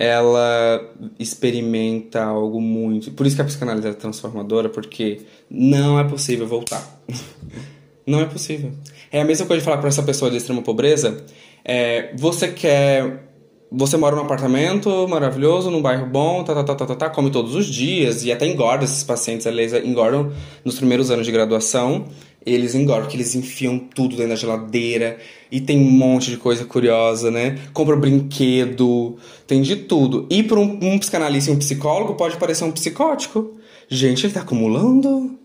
ela 0.00 0.82
experimenta 1.18 2.24
algo 2.24 2.58
muito. 2.58 3.10
Por 3.10 3.26
isso 3.26 3.36
que 3.36 3.42
a 3.42 3.44
psicanálise 3.44 3.86
é 3.86 3.92
transformadora, 3.92 4.70
porque 4.70 5.20
não 5.50 6.00
é 6.00 6.04
possível 6.04 6.46
voltar. 6.46 6.82
não 8.06 8.18
é 8.18 8.24
possível. 8.24 8.72
É 9.12 9.20
a 9.20 9.24
mesma 9.26 9.44
coisa 9.44 9.60
de 9.60 9.64
falar 9.66 9.76
para 9.76 9.88
essa 9.88 10.02
pessoa 10.02 10.30
de 10.30 10.38
extrema 10.38 10.62
pobreza: 10.62 11.22
é, 11.62 12.14
você 12.16 12.48
quer. 12.48 13.28
Você 13.72 13.96
mora 13.96 14.16
num 14.16 14.22
apartamento 14.22 15.06
maravilhoso, 15.06 15.70
num 15.70 15.80
bairro 15.80 16.04
bom, 16.04 16.42
tá, 16.42 16.54
tá, 16.54 16.64
tá, 16.64 16.74
tá, 16.74 16.86
tá, 16.86 16.96
tá, 16.96 17.10
come 17.10 17.30
todos 17.30 17.54
os 17.54 17.66
dias 17.66 18.24
e 18.24 18.32
até 18.32 18.44
engorda 18.44 18.82
esses 18.82 19.04
pacientes, 19.04 19.46
eles 19.46 19.72
engordam 19.72 20.32
nos 20.64 20.76
primeiros 20.76 21.08
anos 21.08 21.24
de 21.24 21.30
graduação 21.30 22.06
eles 22.44 22.74
engordam, 22.74 23.02
porque 23.02 23.16
eles 23.16 23.34
enfiam 23.34 23.78
tudo 23.78 24.16
dentro 24.16 24.30
da 24.30 24.36
geladeira 24.36 25.18
e 25.50 25.60
tem 25.60 25.78
um 25.78 25.90
monte 25.90 26.30
de 26.30 26.36
coisa 26.36 26.64
curiosa, 26.64 27.30
né? 27.30 27.58
Compra 27.72 27.96
brinquedo, 27.96 29.18
tem 29.46 29.60
de 29.60 29.76
tudo. 29.76 30.26
E 30.30 30.42
para 30.42 30.58
um, 30.58 30.78
um 30.80 30.98
psicanalista 30.98 31.50
e 31.50 31.54
um 31.54 31.58
psicólogo 31.58 32.14
pode 32.14 32.36
parecer 32.38 32.64
um 32.64 32.72
psicótico. 32.72 33.58
Gente, 33.88 34.24
ele 34.24 34.32
tá 34.32 34.40
acumulando? 34.40 35.38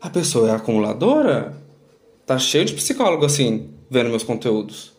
A 0.00 0.08
pessoa 0.08 0.50
é 0.50 0.54
acumuladora? 0.54 1.56
Tá 2.24 2.38
cheio 2.38 2.64
de 2.64 2.74
psicólogo 2.74 3.24
assim, 3.24 3.70
vendo 3.90 4.10
meus 4.10 4.22
conteúdos. 4.22 4.92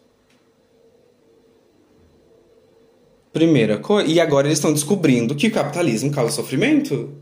Primeira 3.32 3.78
coisa. 3.78 4.10
E 4.12 4.20
agora 4.20 4.48
eles 4.48 4.58
estão 4.58 4.74
descobrindo 4.74 5.36
que 5.36 5.48
o 5.48 5.52
capitalismo 5.52 6.12
causa 6.12 6.36
sofrimento 6.36 7.14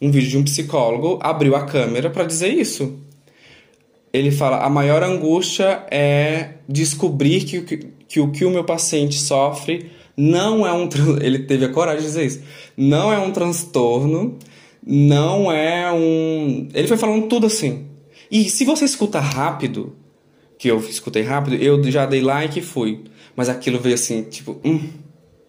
um 0.00 0.10
vídeo 0.10 0.30
de 0.30 0.38
um 0.38 0.44
psicólogo 0.44 1.18
abriu 1.22 1.56
a 1.56 1.64
câmera 1.64 2.10
para 2.10 2.24
dizer 2.24 2.48
isso. 2.48 2.98
Ele 4.12 4.30
fala: 4.30 4.64
a 4.64 4.70
maior 4.70 5.02
angústia 5.02 5.86
é 5.90 6.54
descobrir 6.68 7.44
que, 7.44 7.62
que, 7.62 7.76
que 8.08 8.20
o 8.20 8.30
que 8.30 8.44
o 8.44 8.50
meu 8.50 8.64
paciente 8.64 9.18
sofre 9.18 9.90
não 10.16 10.66
é 10.66 10.72
um. 10.72 10.88
Ele 11.20 11.40
teve 11.40 11.64
a 11.64 11.68
coragem 11.68 12.00
de 12.00 12.06
dizer 12.06 12.26
isso. 12.26 12.42
Não 12.76 13.12
é 13.12 13.18
um 13.18 13.30
transtorno, 13.30 14.38
não 14.84 15.50
é 15.50 15.92
um. 15.92 16.68
Ele 16.72 16.88
foi 16.88 16.96
falando 16.96 17.26
tudo 17.28 17.46
assim. 17.46 17.86
E 18.30 18.48
se 18.48 18.64
você 18.64 18.84
escuta 18.84 19.20
rápido, 19.20 19.94
que 20.58 20.68
eu 20.68 20.78
escutei 20.80 21.22
rápido, 21.22 21.56
eu 21.56 21.82
já 21.90 22.06
dei 22.06 22.20
like 22.20 22.58
e 22.58 22.62
fui. 22.62 23.04
Mas 23.36 23.48
aquilo 23.48 23.78
veio 23.78 23.94
assim, 23.94 24.22
tipo, 24.22 24.58
hum, 24.64 24.80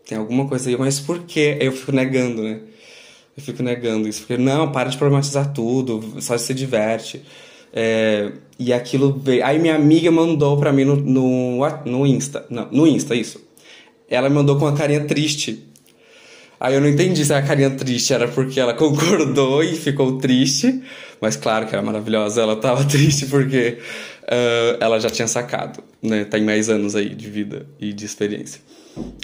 tem 0.06 0.18
alguma 0.18 0.48
coisa 0.48 0.70
aí, 0.70 0.78
mas 0.78 1.00
por 1.00 1.20
quê? 1.24 1.58
Eu 1.60 1.72
fico 1.72 1.92
negando, 1.92 2.44
né? 2.44 2.60
Eu 3.38 3.44
fico 3.44 3.62
negando 3.62 4.08
isso, 4.08 4.22
porque 4.22 4.36
não, 4.36 4.72
para 4.72 4.90
de 4.90 4.98
problematizar 4.98 5.54
tudo, 5.54 6.20
só 6.20 6.36
se 6.40 6.56
diverte. 6.56 7.22
É, 7.72 8.32
e 8.58 8.74
aquilo 8.74 9.14
veio. 9.14 9.46
Aí 9.46 9.60
minha 9.60 9.76
amiga 9.76 10.10
mandou 10.10 10.58
pra 10.58 10.74
mim 10.74 10.84
no, 10.84 10.96
no, 10.96 11.60
no 11.86 12.08
Insta. 12.08 12.44
Não, 12.50 12.68
no 12.72 12.88
Insta, 12.88 13.14
isso. 13.14 13.40
Ela 14.10 14.28
me 14.28 14.36
mandou 14.36 14.58
com 14.58 14.66
uma 14.66 14.76
carinha 14.76 15.06
triste. 15.06 15.68
Aí 16.60 16.74
eu 16.74 16.82
não 16.82 16.88
entendi 16.88 17.24
se 17.24 17.32
a 17.32 17.42
carinha 17.44 17.70
triste 17.70 18.12
era 18.12 18.28
porque 18.28 18.60
ela 18.60 18.74
concordou 18.76 19.62
e 19.62 19.76
ficou 19.76 20.18
triste. 20.18 20.82
Mas 21.22 21.36
claro 21.36 21.68
que 21.68 21.76
era 21.76 21.84
maravilhosa, 21.84 22.42
ela 22.42 22.56
tava 22.56 22.84
triste 22.90 23.28
porque 23.28 23.78
uh, 24.24 24.78
ela 24.80 25.00
já 25.00 25.12
tinha 25.12 25.28
sacado, 25.28 25.84
né? 26.02 26.26
Tem 26.26 26.44
mais 26.44 26.70
anos 26.70 26.96
aí 26.96 27.14
de 27.14 27.30
vida 27.30 27.68
e 27.80 27.94
de 27.94 28.04
experiência. 28.04 28.62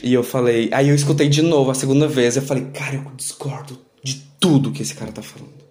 E 0.04 0.14
eu 0.14 0.24
falei, 0.24 0.70
aí 0.72 0.90
eu 0.90 0.96
escutei 0.96 1.28
de 1.28 1.42
novo 1.42 1.72
a 1.72 1.74
segunda 1.74 2.08
vez, 2.08 2.36
eu 2.36 2.44
falei, 2.44 2.66
cara, 2.66 2.96
eu 2.96 3.12
discordo 3.18 3.80
de 4.04 4.22
tudo 4.40 4.72
que 4.72 4.82
esse 4.82 4.94
cara 4.94 5.12
tá 5.12 5.22
falando. 5.22 5.64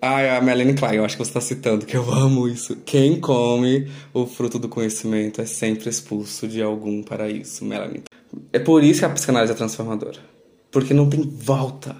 Ah, 0.00 0.36
a 0.36 0.40
Melanie 0.40 0.74
Klein, 0.74 0.96
eu 0.96 1.04
acho 1.04 1.16
que 1.16 1.24
você 1.24 1.30
está 1.30 1.40
citando, 1.40 1.86
que 1.86 1.96
eu 1.96 2.08
amo 2.12 2.46
isso. 2.46 2.76
Quem 2.84 3.18
come 3.18 3.90
o 4.12 4.26
fruto 4.26 4.58
do 4.58 4.68
conhecimento 4.68 5.40
é 5.40 5.46
sempre 5.46 5.88
expulso 5.88 6.46
de 6.46 6.62
algum 6.62 7.02
paraíso, 7.02 7.64
Melanie. 7.64 8.02
É 8.52 8.58
por 8.58 8.84
isso 8.84 9.00
que 9.00 9.06
a 9.06 9.10
psicanálise 9.10 9.52
é 9.52 9.56
transformadora. 9.56 10.20
Porque 10.70 10.92
não 10.92 11.08
tem 11.08 11.22
volta. 11.22 11.96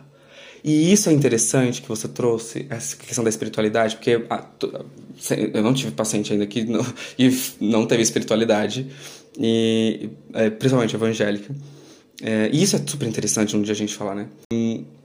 E 0.62 0.92
isso 0.92 1.08
é 1.08 1.12
interessante 1.12 1.80
que 1.80 1.88
você 1.88 2.06
trouxe, 2.06 2.66
essa 2.68 2.96
questão 2.96 3.24
da 3.24 3.30
espiritualidade, 3.30 3.96
porque 3.96 4.20
eu 5.54 5.62
não 5.62 5.72
tive 5.72 5.92
paciente 5.92 6.32
ainda 6.32 6.46
que 6.46 6.64
não, 6.64 6.84
e 7.18 7.30
não 7.60 7.86
teve 7.86 8.02
espiritualidade, 8.02 8.86
e, 9.38 10.10
é, 10.34 10.50
principalmente 10.50 10.94
evangélica. 10.94 11.54
É, 12.22 12.48
e 12.52 12.62
isso 12.62 12.76
é 12.76 12.78
super 12.86 13.06
interessante 13.06 13.56
um 13.56 13.62
dia 13.62 13.72
a 13.72 13.76
gente 13.76 13.94
falar, 13.94 14.14
né? 14.14 14.28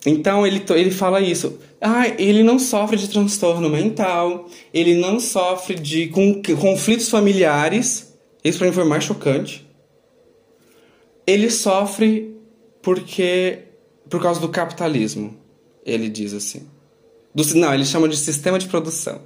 Então 0.05 0.47
ele, 0.47 0.63
ele 0.69 0.91
fala 0.91 1.19
isso. 1.19 1.59
Ah, 1.79 2.07
ele 2.07 2.41
não 2.41 2.57
sofre 2.57 2.97
de 2.97 3.09
transtorno 3.09 3.69
mental, 3.69 4.47
ele 4.73 4.95
não 4.95 5.19
sofre 5.19 5.75
de 5.75 6.07
conflitos 6.59 7.09
familiares. 7.09 8.13
Isso 8.43 8.57
para 8.57 8.67
mim 8.67 8.73
foi 8.73 8.85
mais 8.85 9.03
chocante. 9.03 9.67
Ele 11.27 11.49
sofre 11.49 12.35
porque 12.81 13.59
por 14.09 14.21
causa 14.21 14.39
do 14.39 14.49
capitalismo, 14.49 15.37
ele 15.85 16.09
diz 16.09 16.33
assim. 16.33 16.67
Do, 17.33 17.43
não, 17.55 17.73
ele 17.73 17.85
chama 17.85 18.09
de 18.09 18.17
sistema 18.17 18.59
de 18.59 18.67
produção. 18.67 19.21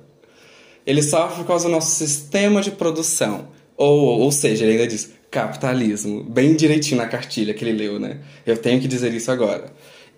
Ele 0.85 1.01
sofre 1.01 1.37
por 1.37 1.47
causa 1.47 1.65
do 1.65 1.71
nosso 1.71 1.91
sistema 1.95 2.61
de 2.61 2.71
produção. 2.71 3.47
Ou, 3.75 4.19
ou 4.19 4.31
seja, 4.31 4.63
ele 4.63 4.73
ainda 4.73 4.87
diz: 4.87 5.11
capitalismo, 5.35 6.23
bem 6.23 6.55
direitinho 6.55 6.95
na 6.95 7.07
cartilha 7.07 7.53
que 7.53 7.65
ele 7.65 7.73
leu, 7.73 7.99
né? 7.99 8.19
Eu 8.45 8.55
tenho 8.55 8.79
que 8.79 8.87
dizer 8.87 9.13
isso 9.13 9.29
agora. 9.29 9.65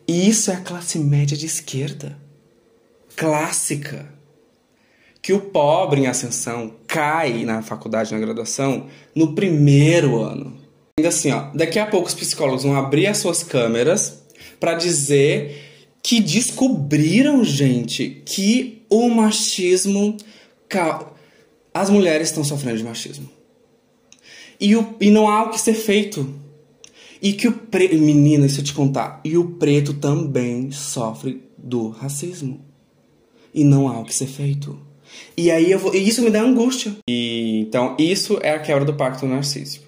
E 0.07 0.29
isso 0.29 0.51
é 0.51 0.53
a 0.53 0.61
classe 0.61 0.99
média 0.99 1.35
de 1.35 1.47
esquerda. 1.47 2.15
Clássica. 3.15 4.13
Que 5.19 5.33
o 5.33 5.39
pobre 5.39 6.01
em 6.01 6.05
ascensão 6.07 6.75
cai 6.85 7.43
na 7.43 7.63
faculdade, 7.63 8.13
na 8.13 8.19
graduação, 8.19 8.85
no 9.15 9.33
primeiro 9.33 10.21
ano. 10.21 10.55
Ainda 10.99 11.09
assim, 11.09 11.31
ó, 11.31 11.49
daqui 11.51 11.79
a 11.79 11.87
pouco 11.87 12.07
os 12.07 12.13
psicólogos 12.13 12.61
vão 12.61 12.75
abrir 12.75 13.07
as 13.07 13.17
suas 13.17 13.41
câmeras 13.41 14.21
para 14.59 14.75
dizer 14.75 15.63
que 16.03 16.21
descobriram, 16.21 17.43
gente, 17.43 18.21
que 18.23 18.83
o 18.87 19.09
machismo. 19.09 20.15
As 21.73 21.89
mulheres 21.89 22.29
estão 22.29 22.43
sofrendo 22.43 22.77
de 22.77 22.83
machismo. 22.83 23.36
E, 24.59 24.75
o, 24.75 24.95
e 24.99 25.11
não 25.11 25.29
há 25.29 25.43
o 25.43 25.49
que 25.49 25.59
ser 25.59 25.73
feito. 25.73 26.27
E 27.21 27.33
que 27.33 27.47
o 27.47 27.51
preto. 27.51 27.95
Menina, 27.95 28.45
deixa 28.45 28.61
eu 28.61 28.65
te 28.65 28.73
contar. 28.73 29.21
E 29.23 29.37
o 29.37 29.51
preto 29.51 29.93
também 29.93 30.71
sofre 30.71 31.43
do 31.57 31.89
racismo. 31.89 32.65
E 33.53 33.63
não 33.63 33.87
há 33.87 33.99
o 33.99 34.05
que 34.05 34.13
ser 34.13 34.27
feito. 34.27 34.79
E 35.35 35.49
aí 35.49 35.71
eu 35.71 35.79
vou. 35.79 35.93
E 35.95 36.07
isso 36.07 36.21
me 36.21 36.29
dá 36.29 36.41
angústia. 36.41 36.93
E 37.09 37.61
então, 37.67 37.95
isso 37.97 38.37
é 38.41 38.51
a 38.51 38.59
quebra 38.59 38.85
do 38.85 38.93
pacto 38.93 39.25
narcísico. 39.25 39.85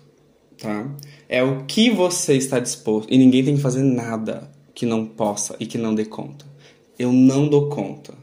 Tá? 0.58 0.90
É 1.28 1.44
o 1.44 1.66
que 1.66 1.90
você 1.90 2.36
está 2.36 2.60
disposto. 2.60 3.14
E 3.14 3.18
ninguém 3.18 3.44
tem 3.44 3.56
que 3.56 3.62
fazer 3.62 3.84
nada 3.84 4.52
que 4.74 4.86
não 4.86 5.06
possa 5.06 5.56
e 5.60 5.66
que 5.66 5.78
não 5.78 5.94
dê 5.94 6.06
conta. 6.06 6.46
Eu 6.98 7.12
não 7.12 7.48
dou 7.48 7.70
conta. 7.70 8.14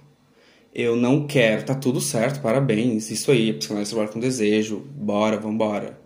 Eu 0.75 0.97
não 0.97 1.27
quero. 1.27 1.65
Tá 1.65 1.75
tudo 1.75 2.01
certo, 2.01 2.43
parabéns. 2.43 3.11
Isso 3.11 3.31
aí, 3.31 3.53
psicanálise 3.53 3.91
trabalha 3.91 4.13
com 4.13 4.21
desejo. 4.21 4.85
Bora, 4.95 5.39
vambora. 5.39 6.06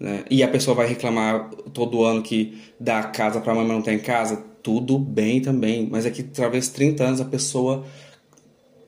Né? 0.00 0.24
E 0.30 0.42
a 0.42 0.48
pessoa 0.48 0.74
vai 0.74 0.86
reclamar 0.86 1.50
todo 1.74 2.04
ano 2.04 2.22
que 2.22 2.58
dá 2.80 3.02
casa 3.02 3.40
pra 3.40 3.54
mãe, 3.54 3.66
mas 3.66 3.76
não 3.76 3.82
tem 3.82 3.98
casa. 3.98 4.42
Tudo 4.62 4.98
bem 4.98 5.42
também. 5.42 5.86
Mas 5.90 6.06
é 6.06 6.10
que 6.10 6.22
talvez 6.22 6.68
30 6.68 7.04
anos 7.04 7.20
a 7.20 7.24
pessoa 7.26 7.84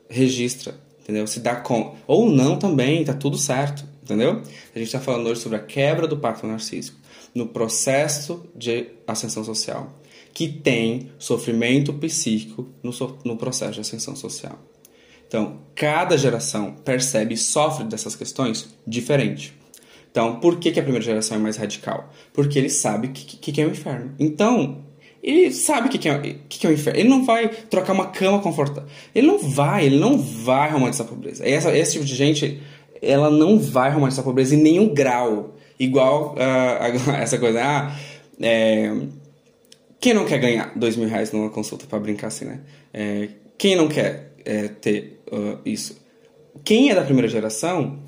registra, 0.08 0.74
entendeu? 1.02 1.26
Se 1.26 1.40
dá 1.40 1.56
com 1.56 1.94
Ou 2.06 2.30
não 2.30 2.58
também, 2.58 3.04
tá 3.04 3.12
tudo 3.12 3.36
certo, 3.36 3.84
entendeu? 4.02 4.42
A 4.74 4.78
gente 4.78 4.90
tá 4.90 5.00
falando 5.00 5.26
hoje 5.26 5.40
sobre 5.40 5.58
a 5.58 5.62
quebra 5.62 6.06
do 6.06 6.16
pacto 6.16 6.46
narcísico 6.46 7.02
no 7.34 7.46
processo 7.46 8.44
de 8.54 8.88
ascensão 9.06 9.42
social, 9.42 9.90
que 10.34 10.48
tem 10.48 11.10
sofrimento 11.18 11.92
psíquico 11.94 12.68
no, 12.82 12.92
so 12.92 13.18
no 13.24 13.36
processo 13.36 13.72
de 13.72 13.80
ascensão 13.80 14.14
social. 14.14 14.58
Então, 15.26 15.60
cada 15.74 16.16
geração 16.18 16.74
percebe 16.84 17.34
e 17.34 17.38
sofre 17.38 17.84
dessas 17.84 18.14
questões 18.14 18.68
diferente. 18.86 19.54
Então, 20.12 20.38
por 20.40 20.60
que, 20.60 20.70
que 20.70 20.78
a 20.78 20.82
primeira 20.82 21.04
geração 21.04 21.38
é 21.38 21.40
mais 21.40 21.56
radical? 21.56 22.12
Porque 22.34 22.58
ele 22.58 22.68
sabe 22.68 23.08
o 23.08 23.10
que, 23.10 23.24
que, 23.24 23.50
que, 23.50 23.60
é 23.62 23.66
o 23.66 23.70
inferno. 23.70 24.14
Então, 24.20 24.84
ele 25.22 25.50
sabe 25.50 25.88
o 25.88 25.90
que, 25.90 25.96
que, 25.96 26.06
é, 26.06 26.18
que, 26.18 26.58
que 26.58 26.66
é 26.66 26.70
o 26.70 26.72
inferno. 26.74 27.00
Ele 27.00 27.08
não 27.08 27.24
vai 27.24 27.48
trocar 27.48 27.94
uma 27.94 28.08
cama 28.08 28.38
confortável. 28.40 28.88
Ele 29.14 29.26
não 29.26 29.38
vai, 29.38 29.86
ele 29.86 29.98
não 29.98 30.18
vai 30.18 30.70
romantizar 30.70 31.06
a 31.06 31.08
pobreza. 31.10 31.48
Essa, 31.48 31.74
esse 31.74 31.92
tipo 31.92 32.04
de 32.04 32.14
gente, 32.14 32.60
ela 33.00 33.30
não 33.30 33.58
vai 33.58 33.90
romantizar 33.90 34.22
a 34.22 34.28
pobreza 34.28 34.54
em 34.54 34.58
nenhum 34.58 34.92
grau. 34.92 35.56
Igual 35.80 36.34
uh, 36.34 37.10
essa 37.16 37.38
coisa, 37.38 37.62
ah, 37.64 37.96
é, 38.38 38.94
quem 39.98 40.12
não 40.12 40.26
quer 40.26 40.38
ganhar 40.38 40.72
dois 40.76 40.94
mil 40.94 41.08
reais 41.08 41.32
numa 41.32 41.48
consulta 41.48 41.86
para 41.86 41.98
brincar 41.98 42.26
assim, 42.26 42.44
né? 42.44 42.60
É, 42.92 43.28
quem 43.56 43.74
não 43.74 43.88
quer 43.88 44.34
é, 44.44 44.68
ter 44.68 45.22
uh, 45.32 45.58
isso? 45.64 45.96
Quem 46.62 46.90
é 46.90 46.94
da 46.94 47.02
primeira 47.02 47.28
geração 47.28 47.98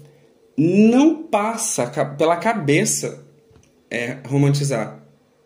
não 0.56 1.22
passa 1.22 1.86
pela 2.16 2.36
cabeça 2.36 3.24
é, 3.90 4.18
romantizar. 4.26 5.02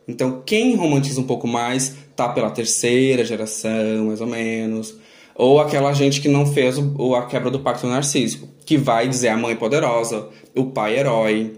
Então, 0.07 0.43
quem 0.45 0.75
romantiza 0.75 1.21
um 1.21 1.27
pouco 1.27 1.47
mais 1.47 1.97
tá 2.17 2.29
pela 2.29 2.51
terceira 2.51 3.25
geração, 3.25 4.07
mais 4.07 4.21
ou 4.21 4.27
menos. 4.27 4.97
Ou 5.35 5.61
aquela 5.61 5.93
gente 5.93 6.21
que 6.21 6.29
não 6.29 6.47
fez 6.47 6.79
o, 6.79 7.15
a 7.15 7.27
quebra 7.27 7.51
do 7.51 7.61
pacto 7.61 7.87
narcísico, 7.87 8.49
que 8.65 8.77
vai 8.77 9.07
dizer 9.07 9.29
a 9.29 9.37
mãe 9.37 9.55
poderosa, 9.55 10.29
o 10.57 10.67
pai 10.67 10.99
herói, 10.99 11.55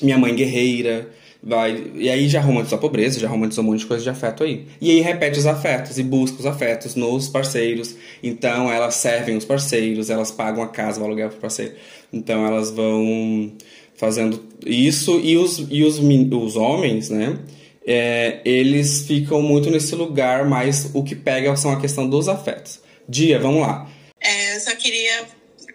minha 0.00 0.16
mãe 0.16 0.34
guerreira, 0.34 1.10
vai 1.42 1.90
e 1.96 2.08
aí 2.08 2.28
já 2.28 2.40
romantizou 2.40 2.78
a 2.78 2.80
pobreza, 2.80 3.18
já 3.18 3.28
romantizou 3.28 3.64
um 3.64 3.68
monte 3.68 3.80
de 3.80 3.86
coisa 3.86 4.02
de 4.02 4.10
afeto 4.10 4.44
aí. 4.44 4.66
E 4.80 4.90
aí 4.90 5.00
repete 5.00 5.38
os 5.38 5.46
afetos 5.46 5.98
e 5.98 6.02
busca 6.02 6.38
os 6.38 6.46
afetos 6.46 6.94
nos 6.94 7.28
parceiros. 7.28 7.96
Então 8.22 8.70
elas 8.70 8.94
servem 8.94 9.36
os 9.36 9.44
parceiros, 9.44 10.08
elas 10.08 10.30
pagam 10.30 10.62
a 10.62 10.68
casa, 10.68 11.00
o 11.00 11.04
aluguel 11.04 11.30
pro 11.30 11.38
parceiro. 11.38 11.74
Então 12.12 12.46
elas 12.46 12.70
vão 12.70 13.52
fazendo 13.96 14.44
isso 14.64 15.18
e 15.20 15.36
os, 15.36 15.58
e 15.70 15.82
os, 15.82 15.98
os 15.98 16.56
homens, 16.56 17.10
né? 17.10 17.38
É, 17.84 18.40
eles 18.44 19.06
ficam 19.06 19.42
muito 19.42 19.68
nesse 19.68 19.94
lugar, 19.96 20.44
mas 20.44 20.90
o 20.94 21.02
que 21.02 21.16
pega 21.16 21.56
são 21.56 21.72
a 21.72 21.80
questão 21.80 22.08
dos 22.08 22.28
afetos. 22.28 22.80
Dia, 23.08 23.40
vamos 23.40 23.62
lá. 23.62 23.90
É, 24.20 24.54
eu 24.56 24.60
só 24.60 24.74
queria 24.76 25.24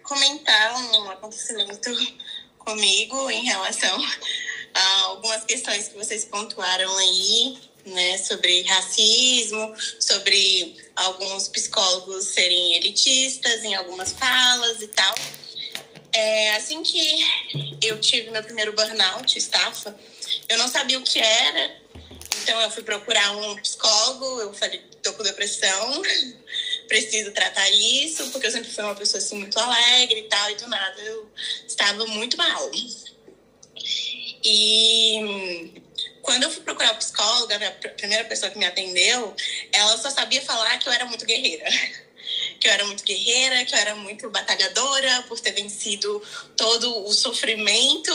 comentar 0.04 0.74
um 0.94 1.10
acontecimento 1.10 1.90
comigo 2.58 3.30
em 3.30 3.44
relação 3.44 3.98
algumas 5.06 5.44
questões 5.44 5.88
que 5.88 5.98
vocês 5.98 6.26
pontuaram 6.26 6.98
aí, 6.98 7.58
né, 7.86 8.18
sobre 8.18 8.64
racismo, 8.64 9.74
sobre 10.00 10.76
alguns 10.96 11.48
psicólogos 11.48 12.26
serem 12.26 12.76
elitistas 12.76 13.64
em 13.64 13.76
algumas 13.76 14.12
falas 14.12 14.82
e 14.82 14.88
tal. 14.88 15.16
É, 16.12 16.56
assim 16.56 16.82
que 16.84 17.20
eu 17.82 18.00
tive 18.00 18.32
meu 18.32 18.44
primeiro 18.44 18.74
burnout, 18.74 19.38
estafa, 19.38 19.96
eu 20.50 20.58
não 20.58 20.68
sabia 20.68 20.98
o 20.98 21.04
que 21.04 21.20
era, 21.20 21.78
então 22.42 22.60
eu 22.62 22.72
fui 22.72 22.84
procurar 22.84 23.38
um 23.38 23.56
psicólogo, 23.58 24.42
eu 24.42 24.54
falei, 24.54 24.82
tô 25.04 25.14
com 25.14 25.24
depressão, 25.24 26.02
preciso 26.88 27.32
tratar 27.32 27.70
isso, 27.70 28.30
porque 28.32 28.48
eu 28.48 28.52
sempre 28.52 28.70
fui 28.70 28.84
uma 28.84 28.96
pessoa 28.96 29.22
assim 29.22 29.38
muito 29.38 29.60
alegre 29.60 30.22
e 30.22 30.24
tal, 30.24 30.52
e 30.52 30.56
do 30.56 30.68
nada 30.68 31.02
eu 31.02 31.30
estava 31.68 32.06
muito 32.08 32.38
mal. 32.38 32.72
E 34.50 35.74
quando 36.22 36.44
eu 36.44 36.50
fui 36.50 36.62
procurar 36.62 36.94
o 36.94 36.98
psicólogo, 36.98 37.52
a 37.54 37.90
primeira 37.90 38.24
pessoa 38.24 38.50
que 38.50 38.58
me 38.58 38.66
atendeu, 38.66 39.36
ela 39.74 39.98
só 39.98 40.10
sabia 40.10 40.42
falar 40.42 40.80
que 40.80 40.88
eu 40.88 40.94
era 40.94 41.06
muito 41.06 41.26
guerreira. 41.26 41.66
Que 42.60 42.68
eu 42.68 42.72
era 42.72 42.86
muito 42.86 43.04
guerreira, 43.06 43.64
que 43.64 43.74
eu 43.74 43.80
era 43.80 43.96
muito 43.96 44.30
batalhadora 44.30 45.24
por 45.30 45.40
ter 45.40 45.54
vencido 45.54 46.22
todo 46.58 47.06
o 47.06 47.14
sofrimento 47.14 48.12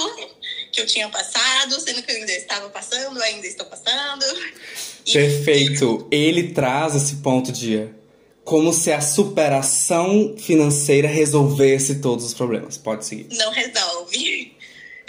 que 0.70 0.80
eu 0.82 0.86
tinha 0.86 1.08
passado, 1.08 1.80
sendo 1.80 2.02
que 2.02 2.12
eu 2.12 2.16
ainda 2.16 2.32
estava 2.32 2.68
passando, 2.68 3.22
ainda 3.22 3.46
estou 3.46 3.64
passando. 3.64 4.24
Perfeito. 5.10 6.06
Ele 6.10 6.52
traz 6.52 6.94
esse 6.94 7.16
ponto 7.16 7.50
de 7.52 7.88
como 8.44 8.72
se 8.72 8.92
a 8.92 9.00
superação 9.00 10.36
financeira 10.36 11.08
resolvesse 11.08 12.00
todos 12.00 12.26
os 12.26 12.34
problemas. 12.34 12.76
Pode 12.76 13.06
seguir. 13.06 13.28
Não 13.30 13.50
resolve. 13.50 14.54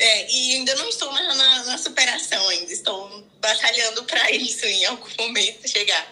É, 0.03 0.29
e 0.29 0.55
ainda 0.55 0.75
não 0.75 0.89
estou 0.89 1.09
na, 1.13 1.33
na, 1.33 1.63
na 1.63 1.77
superação 1.77 2.49
ainda, 2.49 2.73
estou 2.73 3.23
batalhando 3.39 4.03
para 4.03 4.31
isso 4.35 4.65
em 4.65 4.83
algum 4.83 5.07
momento 5.17 5.65
chegar. 5.65 6.11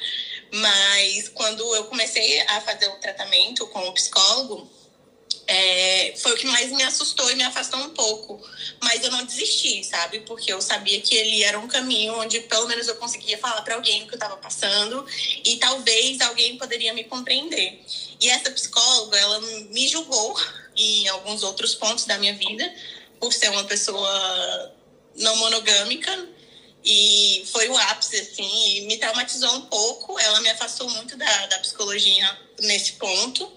Mas 0.49 1.27
quando 1.27 1.75
eu 1.75 1.83
comecei 1.83 2.39
a 2.41 2.61
fazer 2.61 2.87
o 2.87 2.95
tratamento 2.95 3.67
com 3.67 3.85
o 3.89 3.93
psicólogo, 3.93 4.71
é, 5.45 6.13
foi 6.15 6.31
o 6.31 6.37
que 6.37 6.45
mais 6.47 6.71
me 6.71 6.83
assustou 6.83 7.29
e 7.31 7.35
me 7.35 7.43
afastou 7.43 7.81
um 7.81 7.89
pouco. 7.89 8.41
Mas 8.81 9.03
eu 9.03 9.11
não 9.11 9.25
desisti, 9.25 9.83
sabe? 9.83 10.21
Porque 10.21 10.53
eu 10.53 10.61
sabia 10.61 11.01
que 11.01 11.13
ele 11.13 11.43
era 11.43 11.59
um 11.59 11.67
caminho 11.67 12.17
onde 12.17 12.39
pelo 12.41 12.67
menos 12.69 12.87
eu 12.87 12.95
conseguia 12.95 13.37
falar 13.39 13.61
para 13.61 13.75
alguém 13.75 14.03
o 14.03 14.07
que 14.07 14.13
eu 14.13 14.17
estava 14.17 14.37
passando 14.37 15.05
e 15.43 15.57
talvez 15.57 16.21
alguém 16.21 16.57
poderia 16.57 16.93
me 16.93 17.03
compreender. 17.03 17.83
E 18.21 18.29
essa 18.29 18.51
psicóloga, 18.51 19.17
ela 19.17 19.41
me 19.41 19.85
julgou 19.89 20.39
em 20.77 21.09
alguns 21.09 21.43
outros 21.43 21.75
pontos 21.75 22.05
da 22.05 22.17
minha 22.17 22.33
vida, 22.33 22.73
por 23.21 23.31
ser 23.31 23.49
uma 23.51 23.63
pessoa 23.63 24.75
não 25.15 25.35
monogâmica 25.37 26.27
e 26.83 27.43
foi 27.51 27.69
o 27.69 27.77
ápice, 27.77 28.17
assim, 28.17 28.77
e 28.77 28.81
me 28.87 28.97
traumatizou 28.97 29.53
um 29.53 29.61
pouco. 29.61 30.19
Ela 30.19 30.41
me 30.41 30.49
afastou 30.49 30.89
muito 30.89 31.15
da, 31.15 31.45
da 31.45 31.59
psicologia 31.59 32.39
nesse 32.59 32.93
ponto. 32.93 33.51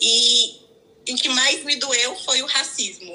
E 0.00 0.60
o 1.08 1.16
que 1.16 1.28
mais 1.28 1.64
me 1.64 1.76
doeu 1.76 2.16
foi 2.20 2.40
o 2.42 2.46
racismo. 2.46 3.12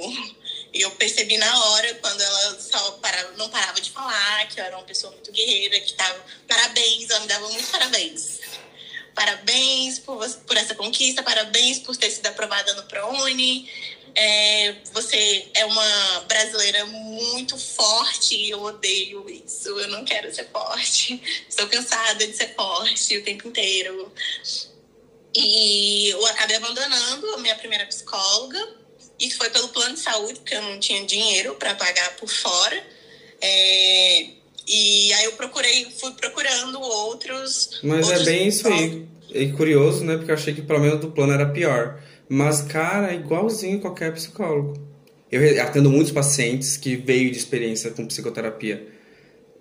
E 0.73 0.81
eu 0.81 0.91
percebi 0.91 1.37
na 1.37 1.65
hora, 1.67 1.93
quando 1.95 2.19
ela 2.19 2.59
só 2.59 2.91
parava, 2.93 3.31
não 3.37 3.49
parava 3.49 3.79
de 3.79 3.91
falar, 3.91 4.45
que 4.49 4.59
eu 4.59 4.65
era 4.65 4.75
uma 4.75 4.83
pessoa 4.83 5.13
muito 5.13 5.31
guerreira, 5.31 5.79
que 5.79 5.93
tava. 5.93 6.21
Parabéns, 6.45 7.09
ela 7.09 7.21
me 7.21 7.27
dava 7.27 7.47
muitos 7.47 7.69
parabéns. 7.69 8.39
Parabéns 9.15 9.99
por, 9.99 10.29
por 10.41 10.57
essa 10.57 10.75
conquista, 10.75 11.23
parabéns 11.23 11.79
por 11.79 11.95
ter 11.95 12.11
sido 12.11 12.27
aprovada 12.27 12.73
no 12.73 12.83
ProUni, 12.83 13.71
é, 14.15 14.75
você 14.93 15.45
é 15.53 15.65
uma 15.65 16.21
brasileira 16.21 16.85
muito 16.85 17.57
forte 17.57 18.35
e 18.35 18.49
eu 18.49 18.61
odeio 18.63 19.25
isso. 19.29 19.69
Eu 19.69 19.89
não 19.89 20.05
quero 20.05 20.33
ser 20.33 20.47
forte. 20.51 21.21
Estou 21.49 21.67
cansada 21.67 22.25
de 22.25 22.33
ser 22.33 22.55
forte 22.55 23.17
o 23.17 23.23
tempo 23.23 23.47
inteiro. 23.47 24.11
E 25.35 26.09
eu 26.09 26.25
acabei 26.27 26.55
abandonando 26.55 27.35
a 27.35 27.37
minha 27.39 27.55
primeira 27.55 27.85
psicóloga. 27.87 28.85
E 29.19 29.29
foi 29.31 29.49
pelo 29.49 29.69
plano 29.69 29.95
de 29.95 30.01
saúde, 30.01 30.39
porque 30.39 30.55
eu 30.55 30.61
não 30.61 30.79
tinha 30.79 31.05
dinheiro 31.05 31.55
para 31.55 31.75
pagar 31.75 32.15
por 32.15 32.29
fora. 32.29 32.83
É, 33.41 34.27
e 34.67 35.13
aí 35.13 35.25
eu 35.25 35.33
procurei, 35.33 35.87
fui 35.91 36.11
procurando 36.13 36.79
outros. 36.79 37.79
Mas 37.83 38.07
é 38.07 38.11
outros 38.11 38.27
é 38.27 38.31
bem 38.31 38.47
isso 38.47 38.67
aí. 38.67 39.05
É 39.33 39.45
curioso, 39.47 40.05
né? 40.05 40.15
Porque 40.15 40.31
eu 40.31 40.35
achei 40.35 40.53
que 40.53 40.61
pelo 40.61 40.79
menos 40.79 41.01
do 41.01 41.11
plano 41.11 41.33
era 41.33 41.45
pior. 41.47 42.01
Mas, 42.27 42.61
cara, 42.61 43.11
é 43.11 43.15
igualzinho 43.15 43.79
qualquer 43.79 44.13
psicólogo. 44.13 44.73
Eu 45.31 45.61
atendo 45.61 45.89
muitos 45.89 46.11
pacientes 46.11 46.77
que 46.77 46.95
veio 46.95 47.31
de 47.31 47.37
experiência 47.37 47.91
com 47.91 48.07
psicoterapia. 48.07 48.87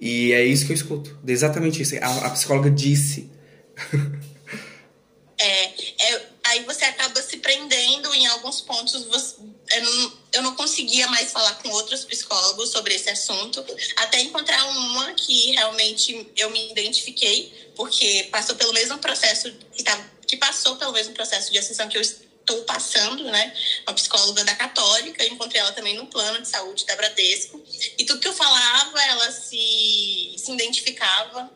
E 0.00 0.32
é 0.32 0.44
isso 0.44 0.66
que 0.66 0.72
eu 0.72 0.76
escuto. 0.76 1.18
Exatamente 1.26 1.82
isso. 1.82 1.96
A, 1.96 2.26
a 2.26 2.30
psicóloga 2.30 2.70
disse. 2.70 3.30
é, 5.38 5.64
é, 5.64 6.26
aí 6.44 6.64
você 6.64 6.84
acaba 6.84 7.20
se 7.22 7.38
prendendo 7.38 8.12
em 8.14 8.26
alguns 8.26 8.60
pontos. 8.60 9.04
Você, 9.06 9.36
eu, 9.72 9.82
não, 9.82 10.12
eu 10.34 10.42
não 10.42 10.54
conseguia 10.54 11.08
mais 11.08 11.32
falar 11.32 11.54
com 11.54 11.70
outros 11.70 12.04
psicólogos 12.04 12.70
sobre 12.70 12.94
esse 12.94 13.10
assunto, 13.10 13.64
até 13.96 14.20
encontrar 14.20 14.64
uma 14.66 15.12
que 15.14 15.52
realmente 15.52 16.26
eu 16.36 16.50
me 16.50 16.70
identifiquei, 16.70 17.70
porque 17.74 18.28
passou 18.30 18.54
pelo 18.56 18.72
mesmo 18.72 18.98
processo 18.98 19.50
que, 19.72 19.82
tá, 19.82 19.98
que 20.26 20.36
passou 20.36 20.76
pelo 20.76 20.92
mesmo 20.92 21.14
processo 21.14 21.50
de 21.50 21.58
ascensão 21.58 21.88
que 21.88 21.96
eu 21.96 22.02
estou 22.44 22.62
passando, 22.64 23.24
né? 23.24 23.52
Uma 23.86 23.94
psicóloga 23.94 24.44
da 24.44 24.54
Católica, 24.54 25.24
encontrei 25.24 25.60
ela 25.60 25.72
também 25.72 25.96
no 25.96 26.06
plano 26.06 26.40
de 26.40 26.48
saúde 26.48 26.84
da 26.84 26.94
Bradesco. 26.94 27.62
E 27.98 28.04
tudo 28.04 28.20
que 28.20 28.28
eu 28.28 28.34
falava, 28.34 29.02
ela 29.02 29.32
se, 29.32 30.34
se 30.36 30.52
identificava. 30.52 31.50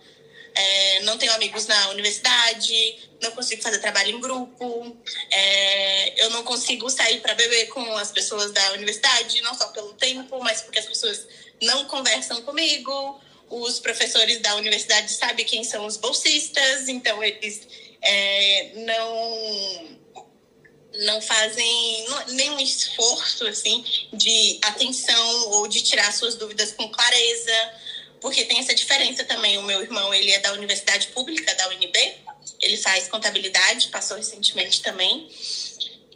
É, 0.54 1.00
não 1.02 1.16
tenho 1.16 1.32
amigos 1.34 1.66
na 1.66 1.90
universidade, 1.90 2.98
não 3.22 3.30
consigo 3.30 3.62
fazer 3.62 3.78
trabalho 3.78 4.16
em 4.16 4.20
grupo, 4.20 4.96
é, 5.30 6.24
eu 6.24 6.30
não 6.30 6.42
consigo 6.42 6.90
sair 6.90 7.20
para 7.20 7.34
beber 7.34 7.66
com 7.66 7.96
as 7.96 8.10
pessoas 8.10 8.50
da 8.50 8.72
universidade, 8.72 9.40
não 9.42 9.54
só 9.54 9.68
pelo 9.68 9.92
tempo, 9.92 10.42
mas 10.42 10.62
porque 10.62 10.80
as 10.80 10.86
pessoas 10.86 11.28
não 11.62 11.84
conversam 11.84 12.42
comigo. 12.42 13.20
Os 13.48 13.78
professores 13.78 14.40
da 14.40 14.56
universidade 14.56 15.12
sabem 15.12 15.46
quem 15.46 15.62
são 15.62 15.86
os 15.86 15.96
bolsistas, 15.96 16.88
então 16.88 17.22
eles 17.22 17.66
é, 18.02 18.72
não 18.74 19.97
não 20.98 21.20
fazem 21.20 22.06
nenhum 22.28 22.58
esforço 22.58 23.46
assim 23.46 23.84
de 24.12 24.58
atenção 24.62 25.48
ou 25.50 25.68
de 25.68 25.82
tirar 25.82 26.12
suas 26.12 26.34
dúvidas 26.34 26.72
com 26.72 26.88
clareza, 26.88 27.72
porque 28.20 28.44
tem 28.44 28.58
essa 28.58 28.74
diferença 28.74 29.24
também. 29.24 29.58
O 29.58 29.62
meu 29.62 29.80
irmão, 29.82 30.12
ele 30.12 30.30
é 30.32 30.38
da 30.40 30.52
universidade 30.52 31.08
pública, 31.08 31.54
da 31.54 31.68
UNB, 31.68 32.14
ele 32.60 32.76
faz 32.76 33.08
contabilidade, 33.08 33.88
passou 33.88 34.16
recentemente 34.16 34.82
também. 34.82 35.28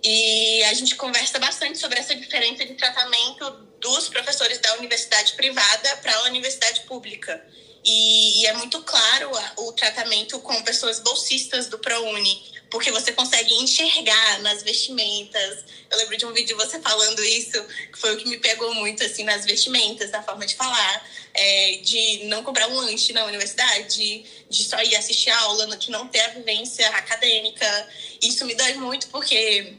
E 0.02 0.64
a 0.64 0.74
gente 0.74 0.96
conversa 0.96 1.38
bastante 1.38 1.78
sobre 1.78 1.98
essa 2.00 2.14
diferença 2.14 2.64
de 2.64 2.74
tratamento 2.74 3.50
dos 3.80 4.08
professores 4.08 4.58
da 4.58 4.74
universidade 4.74 5.34
privada 5.34 5.96
para 5.98 6.14
a 6.16 6.22
universidade 6.24 6.80
pública. 6.80 7.44
E, 7.84 8.46
é 8.46 8.52
muito 8.54 8.80
claro 8.82 9.30
o 9.58 9.72
tratamento 9.72 10.38
com 10.40 10.62
pessoas 10.62 11.00
bolsistas 11.00 11.66
do 11.66 11.78
ProUni 11.78 12.61
porque 12.72 12.90
você 12.90 13.12
consegue 13.12 13.52
enxergar 13.56 14.40
nas 14.40 14.62
vestimentas. 14.62 15.62
Eu 15.90 15.98
lembro 15.98 16.16
de 16.16 16.24
um 16.24 16.32
vídeo 16.32 16.56
de 16.56 16.64
você 16.64 16.80
falando 16.80 17.22
isso, 17.22 17.62
que 17.92 17.98
foi 17.98 18.14
o 18.14 18.16
que 18.16 18.26
me 18.26 18.38
pegou 18.38 18.74
muito, 18.74 19.04
assim, 19.04 19.24
nas 19.24 19.44
vestimentas, 19.44 20.10
na 20.10 20.22
forma 20.22 20.46
de 20.46 20.56
falar, 20.56 21.06
é, 21.34 21.80
de 21.82 22.24
não 22.24 22.42
comprar 22.42 22.66
um 22.68 22.74
lanche 22.74 23.12
na 23.12 23.26
universidade, 23.26 24.24
de 24.48 24.64
só 24.64 24.82
ir 24.82 24.96
assistir 24.96 25.28
a 25.28 25.38
aula, 25.40 25.76
de 25.76 25.90
não 25.90 26.08
ter 26.08 26.20
a 26.20 26.28
vivência 26.28 26.88
acadêmica. 26.96 27.88
Isso 28.22 28.46
me 28.46 28.54
dói 28.54 28.72
muito 28.72 29.06
porque 29.08 29.74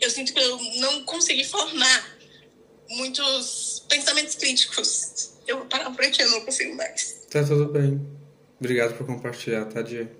eu 0.00 0.08
sinto 0.08 0.32
que 0.32 0.40
eu 0.40 0.58
não 0.76 1.04
consegui 1.04 1.44
formar 1.44 2.16
muitos 2.88 3.84
pensamentos 3.90 4.36
críticos. 4.36 5.32
Eu 5.46 5.58
vou 5.58 5.66
parar 5.66 5.90
por 5.90 6.02
aqui, 6.02 6.22
eu 6.22 6.30
não 6.30 6.40
consigo 6.46 6.74
mais. 6.76 7.26
Tá 7.30 7.44
tudo 7.44 7.66
bem. 7.66 8.00
Obrigado 8.58 8.96
por 8.96 9.06
compartilhar, 9.06 9.66
Tadia. 9.66 10.19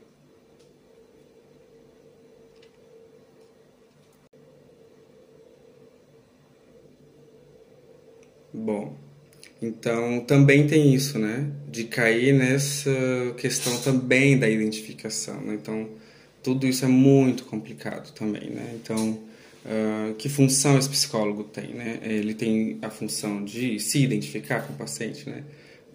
Bom, 8.52 8.96
então 9.62 10.20
também 10.20 10.66
tem 10.66 10.94
isso, 10.94 11.18
né? 11.18 11.50
De 11.70 11.84
cair 11.84 12.34
nessa 12.34 12.90
questão 13.36 13.76
também 13.78 14.38
da 14.38 14.48
identificação. 14.48 15.40
Né? 15.40 15.54
Então, 15.54 15.88
tudo 16.42 16.66
isso 16.66 16.84
é 16.84 16.88
muito 16.88 17.44
complicado 17.44 18.12
também, 18.12 18.50
né? 18.50 18.74
Então, 18.74 19.18
uh, 19.64 20.14
que 20.14 20.28
função 20.28 20.78
esse 20.78 20.88
psicólogo 20.88 21.44
tem, 21.44 21.74
né? 21.74 22.00
Ele 22.02 22.34
tem 22.34 22.78
a 22.82 22.90
função 22.90 23.44
de 23.44 23.78
se 23.78 24.02
identificar 24.02 24.66
com 24.66 24.72
o 24.72 24.76
paciente, 24.76 25.28
né? 25.28 25.44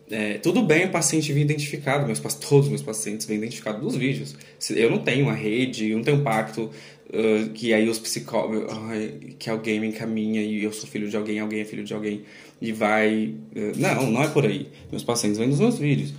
É, 0.09 0.37
tudo 0.37 0.61
bem 0.61 0.85
o 0.85 0.91
paciente 0.91 1.33
vir 1.33 1.41
identificado, 1.41 2.05
meus, 2.05 2.19
todos 2.19 2.65
os 2.65 2.69
meus 2.69 2.83
pacientes 2.83 3.25
vêm 3.25 3.37
identificados 3.37 3.81
dos 3.81 3.95
vídeos. 3.95 4.35
Eu 4.69 4.91
não 4.91 4.99
tenho 4.99 5.25
uma 5.25 5.33
rede, 5.33 5.89
eu 5.89 5.97
não 5.97 6.03
tenho 6.03 6.17
um 6.17 6.23
pacto 6.23 6.69
uh, 7.09 7.49
que 7.53 7.73
aí 7.73 7.89
os 7.89 7.97
psicólogos, 7.97 8.71
uh, 8.71 9.35
que 9.39 9.49
alguém 9.49 9.79
me 9.79 9.87
encaminha 9.87 10.41
e 10.41 10.63
eu 10.63 10.71
sou 10.71 10.87
filho 10.87 11.09
de 11.09 11.17
alguém, 11.17 11.39
alguém 11.39 11.61
é 11.61 11.65
filho 11.65 11.83
de 11.83 11.93
alguém 11.93 12.23
e 12.61 12.71
vai. 12.71 13.33
Eh, 13.55 13.73
não, 13.75 14.11
não 14.11 14.23
é 14.23 14.27
por 14.27 14.45
aí. 14.45 14.67
Meus 14.91 15.03
pacientes 15.03 15.37
vêm 15.37 15.47
nos 15.47 15.59
meus 15.59 15.77
vídeos. 15.77 16.13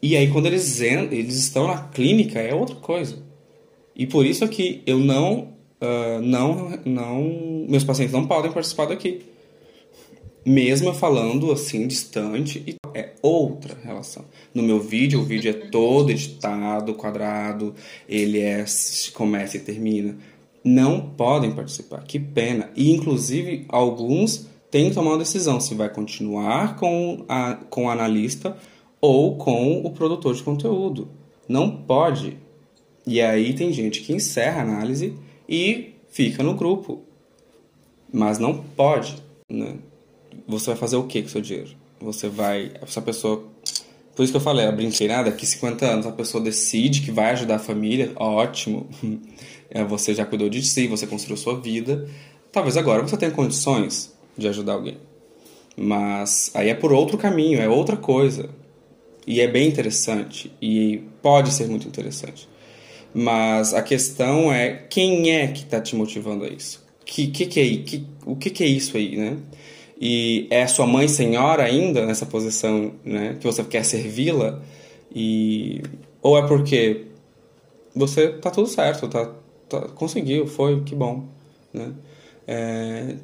E 0.00 0.16
aí, 0.16 0.28
quando 0.30 0.46
eles, 0.46 0.80
eles 0.80 1.36
estão 1.36 1.66
na 1.66 1.78
clínica, 1.78 2.38
é 2.38 2.54
outra 2.54 2.76
coisa. 2.76 3.16
E 3.96 4.06
por 4.06 4.24
isso 4.24 4.44
é 4.44 4.48
que 4.48 4.82
eu 4.86 4.98
não, 4.98 5.54
uh, 5.80 6.20
não, 6.22 6.78
não. 6.84 7.66
Meus 7.68 7.84
pacientes 7.84 8.12
não 8.12 8.26
podem 8.26 8.52
participar 8.52 8.86
daqui. 8.86 9.22
Mesmo 10.48 10.94
falando 10.94 11.52
assim, 11.52 11.86
distante, 11.86 12.78
é 12.94 13.10
outra 13.20 13.76
relação. 13.84 14.24
No 14.54 14.62
meu 14.62 14.80
vídeo, 14.80 15.20
o 15.20 15.22
vídeo 15.22 15.50
é 15.50 15.52
todo 15.52 16.08
editado, 16.08 16.94
quadrado, 16.94 17.74
ele 18.08 18.40
é 18.40 18.64
começa 19.12 19.58
e 19.58 19.60
termina. 19.60 20.16
Não 20.64 21.02
podem 21.02 21.52
participar, 21.52 22.02
que 22.04 22.18
pena. 22.18 22.70
E 22.74 22.90
inclusive 22.90 23.66
alguns 23.68 24.48
tem 24.70 24.88
que 24.88 24.94
tomar 24.94 25.10
uma 25.10 25.18
decisão 25.18 25.60
se 25.60 25.74
vai 25.74 25.90
continuar 25.90 26.76
com, 26.76 27.26
a, 27.28 27.56
com 27.68 27.84
o 27.84 27.90
analista 27.90 28.56
ou 29.02 29.36
com 29.36 29.82
o 29.84 29.90
produtor 29.90 30.34
de 30.34 30.42
conteúdo. 30.42 31.10
Não 31.46 31.70
pode. 31.70 32.38
E 33.06 33.20
aí 33.20 33.52
tem 33.52 33.70
gente 33.70 34.00
que 34.00 34.14
encerra 34.14 34.60
a 34.60 34.64
análise 34.64 35.12
e 35.46 35.92
fica 36.08 36.42
no 36.42 36.54
grupo. 36.54 37.02
Mas 38.10 38.38
não 38.38 38.64
pode. 38.74 39.22
Né? 39.46 39.74
Você 40.46 40.66
vai 40.66 40.76
fazer 40.76 40.96
o 40.96 41.04
que 41.04 41.22
com 41.22 41.28
o 41.28 41.30
seu 41.30 41.40
dinheiro? 41.40 41.70
Você 42.00 42.28
vai. 42.28 42.72
Essa 42.80 43.00
pessoa. 43.00 43.44
Por 44.14 44.22
isso 44.24 44.32
que 44.32 44.36
eu 44.36 44.42
falei, 44.42 44.66
a 44.66 44.72
brinqueira, 44.72 45.22
daqui 45.22 45.46
50 45.46 45.86
anos 45.86 46.06
a 46.06 46.10
pessoa 46.10 46.42
decide 46.42 47.02
que 47.02 47.10
vai 47.12 47.30
ajudar 47.30 47.56
a 47.56 47.60
família, 47.60 48.12
ótimo. 48.16 48.88
É, 49.70 49.84
você 49.84 50.14
já 50.14 50.24
cuidou 50.24 50.48
de 50.48 50.62
si, 50.62 50.86
você 50.86 51.06
construiu 51.06 51.36
sua 51.36 51.60
vida. 51.60 52.08
Talvez 52.50 52.78
agora 52.78 53.02
você 53.02 53.18
tenha 53.18 53.30
condições 53.30 54.16
de 54.34 54.48
ajudar 54.48 54.72
alguém. 54.72 54.96
Mas 55.76 56.50
aí 56.54 56.70
é 56.70 56.74
por 56.74 56.90
outro 56.90 57.18
caminho, 57.18 57.60
é 57.60 57.68
outra 57.68 57.94
coisa. 57.94 58.48
E 59.26 59.42
é 59.42 59.46
bem 59.46 59.68
interessante 59.68 60.50
e 60.60 61.02
pode 61.20 61.52
ser 61.52 61.68
muito 61.68 61.86
interessante. 61.86 62.48
Mas 63.12 63.74
a 63.74 63.82
questão 63.82 64.52
é 64.52 64.70
quem 64.70 65.36
é 65.36 65.48
que 65.48 65.64
está 65.64 65.80
te 65.80 65.94
motivando 65.94 66.44
a 66.44 66.48
isso? 66.48 66.84
Que, 67.04 67.26
que, 67.28 67.46
que, 67.46 67.60
é, 67.60 67.76
que, 67.84 68.06
o 68.24 68.36
que, 68.36 68.50
que 68.50 68.64
é 68.64 68.66
isso 68.66 68.96
aí, 68.96 69.16
né? 69.16 69.36
E 70.00 70.46
é 70.50 70.66
sua 70.66 70.86
mãe 70.86 71.08
senhora 71.08 71.64
ainda 71.64 72.06
nessa 72.06 72.24
posição, 72.24 72.92
né? 73.04 73.36
Que 73.40 73.46
você 73.46 73.64
quer 73.64 73.84
servi-la? 73.84 74.62
E... 75.12 75.82
Ou 76.22 76.38
é 76.38 76.46
porque 76.46 77.06
você 77.94 78.28
tá 78.28 78.50
tudo 78.50 78.68
certo, 78.68 79.08
tá, 79.08 79.32
tá 79.68 79.80
conseguiu, 79.88 80.46
foi, 80.46 80.82
que 80.82 80.94
bom, 80.94 81.26
né? 81.72 81.92
É, 82.46 83.16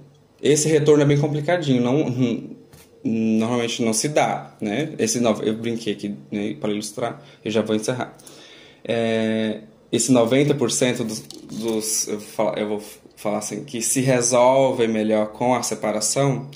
esse 0.43 0.69
retorno 0.69 1.03
é 1.03 1.07
bem 1.07 1.19
complicadinho, 1.19 1.81
não, 1.81 2.05
normalmente 3.05 3.83
não 3.83 3.93
se 3.93 4.09
dá, 4.09 4.55
né? 4.61 4.93
Esse 4.99 5.23
eu 5.23 5.55
brinquei 5.55 5.93
aqui 5.93 6.15
né, 6.31 6.55
para 6.61 6.73
ilustrar, 6.73 7.23
eu 7.45 7.51
já 7.51 7.63
vou 7.63 7.77
encerrar. 7.77 8.17
É, 8.85 9.61
esse 9.91 10.13
90% 10.13 11.05
dos, 11.05 11.21
dos 11.21 12.09
eu, 12.09 12.19
vou 12.19 12.29
falar, 12.29 12.59
eu 12.59 12.69
vou 12.69 12.83
falar 13.17 13.39
assim, 13.39 13.65
que 13.65 13.81
se 13.81 14.01
resolve 14.01 14.89
melhor 14.89 15.29
com 15.29 15.55
a 15.55 15.63
separação 15.63 16.51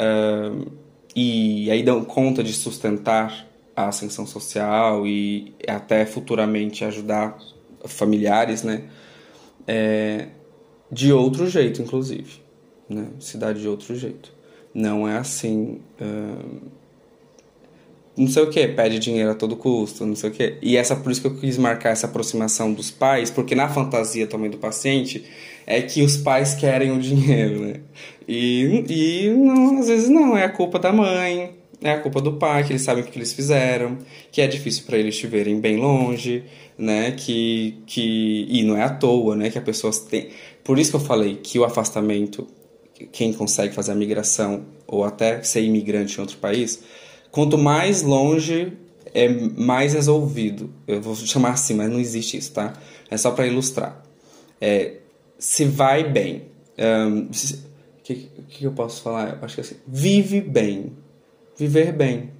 é, 0.00 0.80
e 1.14 1.70
aí 1.70 1.82
dão 1.82 2.04
conta 2.04 2.42
de 2.42 2.52
sustentar 2.52 3.46
a 3.76 3.88
ascensão 3.88 4.26
social 4.26 5.06
e 5.06 5.54
até 5.68 6.06
futuramente 6.06 6.84
ajudar 6.84 7.36
familiares, 7.84 8.62
né? 8.62 8.84
É, 9.66 10.28
de 10.90 11.12
outro 11.12 11.48
jeito, 11.48 11.80
inclusive 11.82 12.40
né? 12.90 13.08
se 13.20 13.38
dá 13.38 13.52
de 13.52 13.66
outro 13.68 13.94
jeito. 13.94 14.32
Não 14.74 15.08
é 15.08 15.16
assim. 15.16 15.80
Uh, 16.00 16.79
não 18.16 18.28
sei 18.28 18.42
o 18.42 18.50
que, 18.50 18.66
pede 18.68 18.98
dinheiro 18.98 19.30
a 19.30 19.34
todo 19.34 19.56
custo, 19.56 20.04
não 20.04 20.16
sei 20.16 20.30
o 20.30 20.32
que. 20.32 20.56
E 20.60 20.76
essa 20.76 20.96
por 20.96 21.10
isso 21.10 21.20
que 21.20 21.26
eu 21.26 21.36
quis 21.36 21.56
marcar 21.56 21.90
essa 21.90 22.06
aproximação 22.06 22.72
dos 22.72 22.90
pais, 22.90 23.30
porque 23.30 23.54
na 23.54 23.68
fantasia 23.68 24.26
também 24.26 24.50
do 24.50 24.58
paciente 24.58 25.24
é 25.66 25.80
que 25.80 26.02
os 26.02 26.16
pais 26.16 26.54
querem 26.54 26.90
o 26.90 26.98
dinheiro, 26.98 27.60
né? 27.60 27.74
E, 28.26 28.84
e 28.88 29.30
não, 29.30 29.78
às 29.78 29.88
vezes 29.88 30.08
não, 30.08 30.36
é 30.36 30.44
a 30.44 30.48
culpa 30.48 30.78
da 30.78 30.92
mãe, 30.92 31.52
é 31.82 31.92
a 31.92 31.98
culpa 31.98 32.20
do 32.20 32.34
pai, 32.34 32.64
que 32.64 32.72
eles 32.72 32.82
sabem 32.82 33.02
o 33.02 33.06
que 33.06 33.16
eles 33.18 33.32
fizeram, 33.32 33.98
que 34.30 34.40
é 34.40 34.46
difícil 34.46 34.84
para 34.84 34.98
eles 34.98 35.14
estiverem 35.14 35.60
bem 35.60 35.76
longe, 35.76 36.44
né? 36.76 37.12
Que, 37.12 37.78
que, 37.86 38.46
e 38.48 38.62
não 38.64 38.76
é 38.76 38.82
à 38.82 38.90
toa, 38.90 39.34
né? 39.36 39.50
Que 39.50 39.58
a 39.58 39.62
pessoa 39.62 39.92
tem. 40.08 40.28
Por 40.62 40.78
isso 40.78 40.90
que 40.90 40.96
eu 40.96 41.00
falei 41.00 41.36
que 41.42 41.58
o 41.58 41.64
afastamento 41.64 42.46
quem 43.12 43.32
consegue 43.32 43.74
fazer 43.74 43.92
a 43.92 43.94
migração 43.94 44.64
ou 44.86 45.04
até 45.04 45.42
ser 45.42 45.62
imigrante 45.62 46.18
em 46.18 46.20
outro 46.20 46.36
país 46.38 46.82
Quanto 47.30 47.56
mais 47.56 48.02
longe, 48.02 48.72
é 49.14 49.28
mais 49.28 49.94
resolvido. 49.94 50.70
Eu 50.86 51.00
vou 51.00 51.14
chamar 51.14 51.50
assim, 51.50 51.74
mas 51.74 51.90
não 51.90 51.98
existe 51.98 52.36
isso, 52.36 52.52
tá? 52.52 52.74
É 53.10 53.16
só 53.16 53.30
para 53.30 53.46
ilustrar. 53.46 54.02
É, 54.60 54.96
se 55.38 55.64
vai 55.64 56.04
bem. 56.04 56.42
O 56.78 57.08
um, 57.08 57.28
que, 58.02 58.28
que 58.48 58.64
eu 58.64 58.72
posso 58.72 59.02
falar? 59.02 59.38
Eu 59.38 59.44
acho 59.44 59.54
que 59.54 59.60
é 59.60 59.64
assim, 59.64 59.76
vive 59.86 60.40
bem. 60.40 60.92
Viver 61.56 61.92
bem. 61.92 62.30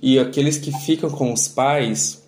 E 0.00 0.18
aqueles 0.18 0.58
que 0.58 0.72
ficam 0.80 1.10
com 1.10 1.32
os 1.32 1.48
pais, 1.48 2.22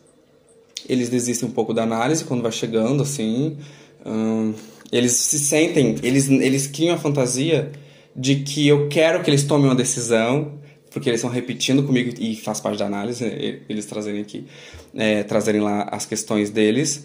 eles 0.88 1.08
desistem 1.08 1.48
um 1.48 1.52
pouco 1.52 1.72
da 1.72 1.82
análise 1.82 2.24
quando 2.24 2.42
vai 2.42 2.52
chegando, 2.52 3.02
assim. 3.02 3.56
Um, 4.04 4.52
eles 4.92 5.12
se 5.12 5.38
sentem, 5.38 5.96
eles, 6.02 6.28
eles 6.28 6.66
criam 6.66 6.94
a 6.94 6.98
fantasia 6.98 7.72
de 8.14 8.36
que 8.36 8.68
eu 8.68 8.88
quero 8.88 9.22
que 9.22 9.30
eles 9.30 9.44
tomem 9.44 9.66
uma 9.66 9.74
decisão, 9.74 10.52
porque 10.94 11.10
eles 11.10 11.18
estão 11.20 11.30
repetindo 11.30 11.82
comigo 11.82 12.14
e 12.20 12.36
faz 12.36 12.60
parte 12.60 12.78
da 12.78 12.86
análise, 12.86 13.24
eles 13.68 13.84
trazerem 13.84 14.22
aqui, 14.22 14.46
é, 14.94 15.24
trazerem 15.24 15.60
lá 15.60 15.88
as 15.90 16.06
questões 16.06 16.50
deles, 16.50 17.04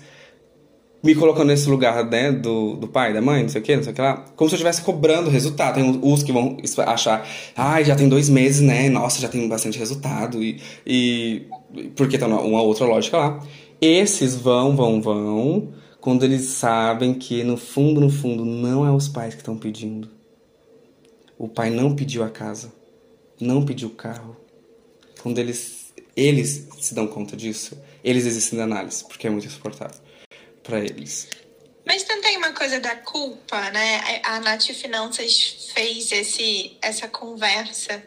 me 1.01 1.15
colocando 1.15 1.47
nesse 1.47 1.67
lugar 1.67 2.05
né, 2.05 2.31
do, 2.31 2.75
do 2.75 2.87
pai, 2.87 3.13
da 3.13 3.21
mãe, 3.21 3.41
não 3.41 3.49
sei 3.49 3.61
o 3.61 3.63
que, 3.63 3.75
não 3.75 3.81
sei 3.81 3.91
o 3.91 3.95
que 3.95 4.01
lá, 4.01 4.25
como 4.35 4.47
se 4.47 4.53
eu 4.53 4.57
estivesse 4.57 4.83
cobrando 4.83 5.29
resultado. 5.31 5.75
Tem 5.75 5.99
os 6.03 6.21
que 6.21 6.31
vão 6.31 6.57
achar, 6.85 7.27
ah, 7.55 7.81
já 7.81 7.95
tem 7.95 8.07
dois 8.07 8.29
meses, 8.29 8.61
né? 8.61 8.89
Nossa, 8.89 9.19
já 9.19 9.27
tem 9.27 9.47
bastante 9.47 9.79
resultado. 9.79 10.43
E, 10.43 10.61
e 10.85 11.47
porque 11.95 12.17
tá 12.17 12.27
uma 12.27 12.61
outra 12.61 12.85
lógica 12.85 13.17
lá. 13.17 13.39
Esses 13.81 14.35
vão, 14.35 14.75
vão, 14.75 15.01
vão, 15.01 15.73
quando 15.99 16.23
eles 16.23 16.43
sabem 16.43 17.13
que 17.13 17.43
no 17.43 17.57
fundo, 17.57 17.99
no 17.99 18.09
fundo, 18.09 18.45
não 18.45 18.85
é 18.85 18.91
os 18.91 19.07
pais 19.07 19.33
que 19.33 19.41
estão 19.41 19.57
pedindo. 19.57 20.09
O 21.39 21.47
pai 21.47 21.69
não 21.69 21.95
pediu 21.95 22.23
a 22.23 22.29
casa, 22.29 22.73
não 23.39 23.65
pediu 23.65 23.89
o 23.89 23.95
carro. 23.95 24.37
Quando 25.21 25.37
eles, 25.37 25.93
eles 26.15 26.67
se 26.79 26.93
dão 26.93 27.07
conta 27.07 27.35
disso, 27.35 27.77
eles 28.03 28.25
existem 28.25 28.57
na 28.57 28.65
análise, 28.65 29.03
porque 29.05 29.27
é 29.27 29.29
muito 29.29 29.47
insuportável 29.47 29.99
para 30.63 30.79
eles. 30.79 31.27
Mas 31.85 32.03
também 32.03 32.37
uma 32.37 32.51
coisa 32.51 32.79
da 32.79 32.95
culpa, 32.97 33.71
né? 33.71 34.21
A 34.23 34.39
Nath 34.39 34.67
Finanças 34.73 35.71
fez 35.73 36.11
esse, 36.11 36.77
essa 36.81 37.07
conversa 37.07 38.03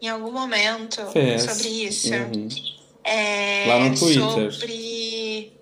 em 0.00 0.08
algum 0.08 0.32
momento 0.32 1.04
fez. 1.12 1.42
sobre 1.42 1.68
isso. 1.68 2.12
Uhum. 2.12 2.48
É, 3.04 3.66
Lá 3.66 3.78
no 3.80 3.98
Twitter. 3.98 4.52
Sobre. 4.52 5.52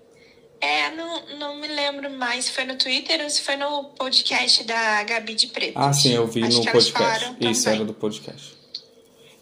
É, 0.61 0.91
não, 0.91 1.37
não 1.37 1.55
me 1.57 1.67
lembro 1.67 2.09
mais 2.11 2.45
se 2.45 2.51
foi 2.51 2.65
no 2.65 2.77
Twitter 2.77 3.21
ou 3.21 3.29
se 3.29 3.41
foi 3.41 3.55
no 3.55 3.85
podcast 3.89 4.63
da 4.63 5.03
Gabi 5.03 5.33
de 5.33 5.47
Preto. 5.47 5.73
Ah, 5.75 5.93
sim, 5.93 6.13
eu 6.13 6.27
vi 6.27 6.43
Acho 6.43 6.57
no 6.57 6.71
podcast. 6.71 7.35
Isso, 7.39 7.63
também. 7.63 7.79
era 7.79 7.85
do 7.85 7.93
podcast. 7.93 8.58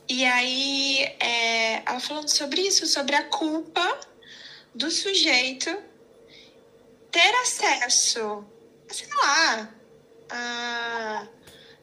E 0.09 0.23
aí, 0.25 0.99
é, 1.19 1.83
ela 1.85 1.99
falando 1.99 2.29
sobre 2.29 2.61
isso, 2.61 2.85
sobre 2.87 3.15
a 3.15 3.23
culpa 3.23 3.99
do 4.73 4.89
sujeito 4.89 5.75
ter 7.11 7.35
acesso, 7.41 8.45
sei 8.89 9.07
lá, 9.23 9.73
a 10.29 11.27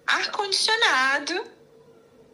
ar-condicionado 0.06 1.44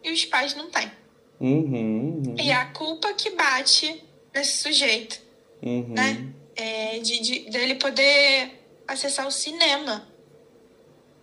e 0.03 0.11
os 0.11 0.25
pais 0.25 0.55
não 0.55 0.69
têm. 0.69 0.91
Uhum, 1.39 2.21
uhum, 2.25 2.35
E 2.39 2.51
a 2.51 2.65
culpa 2.67 3.13
que 3.13 3.31
bate 3.31 4.03
nesse 4.33 4.61
sujeito, 4.61 5.19
uhum. 5.61 5.93
né? 5.93 6.33
É, 6.55 6.99
de, 6.99 7.19
de 7.19 7.39
dele 7.49 7.75
poder 7.75 8.61
acessar 8.87 9.25
o 9.25 9.31
cinema 9.31 10.07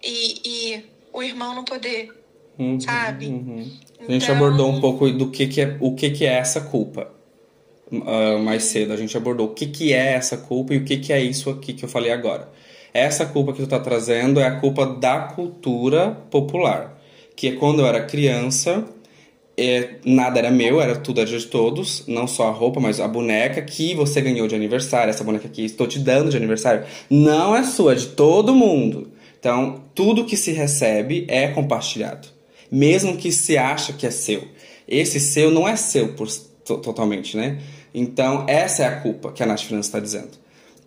e, 0.03 0.41
e 0.45 0.91
o 1.13 1.23
irmão 1.23 1.55
não 1.55 1.65
poder, 1.65 2.11
Uhum, 2.59 2.81
sabe? 2.81 3.27
uhum. 3.27 3.67
A 4.09 4.13
gente 4.13 4.25
Então- 4.25 4.37
abordou 4.37 4.69
um 4.71 4.81
pouco 4.81 5.11
do 5.11 5.31
que, 5.31 5.47
que 5.47 5.61
é 5.61 5.77
o 5.81 5.95
que, 5.95 6.11
que 6.11 6.27
é 6.27 6.35
essa 6.35 6.61
culpa 6.61 7.09
ah, 8.07 8.39
mais 8.39 8.65
cedo. 8.65 8.93
A 8.93 8.97
gente 8.97 9.17
abordou 9.17 9.47
o 9.47 9.55
que, 9.55 9.67
que 9.67 9.93
é 9.93 10.15
essa 10.15 10.37
culpa 10.37 10.75
e 10.75 10.79
o 10.79 10.85
que, 10.85 10.97
que 10.97 11.13
é 11.13 11.21
isso 11.21 11.51
aqui 11.51 11.73
que 11.73 11.85
eu 11.85 11.89
falei 11.89 12.11
agora. 12.11 12.49
Essa 12.93 13.27
culpa 13.27 13.53
que 13.53 13.63
tu 13.63 13.69
tá 13.69 13.79
trazendo 13.79 14.41
é 14.41 14.47
a 14.47 14.57
culpa 14.57 14.87
da 14.87 15.21
cultura 15.21 16.11
popular, 16.31 16.99
que 17.37 17.49
é 17.49 17.53
quando 17.53 17.81
eu 17.81 17.87
era 17.87 18.03
criança, 18.03 18.85
é, 19.57 19.97
nada 20.05 20.39
era 20.39 20.51
meu, 20.51 20.81
era 20.81 20.97
tudo 20.97 21.21
era 21.21 21.29
de 21.29 21.47
todos, 21.47 22.05
não 22.07 22.27
só 22.27 22.49
a 22.49 22.51
roupa, 22.51 22.81
mas 22.81 22.99
a 23.01 23.07
boneca 23.09 23.61
que 23.61 23.95
você 23.95 24.21
ganhou 24.21 24.49
de 24.49 24.55
aniversário, 24.55 25.11
essa 25.11 25.23
boneca 25.25 25.47
aqui 25.47 25.65
estou 25.65 25.87
te 25.87 25.99
dando 25.99 26.31
de 26.31 26.37
aniversário, 26.37 26.85
não 27.11 27.55
é 27.55 27.63
sua, 27.63 27.93
é 27.93 27.97
de 27.97 28.07
todo 28.09 28.55
mundo. 28.55 29.13
Então, 29.39 29.83
tudo 29.95 30.25
que 30.25 30.37
se 30.37 30.53
recebe 30.53 31.25
é 31.29 31.49
compartilhado, 31.49 32.29
mesmo 32.71 33.17
que 33.17 33.31
se 33.33 33.57
acha 33.57 33.93
que 33.93 34.07
é 34.07 34.11
seu. 34.11 34.47
Esse 34.87 35.21
seu 35.21 35.51
não 35.51 35.67
é 35.69 35.77
seu 35.77 36.15
por, 36.15 36.29
to- 36.65 36.79
totalmente, 36.79 37.37
né? 37.37 37.61
Então, 37.93 38.45
essa 38.49 38.83
é 38.83 38.87
a 38.87 39.01
culpa 39.01 39.33
que 39.33 39.43
a 39.43 39.47
Nath 39.47 39.61
Finanças 39.63 39.87
está 39.87 40.01
dizendo. 40.01 40.31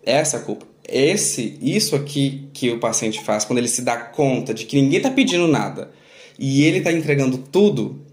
Essa 0.04 0.36
é 0.36 0.40
a 0.40 0.42
culpa. 0.42 0.66
Esse, 0.88 1.58
isso 1.62 1.94
aqui 1.94 2.48
que 2.52 2.70
o 2.70 2.80
paciente 2.80 3.22
faz 3.22 3.44
quando 3.44 3.58
ele 3.58 3.68
se 3.68 3.82
dá 3.82 3.96
conta 3.96 4.52
de 4.52 4.64
que 4.66 4.80
ninguém 4.80 4.96
está 4.98 5.10
pedindo 5.10 5.46
nada 5.46 5.92
e 6.38 6.64
ele 6.64 6.78
está 6.78 6.90
entregando 6.92 7.38
tudo, 7.38 8.04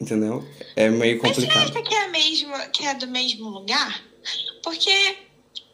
entendeu? 0.00 0.44
É 0.74 0.88
meio 0.88 1.18
Mas 1.22 1.36
você 1.36 1.42
complicado. 1.42 1.70
acha 1.76 1.82
que 1.82 1.94
é, 1.94 2.04
a 2.04 2.08
mesma, 2.08 2.58
que 2.68 2.86
é 2.86 2.94
do 2.94 3.06
mesmo 3.08 3.48
lugar? 3.50 4.02
Porque 4.62 5.16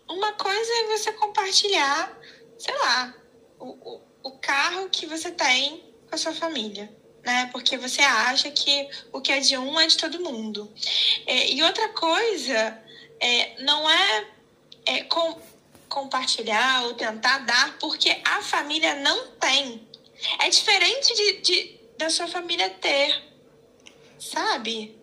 uma 0.08 0.32
coisa 0.32 0.70
é 0.84 0.96
você 0.96 1.12
compartilhar, 1.12 2.18
sei 2.58 2.74
lá, 2.78 3.14
o, 3.60 3.66
o, 3.68 4.00
o 4.28 4.32
carro 4.38 4.88
que 4.90 5.06
você 5.06 5.30
tem 5.30 5.82
com 6.08 6.14
a 6.14 6.18
sua 6.18 6.32
família. 6.32 6.90
Né? 7.24 7.48
Porque 7.52 7.76
você 7.76 8.00
acha 8.00 8.50
que 8.50 8.88
o 9.12 9.20
que 9.20 9.32
é 9.32 9.40
de 9.40 9.56
um 9.58 9.78
é 9.78 9.86
de 9.86 9.96
todo 9.96 10.20
mundo. 10.22 10.70
É, 11.26 11.50
e 11.52 11.62
outra 11.62 11.88
coisa 11.90 12.78
é, 13.20 13.62
não 13.62 13.88
é, 13.90 14.26
é 14.86 15.02
com- 15.04 15.38
compartilhar 15.88 16.84
ou 16.84 16.94
tentar 16.94 17.38
dar 17.38 17.76
porque 17.78 18.16
a 18.24 18.40
família 18.42 18.94
não 18.96 19.28
tem. 19.32 19.82
É 20.40 20.48
diferente 20.48 21.14
de, 21.14 21.40
de- 21.42 21.80
da 21.98 22.08
sua 22.08 22.28
família 22.28 22.70
ter. 22.70 23.22
Sabe? 24.18 24.96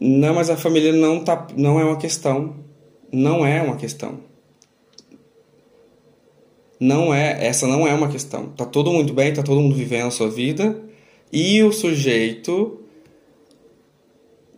Não, 0.00 0.34
mas 0.34 0.48
a 0.50 0.56
família 0.56 0.92
não 0.92 1.22
tá, 1.22 1.46
não 1.56 1.78
é 1.78 1.84
uma 1.84 1.98
questão. 1.98 2.64
Não 3.12 3.44
é 3.44 3.60
uma 3.60 3.76
questão. 3.76 4.24
Não 6.80 7.12
é, 7.12 7.46
essa 7.46 7.66
não 7.66 7.86
é 7.86 7.92
uma 7.92 8.08
questão. 8.08 8.46
Tá 8.56 8.64
todo 8.64 8.90
muito 8.90 9.12
bem, 9.12 9.32
tá 9.34 9.42
todo 9.42 9.60
mundo 9.60 9.76
vivendo 9.76 10.06
a 10.06 10.10
sua 10.10 10.30
vida 10.30 10.80
e 11.30 11.62
o 11.62 11.72
sujeito, 11.72 12.80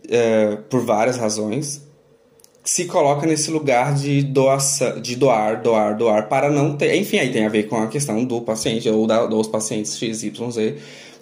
é, 0.09 0.55
por 0.69 0.81
várias 0.81 1.17
razões, 1.17 1.85
se 2.63 2.85
coloca 2.85 3.27
nesse 3.27 3.51
lugar 3.51 3.93
de 3.93 4.23
doação, 4.23 4.99
de 5.01 5.15
doar, 5.15 5.61
doar, 5.61 5.97
doar 5.97 6.29
para 6.29 6.49
não 6.49 6.77
ter. 6.77 6.95
Enfim, 6.95 7.19
aí 7.19 7.31
tem 7.31 7.45
a 7.45 7.49
ver 7.49 7.63
com 7.63 7.75
a 7.75 7.87
questão 7.87 8.23
do 8.23 8.41
paciente 8.41 8.89
ou 8.89 9.05
da, 9.05 9.25
dos 9.25 9.47
pacientes 9.47 9.97
XYZ 9.97 10.75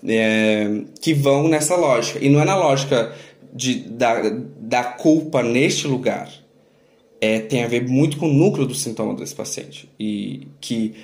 é, 0.08 0.82
que 1.02 1.14
vão 1.14 1.47
nessa 1.47 1.76
lógica. 1.76 2.24
E 2.24 2.30
não 2.30 2.39
é 2.39 2.45
na 2.45 2.56
lógica 2.56 3.12
de, 3.54 3.76
da, 3.89 4.22
da 4.60 4.84
culpa 4.84 5.41
neste 5.41 5.88
lugar. 5.88 6.30
É, 7.22 7.39
tem 7.39 7.63
a 7.63 7.67
ver 7.67 7.88
muito 7.88 8.17
com 8.17 8.28
o 8.28 8.34
núcleo 8.34 8.65
do 8.65 8.74
sintoma 8.74 9.13
desse 9.13 9.36
paciente. 9.36 9.88
E 9.99 10.47
que, 10.59 10.95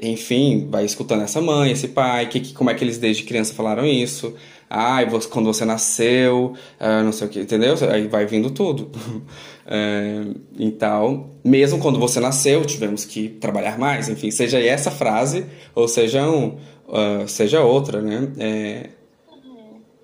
enfim, 0.00 0.68
vai 0.70 0.84
escutando 0.84 1.22
essa 1.22 1.40
mãe, 1.40 1.72
esse 1.72 1.88
pai, 1.88 2.28
que, 2.28 2.40
que, 2.40 2.52
como 2.52 2.68
é 2.68 2.74
que 2.74 2.84
eles 2.84 2.98
desde 2.98 3.22
criança 3.22 3.54
falaram 3.54 3.86
isso. 3.86 4.34
Ai, 4.68 5.08
você, 5.08 5.26
quando 5.28 5.46
você 5.46 5.64
nasceu, 5.64 6.52
ah, 6.78 7.02
não 7.02 7.10
sei 7.10 7.26
o 7.26 7.30
que, 7.30 7.40
entendeu? 7.40 7.74
Aí 7.90 8.06
vai 8.06 8.26
vindo 8.26 8.50
tudo. 8.50 8.90
É, 9.66 10.20
então, 10.58 11.30
mesmo 11.42 11.78
quando 11.78 11.98
você 11.98 12.20
nasceu, 12.20 12.66
tivemos 12.66 13.06
que 13.06 13.30
trabalhar 13.30 13.78
mais, 13.78 14.10
enfim, 14.10 14.30
seja 14.30 14.58
essa 14.60 14.90
frase 14.90 15.46
ou 15.74 15.88
seja, 15.88 16.28
um, 16.28 16.58
ah, 16.86 17.24
seja 17.26 17.62
outra, 17.62 18.02
né? 18.02 18.28
É, 18.38 18.90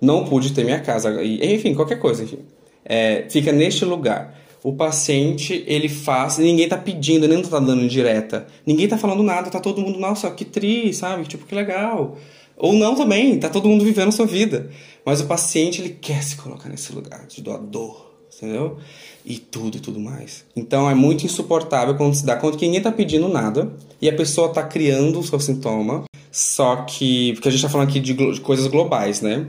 não 0.01 0.25
pude 0.25 0.51
ter 0.51 0.63
minha 0.63 0.79
casa, 0.79 1.23
enfim, 1.23 1.75
qualquer 1.75 1.99
coisa, 1.99 2.23
enfim. 2.23 2.39
É, 2.83 3.25
fica 3.29 3.51
neste 3.51 3.85
lugar. 3.85 4.40
O 4.63 4.73
paciente, 4.73 5.63
ele 5.65 5.89
faz, 5.89 6.37
ninguém 6.37 6.69
tá 6.69 6.77
pedindo, 6.77 7.27
nem 7.27 7.41
tá 7.41 7.59
dando 7.59 7.87
direta. 7.87 8.45
Ninguém 8.65 8.87
tá 8.87 8.97
falando 8.97 9.23
nada, 9.23 9.49
tá 9.49 9.59
todo 9.59 9.81
mundo, 9.81 9.99
nossa, 9.99 10.29
que 10.29 10.45
tri, 10.45 10.93
sabe? 10.93 11.25
Tipo, 11.25 11.47
que 11.47 11.55
legal. 11.55 12.15
Ou 12.55 12.73
não 12.73 12.93
também, 12.93 13.39
tá 13.39 13.49
todo 13.49 13.67
mundo 13.67 13.83
vivendo 13.83 14.09
a 14.09 14.11
sua 14.11 14.27
vida. 14.27 14.69
Mas 15.03 15.19
o 15.19 15.25
paciente, 15.25 15.81
ele 15.81 15.97
quer 15.99 16.21
se 16.21 16.35
colocar 16.35 16.69
nesse 16.69 16.93
lugar 16.93 17.25
de 17.25 17.41
doador, 17.41 18.11
entendeu? 18.37 18.77
E 19.25 19.39
tudo 19.39 19.77
e 19.77 19.79
tudo 19.79 19.99
mais. 19.99 20.45
Então 20.55 20.87
é 20.87 20.93
muito 20.93 21.25
insuportável 21.25 21.95
quando 21.95 22.13
se 22.13 22.23
dá 22.23 22.35
conta 22.35 22.55
que 22.55 22.65
ninguém 22.65 22.81
tá 22.81 22.91
pedindo 22.91 23.27
nada 23.27 23.73
e 23.99 24.07
a 24.07 24.15
pessoa 24.15 24.49
tá 24.49 24.61
criando 24.61 25.19
o 25.19 25.23
seu 25.23 25.39
sintoma. 25.39 26.03
Só 26.31 26.77
que. 26.83 27.33
Porque 27.33 27.47
a 27.47 27.51
gente 27.51 27.63
tá 27.63 27.69
falando 27.69 27.89
aqui 27.89 27.99
de, 27.99 28.13
de 28.13 28.41
coisas 28.41 28.67
globais, 28.67 29.21
né? 29.21 29.47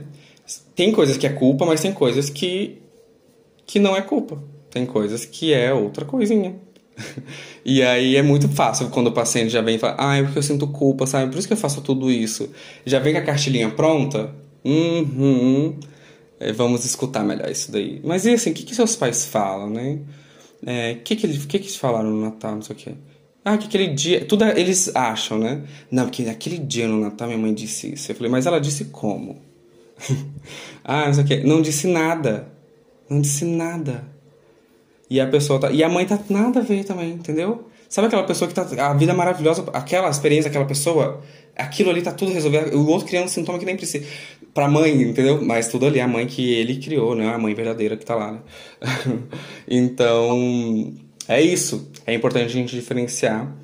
Tem 0.75 0.91
coisas 0.91 1.15
que 1.17 1.27
é 1.27 1.29
culpa, 1.29 1.67
mas 1.67 1.81
tem 1.81 1.93
coisas 1.93 2.31
que, 2.31 2.81
que 3.65 3.77
não 3.77 3.95
é 3.95 4.01
culpa. 4.01 4.41
Tem 4.73 4.85
coisas 4.85 5.23
que 5.25 5.53
é 5.53 5.71
outra 5.71 6.03
coisinha. 6.03 6.55
e 7.63 7.81
aí 7.83 8.15
é 8.15 8.21
muito 8.21 8.47
fácil 8.49 8.89
quando 8.89 9.07
o 9.07 9.11
paciente 9.11 9.49
já 9.49 9.61
vem 9.61 9.75
e 9.75 9.79
fala, 9.79 9.95
ah, 9.99 10.17
é 10.17 10.23
porque 10.23 10.39
eu 10.39 10.43
sinto 10.43 10.67
culpa, 10.67 11.05
sabe? 11.05 11.31
Por 11.31 11.37
isso 11.37 11.47
que 11.47 11.53
eu 11.53 11.57
faço 11.57 11.81
tudo 11.81 12.09
isso. 12.09 12.49
Já 12.85 12.99
vem 12.99 13.13
com 13.13 13.19
a 13.19 13.23
cartilhinha 13.23 13.69
pronta, 13.69 14.33
Uhum. 14.63 15.77
É, 16.39 16.51
vamos 16.51 16.85
escutar 16.85 17.23
melhor 17.23 17.49
isso 17.49 17.71
daí. 17.71 18.01
Mas 18.03 18.25
e 18.25 18.33
assim, 18.33 18.51
o 18.51 18.53
que, 18.53 18.63
que 18.63 18.75
seus 18.75 18.95
pais 18.95 19.25
falam, 19.25 19.69
né? 19.69 19.99
O 20.61 20.69
é, 20.69 20.95
que, 20.95 21.15
que, 21.15 21.25
eles, 21.25 21.45
que, 21.45 21.59
que 21.59 21.65
eles 21.65 21.75
falaram 21.75 22.09
no 22.09 22.21
Natal, 22.21 22.55
não 22.55 22.61
sei 22.61 22.75
o 22.75 22.79
quê? 22.79 22.91
Ah, 23.43 23.57
que 23.57 23.67
aquele 23.67 23.87
dia. 23.87 24.25
Tudo 24.25 24.45
eles 24.45 24.95
acham, 24.95 25.37
né? 25.37 25.63
Não, 25.91 26.05
porque 26.05 26.23
aquele 26.23 26.57
dia 26.57 26.87
no 26.87 26.99
Natal 26.99 27.27
minha 27.27 27.39
mãe 27.39 27.53
disse 27.53 27.93
isso. 27.93 28.11
Eu 28.11 28.15
falei, 28.15 28.31
mas 28.31 28.45
ela 28.45 28.59
disse 28.59 28.85
como? 28.85 29.41
ah, 30.83 31.07
não 31.07 31.13
sei 31.13 31.23
o 31.23 31.27
quê. 31.27 31.43
Não 31.43 31.61
disse 31.61 31.87
nada. 31.87 32.47
Não 33.09 33.19
disse 33.19 33.43
nada. 33.43 34.12
E 35.13 35.21
a 35.21 35.27
pessoa 35.27 35.59
tá. 35.59 35.69
E 35.69 35.83
a 35.83 35.89
mãe 35.89 36.07
tá 36.07 36.17
nada 36.27 36.59
a 36.59 36.63
ver 36.63 36.83
também, 36.85 37.11
entendeu? 37.11 37.69
Sabe 37.87 38.07
aquela 38.07 38.23
pessoa 38.23 38.47
que 38.47 38.55
tá. 38.55 38.65
A 38.83 38.95
vida 38.95 39.13
maravilhosa, 39.13 39.63
aquela 39.71 40.09
experiência, 40.09 40.49
aquela 40.49 40.65
pessoa. 40.65 41.21
Aquilo 41.55 41.91
ali 41.91 42.01
tá 42.01 42.11
tudo 42.11 42.33
resolvido. 42.33 42.75
O 42.75 42.87
outro 42.87 43.05
criando 43.05 43.27
sintoma 43.27 43.59
que 43.59 43.65
nem 43.65 43.77
precisa. 43.77 44.03
Pra 44.55 44.67
mãe, 44.67 44.91
entendeu? 45.03 45.39
Mas 45.39 45.67
tudo 45.67 45.85
ali, 45.85 46.01
a 46.01 46.07
mãe 46.07 46.25
que 46.25 46.55
ele 46.55 46.77
criou, 46.77 47.13
né? 47.13 47.31
A 47.31 47.37
mãe 47.37 47.53
verdadeira 47.53 47.95
que 47.95 48.03
tá 48.03 48.15
lá, 48.15 48.31
né? 48.31 48.39
então. 49.69 50.95
É 51.27 51.39
isso. 51.39 51.91
É 52.07 52.13
importante 52.15 52.45
a 52.45 52.47
gente 52.47 52.75
diferenciar 52.75 53.55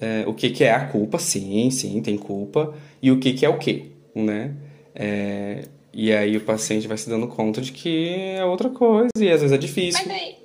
é, 0.00 0.22
o 0.28 0.32
que, 0.32 0.50
que 0.50 0.62
é 0.62 0.70
a 0.70 0.86
culpa, 0.86 1.18
sim, 1.18 1.70
sim, 1.72 2.00
tem 2.02 2.16
culpa, 2.16 2.72
e 3.02 3.10
o 3.10 3.18
que, 3.18 3.32
que 3.32 3.44
é 3.44 3.48
o 3.48 3.58
que, 3.58 3.90
né? 4.14 4.54
É, 4.94 5.64
e 5.92 6.12
aí 6.12 6.36
o 6.36 6.40
paciente 6.40 6.86
vai 6.86 6.96
se 6.96 7.10
dando 7.10 7.26
conta 7.26 7.60
de 7.60 7.72
que 7.72 8.14
é 8.36 8.44
outra 8.44 8.70
coisa, 8.70 9.10
e 9.18 9.28
às 9.28 9.40
vezes 9.40 9.52
é 9.52 9.58
difícil. 9.58 10.02
Mas 10.06 10.16
aí, 10.16 10.43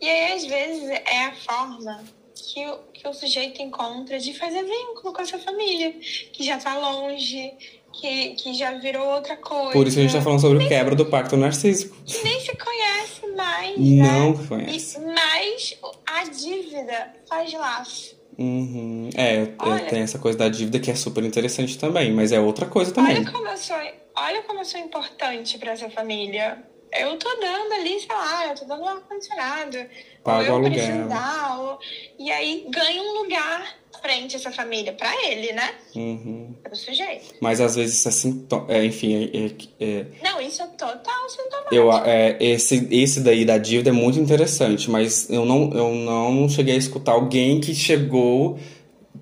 e 0.00 0.08
aí, 0.08 0.32
às 0.32 0.44
vezes, 0.44 0.88
é 0.88 1.24
a 1.26 1.34
forma 1.34 2.04
que 2.34 2.66
o, 2.66 2.78
que 2.92 3.06
o 3.06 3.12
sujeito 3.12 3.62
encontra 3.62 4.18
de 4.18 4.32
fazer 4.34 4.62
vínculo 4.62 5.12
com 5.12 5.20
a 5.22 5.24
sua 5.24 5.38
família, 5.38 5.92
que 6.32 6.42
já 6.42 6.58
tá 6.58 6.76
longe, 6.78 7.52
que, 7.92 8.30
que 8.30 8.54
já 8.54 8.78
virou 8.78 9.06
outra 9.06 9.36
coisa. 9.36 9.72
Por 9.72 9.86
isso 9.86 9.98
a 9.98 10.02
gente 10.02 10.14
tá 10.14 10.22
falando 10.22 10.40
sobre 10.40 10.64
o 10.64 10.68
quebra 10.68 10.94
do 10.94 11.06
pacto 11.06 11.36
narcísico. 11.36 11.96
Que 12.04 12.22
nem 12.24 12.40
se 12.40 12.56
conhece 12.56 13.26
mais. 13.36 13.78
Não 13.78 14.32
né? 14.32 14.46
conhece. 14.48 14.98
E, 14.98 15.00
mas 15.00 15.78
a 16.06 16.24
dívida 16.24 17.14
faz 17.28 17.52
laço. 17.52 18.20
Uhum. 18.38 19.10
É, 19.14 19.48
olha, 19.58 19.84
tem 19.84 20.00
essa 20.00 20.18
coisa 20.18 20.38
da 20.38 20.48
dívida 20.48 20.78
que 20.78 20.90
é 20.90 20.94
super 20.94 21.22
interessante 21.24 21.78
também, 21.78 22.10
mas 22.10 22.32
é 22.32 22.40
outra 22.40 22.64
coisa 22.64 22.90
também. 22.90 23.18
Olha 23.18 23.30
como 23.30 23.46
eu 23.46 23.56
sou, 23.56 23.76
olha 24.16 24.42
como 24.44 24.60
eu 24.60 24.64
sou 24.64 24.80
importante 24.80 25.58
para 25.58 25.72
essa 25.72 25.90
família. 25.90 26.64
Eu 26.92 27.16
tô 27.18 27.28
dando 27.36 27.72
ali, 27.74 28.00
sei 28.00 28.14
lá, 28.14 28.48
eu 28.48 28.54
tô 28.54 28.64
dando 28.64 28.82
um 28.82 28.88
ar-condicionado. 28.88 29.78
Ou 30.24 30.42
eu 30.42 30.54
aluguel. 30.54 30.72
preciso 30.72 31.08
dar, 31.08 31.60
ou... 31.60 31.78
E 32.18 32.30
aí 32.30 32.66
ganha 32.68 33.02
um 33.02 33.22
lugar 33.22 33.80
frente 34.00 34.36
essa 34.36 34.50
família 34.50 34.92
para 34.92 35.12
ele, 35.28 35.52
né? 35.52 35.70
Uhum. 35.94 36.54
Para 36.62 36.72
o 36.72 36.76
sujeito. 36.76 37.34
Mas 37.40 37.60
às 37.60 37.76
vezes 37.76 37.98
isso 37.98 38.08
é 38.08 38.12
sintoma. 38.12 38.66
É, 38.68 38.84
enfim, 38.84 39.30
é, 39.32 39.84
é, 39.84 40.06
Não, 40.22 40.40
isso 40.40 40.62
é 40.62 40.66
total 40.66 41.28
sintomático. 41.28 41.74
Eu, 41.74 41.92
é, 41.92 42.36
esse, 42.40 42.88
esse 42.90 43.20
daí 43.20 43.44
da 43.44 43.58
dívida 43.58 43.90
é 43.90 43.92
muito 43.92 44.18
interessante, 44.18 44.90
mas 44.90 45.28
eu 45.30 45.44
não, 45.44 45.70
eu 45.72 45.94
não 45.94 46.48
cheguei 46.48 46.74
a 46.74 46.78
escutar 46.78 47.12
alguém 47.12 47.60
que 47.60 47.74
chegou 47.74 48.58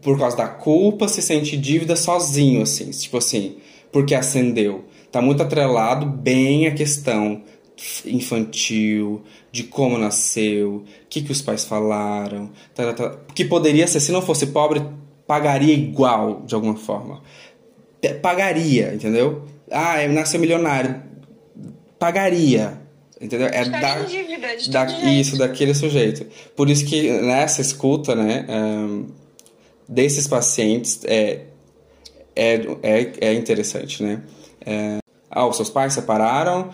por 0.01 0.19
causa 0.19 0.37
da 0.37 0.49
culpa 0.49 1.09
se 1.09 1.21
sente 1.21 1.57
dívida 1.57 1.97
sozinho, 1.97 2.63
assim. 2.63 2.91
Tipo 2.91 3.19
assim, 3.19 3.59
porque 3.91 4.15
acendeu. 4.15 4.85
Tá 5.11 5.21
muito 5.21 5.43
atrelado 5.43 6.07
bem 6.07 6.67
a 6.67 6.75
questão 6.75 7.43
infantil, 8.05 9.23
de 9.51 9.65
como 9.65 9.99
nasceu, 9.99 10.77
o 10.77 10.85
que, 11.09 11.23
que 11.23 11.33
os 11.33 11.41
pais 11.43 11.65
falaram, 11.65 12.51
tá, 12.75 12.93
tá, 12.93 13.11
tá, 13.11 13.19
que 13.35 13.45
poderia 13.45 13.87
ser, 13.87 14.01
se 14.01 14.13
não 14.13 14.23
fosse 14.23 14.47
pobre, 14.49 14.83
pagaria 15.27 15.75
igual, 15.75 16.43
de 16.47 16.55
alguma 16.55 16.77
forma. 16.77 17.23
Pagaria, 18.23 18.95
entendeu? 18.95 19.45
Ah, 19.71 20.07
nasceu 20.09 20.41
milionário. 20.41 21.03
Pagaria. 21.99 22.81
Entendeu? 23.21 23.49
É 23.49 23.65
da, 23.65 24.03
dívida, 24.03 24.47
da 24.71 24.85
isso, 25.11 25.37
daquele 25.37 25.75
sujeito. 25.75 26.25
Por 26.55 26.71
isso 26.71 26.87
que 26.87 27.11
nessa 27.21 27.61
escuta, 27.61 28.15
né, 28.15 28.47
um, 28.49 29.07
desses 29.89 30.29
pacientes 30.29 31.01
é, 31.05 31.47
é, 32.37 32.55
é, 32.83 33.13
é 33.21 33.35
interessante, 33.35 34.03
né? 34.03 34.23
É, 34.65 34.99
ah, 35.31 35.47
os 35.47 35.57
seus 35.57 35.71
pais 35.71 35.93
separaram 35.93 36.71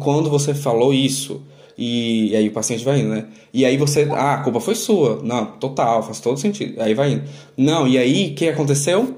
quando 0.00 0.30
você 0.30 0.54
falou 0.54 0.92
isso. 0.92 1.42
E, 1.76 2.32
e, 2.32 2.36
aí 2.36 2.48
o 2.48 2.52
paciente 2.52 2.84
vai 2.84 3.00
indo, 3.00 3.08
né? 3.08 3.26
E 3.54 3.64
aí 3.64 3.78
você, 3.78 4.06
ah, 4.12 4.34
a 4.34 4.42
culpa 4.42 4.60
foi 4.60 4.74
sua. 4.74 5.20
Não, 5.22 5.46
total, 5.46 6.02
faz 6.02 6.20
todo 6.20 6.38
sentido. 6.38 6.80
Aí 6.80 6.92
vai 6.92 7.12
indo. 7.12 7.24
Não, 7.56 7.88
e 7.88 7.96
aí 7.96 8.32
o 8.32 8.34
que 8.34 8.48
aconteceu? 8.48 9.16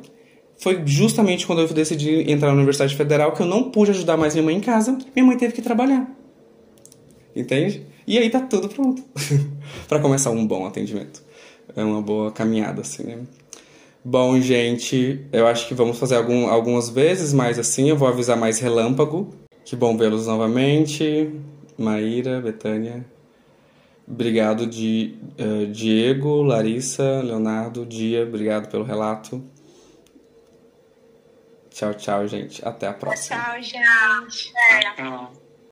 Foi 0.59 0.81
justamente 0.87 1.45
quando 1.45 1.61
eu 1.63 1.69
decidi 1.69 2.31
entrar 2.31 2.49
na 2.49 2.55
Universidade 2.55 2.95
Federal 2.95 3.33
que 3.33 3.43
eu 3.43 3.47
não 3.47 3.71
pude 3.71 3.91
ajudar 3.91 4.17
mais 4.17 4.35
minha 4.35 4.45
mãe 4.45 4.57
em 4.57 4.61
casa. 4.61 4.97
Minha 5.15 5.27
mãe 5.27 5.37
teve 5.37 5.55
que 5.55 5.61
trabalhar. 5.61 6.09
Entende? 7.35 7.85
E 8.07 8.17
aí 8.17 8.31
tá 8.31 8.41
tudo 8.41 8.69
pronto. 8.69 9.03
para 9.89 9.99
começar 9.99 10.31
um 10.31 10.47
bom 10.47 10.65
atendimento. 10.65 11.21
É 11.75 11.83
uma 11.83 12.01
boa 12.01 12.31
caminhada, 12.31 12.83
assim, 12.83 13.03
né? 13.03 13.19
Bom, 14.05 14.41
gente, 14.41 15.25
eu 15.33 15.47
acho 15.47 15.69
que 15.69 15.75
vamos 15.75 15.99
fazer 15.99 16.17
algum, 16.17 16.49
algumas 16.49 16.89
vezes, 16.89 17.33
mas 17.33 17.59
assim 17.59 17.89
eu 17.89 17.97
vou 17.97 18.09
avisar 18.09 18.37
mais 18.37 18.59
relâmpago. 18.59 19.33
Que 19.65 19.77
bom 19.77 19.97
vê-los 19.97 20.27
novamente. 20.27 21.31
Maíra, 21.79 22.41
Betânia. 22.41 23.05
Obrigado, 24.07 24.67
de, 24.67 25.17
uh, 25.39 25.67
Diego, 25.69 26.43
Larissa, 26.43 27.23
Leonardo, 27.23 27.87
Dia, 27.87 28.25
obrigado 28.25 28.69
pelo 28.69 28.85
relato. 28.85 29.43
Tchau, 31.71 31.95
tchau, 31.95 32.27
gente. 32.27 32.67
Até 32.67 32.89
a 32.89 32.93
próxima. 32.93 33.41
Tchau, 33.41 33.63
gente. 33.63 34.53
Tchau. 34.97 35.42